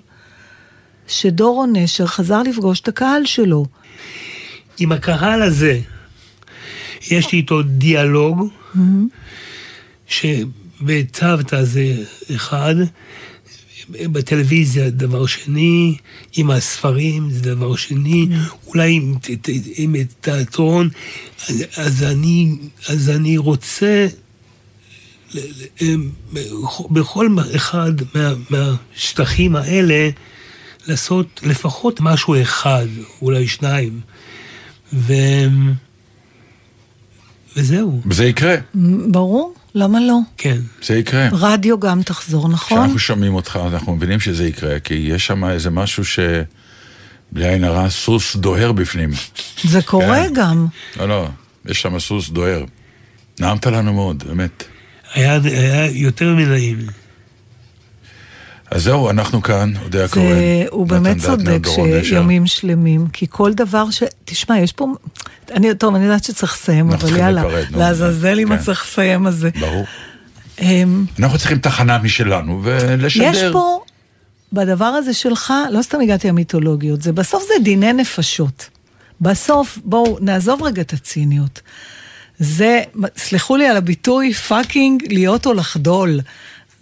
שדורון 1.09 1.77
נשר 1.77 2.07
חזר 2.07 2.43
לפגוש 2.43 2.81
את 2.81 2.89
הקהל 2.89 3.27
שלו. 3.27 3.66
עם 4.79 4.93
הקהל 4.93 5.43
הזה, 5.43 5.81
יש 7.11 7.33
לי 7.33 7.39
איתו 7.39 7.62
דיאלוג, 7.62 8.49
שבצוותא 10.09 11.64
זה 11.64 11.95
אחד, 12.35 12.74
בטלוויזיה 13.91 14.91
דבר 14.91 15.26
שני, 15.26 15.97
עם 16.37 16.51
הספרים 16.51 17.30
זה 17.30 17.41
דבר 17.55 17.76
שני, 17.76 18.28
אולי 18.66 18.93
עם, 18.93 19.14
ת- 19.22 19.30
ת- 19.30 19.49
עם 19.76 19.95
תיאטרון, 20.20 20.89
אז, 21.49 21.64
אז, 21.76 22.03
אני, 22.03 22.57
אז 22.89 23.11
אני 23.11 23.39
רוצה 23.39 24.07
ל- 25.34 25.39
ל- 25.82 25.97
בכל 26.91 27.28
אחד 27.57 27.93
מה, 28.14 28.32
מהשטחים 28.51 29.57
האלה 29.57 30.11
לעשות 30.87 31.41
לפחות 31.43 32.01
משהו 32.01 32.43
אחד, 32.43 32.87
אולי 33.22 33.49
שניים. 33.49 34.01
ו... 34.93 35.12
וזהו, 37.57 38.01
וזה 38.11 38.24
יקרה, 38.24 38.55
ברור, 39.11 39.55
למה 39.77 40.01
לא? 40.01 40.18
כן. 40.37 40.59
זה 40.83 40.99
יקרה. 40.99 41.29
רדיו 41.33 41.81
גם 41.81 42.03
תחזור, 42.03 42.49
נכון? 42.49 42.79
כשאנחנו 42.79 42.99
שומעים 42.99 43.35
אותך, 43.35 43.59
אנחנו 43.72 43.97
מבינים 43.97 44.20
שזה 44.20 44.49
יקרה, 44.49 44.81
כי 44.81 44.95
יש 44.95 45.27
שם 45.27 45.45
איזה 45.45 45.70
משהו 45.70 46.05
ש... 46.05 46.18
בלי 47.33 47.49
עין 47.49 47.64
הרע, 47.64 47.91
סוס 47.91 48.37
דוהר 48.37 48.72
בפנים. 48.72 49.11
זה 49.64 49.83
קורה 49.83 50.24
כן. 50.29 50.35
גם. 50.35 50.66
לא, 50.97 51.09
לא, 51.09 51.29
יש 51.66 51.83
שם 51.83 51.99
סוס 51.99 52.31
דוהר. 52.31 52.64
נעמת 53.41 53.66
לנו 53.66 53.93
מאוד, 53.93 54.24
באמת. 54.27 54.64
היה, 55.14 55.39
היה 55.45 55.91
יותר 55.91 56.35
מנעים. 56.35 56.79
אז 58.71 58.83
זהו, 58.83 59.11
אנחנו 59.11 59.43
כאן, 59.43 59.73
אודיה 59.85 60.09
כהן. 60.09 60.67
הוא 60.71 60.87
באמת 60.87 61.17
צודק. 61.19 61.67
שימים 62.03 62.47
שלמים, 62.47 63.07
כי 63.12 63.27
כל 63.31 63.53
דבר 63.53 63.91
ש... 63.91 64.03
תשמע, 64.25 64.59
יש 64.59 64.73
פה... 64.73 64.87
אני, 65.51 65.75
טוב, 65.75 65.95
אני 65.95 66.05
יודעת 66.05 66.25
שצריך 66.25 66.53
לסיים, 66.53 66.91
אבל 66.91 67.17
יאללה. 67.17 67.43
לעזאזל 67.71 68.41
אם 68.41 68.49
כן. 68.49 68.59
צריך 68.59 68.85
לסיים 68.85 69.27
על 69.27 69.33
זה. 69.33 69.51
ברור. 69.61 69.85
אמ, 70.61 71.05
אנחנו 71.19 71.39
צריכים 71.39 71.59
תחנה 71.59 71.99
משלנו 71.99 72.61
ולשדר. 72.64 73.25
יש 73.25 73.53
פה, 73.53 73.81
בדבר 74.53 74.85
הזה 74.85 75.14
שלך, 75.14 75.53
לא 75.71 75.83
סתם 75.83 76.01
הגעתי 76.01 76.29
המיתולוגיות, 76.29 77.03
זה 77.03 77.12
בסוף 77.12 77.43
זה 77.49 77.64
דיני 77.64 77.93
נפשות. 77.93 78.69
בסוף, 79.21 79.79
בואו, 79.85 80.19
נעזוב 80.21 80.62
רגע 80.62 80.83
את 80.83 80.93
הציניות. 80.93 81.61
זה, 82.39 82.83
סלחו 83.17 83.57
לי 83.57 83.69
על 83.69 83.77
הביטוי, 83.77 84.33
fucking 84.33 85.12
להיות 85.12 85.47
או 85.47 85.53
לחדול. 85.53 86.21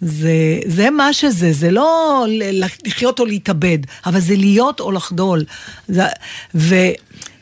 זה, 0.05 0.59
זה 0.65 0.89
מה 0.89 1.13
שזה, 1.13 1.53
זה 1.53 1.71
לא 1.71 2.25
לחיות 2.85 3.19
או 3.19 3.25
להתאבד, 3.25 3.77
אבל 4.05 4.19
זה 4.19 4.35
להיות 4.35 4.79
או 4.79 4.91
לחדול. 4.91 5.45
זה, 5.87 6.03
ו, 6.55 6.75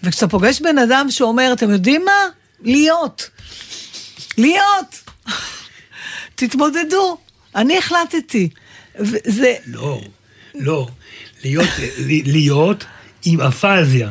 וכשאתה 0.03 0.27
פוגש 0.27 0.61
בן 0.61 0.77
אדם 0.77 1.07
שאומר, 1.09 1.53
אתם 1.53 1.71
יודעים 1.71 2.05
מה? 2.05 2.27
להיות. 2.63 3.29
להיות. 4.37 5.09
תתמודדו. 6.35 7.17
אני 7.55 7.77
החלטתי. 7.77 8.49
וזה, 8.99 9.55
לא, 9.65 10.01
לא. 10.55 10.87
להיות, 11.43 11.69
להיות 12.25 12.85
עם 13.25 13.41
אפזיה. 13.41 14.09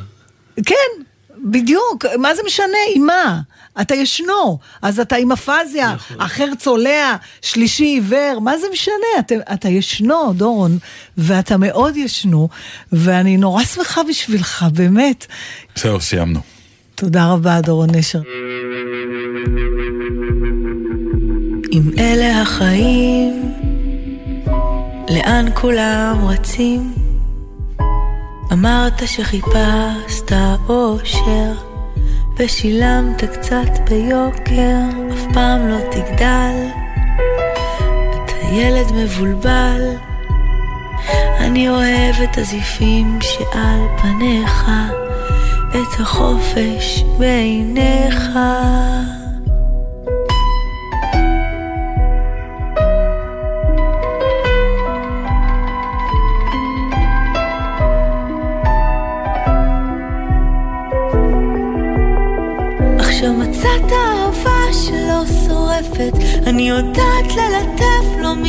כן, 0.67 1.03
בדיוק, 1.45 2.07
מה 2.19 2.35
זה 2.35 2.43
משנה, 2.47 2.79
עם 2.95 3.07
מה? 3.07 3.41
אתה 3.81 3.95
ישנו, 3.95 4.59
אז 4.83 5.01
אתה 5.01 5.17
עם 5.17 5.33
אפזיה, 5.33 5.95
נכון. 5.95 6.21
אחר 6.21 6.55
צולע, 6.59 7.17
שלישי 7.43 7.85
עיוור, 7.85 8.39
מה 8.41 8.59
זה 8.59 8.67
משנה? 8.73 8.95
אתה, 9.19 9.35
אתה 9.53 9.69
ישנו, 9.69 10.33
דורון, 10.33 10.79
ואתה 11.19 11.57
מאוד 11.57 11.97
ישנו, 11.97 12.49
ואני 12.93 13.37
נורא 13.37 13.65
שמחה 13.65 14.03
בשבילך, 14.03 14.65
באמת. 14.75 15.27
זהו, 15.77 16.01
סיימנו. 16.01 16.41
תודה 16.95 17.27
רבה, 17.27 17.61
דורון 17.61 17.89
נשר. 17.95 18.21
אם 21.73 21.83
אלה 21.99 22.43
החיים, 22.43 23.55
לאן 25.11 25.47
כולם 25.55 26.17
רצים? 26.29 27.02
אמרת 28.53 29.03
שחיפשת 29.07 30.33
אושר, 30.69 31.53
ושילמת 32.37 33.25
קצת 33.25 33.89
ביוקר, 33.91 34.79
אף 35.13 35.35
פעם 35.35 35.69
לא 35.69 35.79
תגדל. 35.91 36.67
אתה 38.15 38.47
ילד 38.53 38.93
מבולבל, 38.93 39.97
אני 41.39 41.69
אוהב 41.69 42.15
את 42.23 42.39
הזיפים 42.39 43.19
שעל 43.21 43.81
פניך, 44.03 44.71
את 45.71 46.01
החופש 46.01 47.05
בעיניך. 47.19 48.39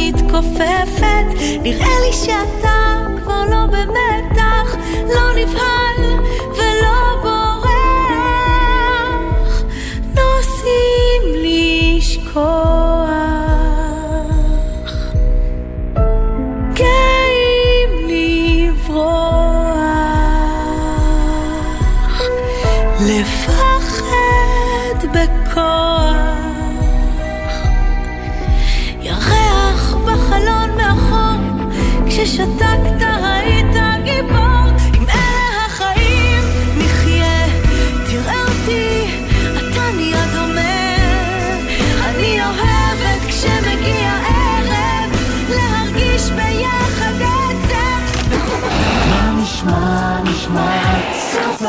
מתכופפת. 0.08 1.26
נראה 1.64 2.00
לי 2.06 2.14
שאתה 2.14 3.06
כבר 3.24 3.44
לא 3.50 3.66
במתח, 3.66 4.76
לא 5.16 5.42
נבהל 5.42 5.83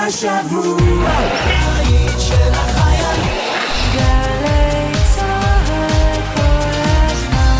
השבוע. 0.06 0.78
של. 2.18 2.34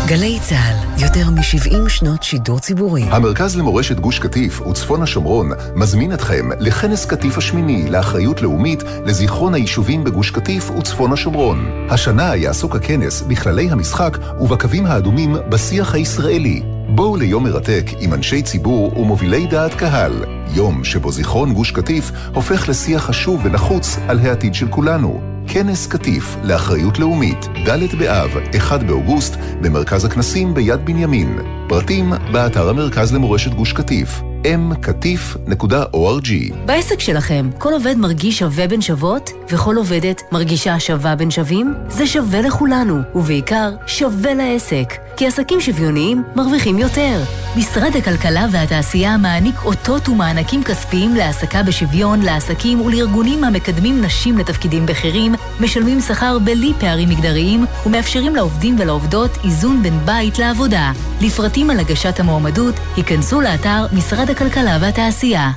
גלי 0.07 0.39
צה"ל, 0.41 1.03
יותר 1.03 1.29
מ-70 1.29 1.89
שנות 1.89 2.23
שידור 2.23 2.59
ציבורי. 2.59 3.03
המרכז 3.03 3.57
למורשת 3.57 3.99
גוש 3.99 4.19
קטיף 4.19 4.61
וצפון 4.61 5.01
השומרון 5.01 5.51
מזמין 5.75 6.13
אתכם 6.13 6.49
לכנס 6.59 7.05
קטיף 7.05 7.37
השמיני 7.37 7.89
לאחריות 7.89 8.41
לאומית 8.41 8.83
לזיכרון 9.05 9.53
היישובים 9.53 10.03
בגוש 10.03 10.31
קטיף 10.31 10.69
וצפון 10.69 11.13
השומרון. 11.13 11.87
השנה 11.89 12.35
יעסוק 12.35 12.75
הכנס 12.75 13.21
בכללי 13.21 13.71
המשחק 13.71 14.17
ובקווים 14.39 14.85
האדומים 14.85 15.35
בשיח 15.49 15.93
הישראלי. 15.93 16.74
בואו 16.95 17.15
ליום 17.15 17.43
מרתק 17.43 17.85
עם 17.99 18.13
אנשי 18.13 18.41
ציבור 18.41 18.99
ומובילי 18.99 19.47
דעת 19.47 19.73
קהל. 19.73 20.25
יום 20.53 20.83
שבו 20.83 21.11
זיכרון 21.11 21.53
גוש 21.53 21.71
קטיף 21.71 22.11
הופך 22.33 22.69
לשיח 22.69 23.03
חשוב 23.03 23.41
ונחוץ 23.45 23.97
על 24.07 24.19
העתיד 24.19 24.53
של 24.53 24.67
כולנו. 24.67 25.21
כנס 25.47 25.87
קטיף 25.87 26.35
לאחריות 26.43 26.99
לאומית, 26.99 27.45
ד' 27.67 27.95
באב, 27.99 28.29
1 28.57 28.83
באוגוסט, 28.83 29.35
במרכז 29.61 30.05
הכנסים 30.05 30.53
ביד 30.53 30.85
בנימין. 30.85 31.39
פרטים 31.69 32.13
באתר 32.31 32.69
המרכז 32.69 33.13
למורשת 33.13 33.53
גוש 33.53 33.73
קטיף, 33.73 34.21
mקטיף.org. 34.69 36.55
בעסק 36.65 36.99
שלכם, 36.99 37.49
כל 37.57 37.73
עובד 37.73 37.97
מרגיש 37.97 38.39
שווה 38.39 38.67
בין 38.67 38.81
שוות, 38.81 39.29
וכל 39.49 39.75
עובדת 39.75 40.21
מרגישה 40.31 40.79
שווה 40.79 41.15
בין 41.15 41.31
שווים? 41.31 41.73
זה 41.89 42.07
שווה 42.07 42.41
לכולנו, 42.41 42.99
ובעיקר 43.15 43.69
שווה 43.87 44.33
לעסק. 44.33 44.93
כי 45.17 45.27
עסקים 45.27 45.61
שוויוניים 45.61 46.23
מרוויחים 46.35 46.79
יותר. 46.79 47.21
משרד 47.57 47.95
הכלכלה 47.95 48.45
והתעשייה 48.51 49.17
מעניק 49.17 49.55
אותות 49.65 50.09
ומענקים 50.09 50.63
כספיים 50.63 51.15
להעסקה 51.15 51.63
בשוויון 51.63 52.21
לעסקים 52.21 52.81
ולארגונים 52.81 53.43
המקדמים 53.43 54.01
נשים 54.01 54.37
לתפקידים 54.37 54.85
בכירים, 54.85 55.35
משלמים 55.59 56.01
שכר 56.01 56.39
בלי 56.39 56.73
פערים 56.79 57.09
מגדריים, 57.09 57.65
ומאפשרים 57.85 58.35
לעובדים 58.35 58.75
ולעובדות 58.79 59.31
איזון 59.43 59.83
בין 59.83 59.99
בית 60.05 60.39
לעבודה. 60.39 60.91
לפרטים 61.21 61.69
על 61.69 61.79
הגשת 61.79 62.19
המועמדות, 62.19 62.75
היכנסו 62.95 63.41
לאתר 63.41 63.85
משרד 63.93 64.29
הכלכלה 64.35 64.77
והתעשייה. 64.81 65.51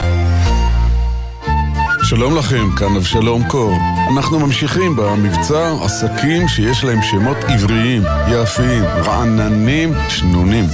שלום 2.03 2.37
לכם, 2.37 2.71
כאן 2.77 2.97
אבשלום 2.97 3.49
קור. 3.49 3.73
אנחנו 4.13 4.39
ממשיכים 4.39 4.97
במבצע 4.97 5.73
עסקים 5.85 6.49
שיש 6.49 6.85
להם 6.85 7.03
שמות 7.03 7.37
עבריים, 7.49 8.03
יפים, 8.29 8.85
רעננים, 8.85 9.93
שנונים. 10.09 10.65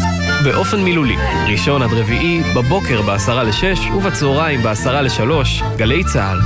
באופן 0.45 0.81
מילולי, 0.81 1.17
ראשון 1.49 1.83
עד 1.83 1.93
רביעי, 1.93 2.43
בבוקר 2.57 3.03
בעשרה 3.03 3.43
לשש 3.43 3.79
ובצהריים 3.97 4.63
בעשרה 4.63 5.03
לשלוש, 5.03 5.63
גלי 5.77 6.05
צה"ל. 6.05 6.39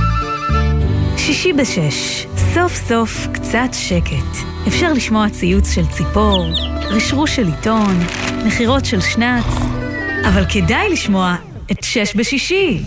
שישי 1.17 1.53
בשש, 1.53 2.27
סוף 2.53 2.75
סוף 2.75 3.27
קצת 3.33 3.69
שקט. 3.73 4.47
אפשר 4.67 4.93
לשמוע 4.93 5.29
ציוץ 5.29 5.71
של 5.71 5.87
ציפור, 5.87 6.45
רשרוש 6.89 7.35
של 7.35 7.45
עיתון, 7.45 7.99
נחירות 8.45 8.85
של 8.85 9.01
שנץ, 9.01 9.45
אבל 10.27 10.45
כדאי 10.49 10.89
לשמוע 10.89 11.35
את 11.71 11.83
שש 11.83 12.15
בשישי. 12.15 12.79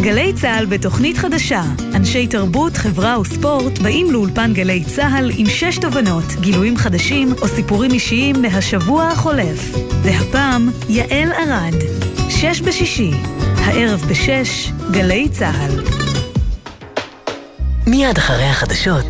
גלי 0.00 0.32
צה"ל 0.32 0.66
בתוכנית 0.66 1.18
חדשה. 1.18 1.62
אנשי 1.94 2.26
תרבות, 2.26 2.76
חברה 2.76 3.20
וספורט 3.20 3.78
באים 3.78 4.10
לאולפן 4.10 4.52
גלי 4.52 4.84
צה"ל 4.84 5.30
עם 5.36 5.46
שש 5.46 5.78
תובנות, 5.78 6.24
גילויים 6.40 6.76
חדשים 6.76 7.32
או 7.42 7.48
סיפורים 7.48 7.92
אישיים 7.92 8.42
מהשבוע 8.42 9.04
החולף. 9.04 9.76
והפעם, 10.02 10.70
יעל 10.88 11.32
ארד. 11.32 11.74
שש 12.28 12.60
בשישי. 12.60 13.10
הערב 13.56 14.04
בשש, 14.10 14.70
גלי 14.90 15.28
צה"ל. 15.28 15.84
מיד 17.86 18.18
אחרי 18.18 18.44
החדשות, 18.44 19.06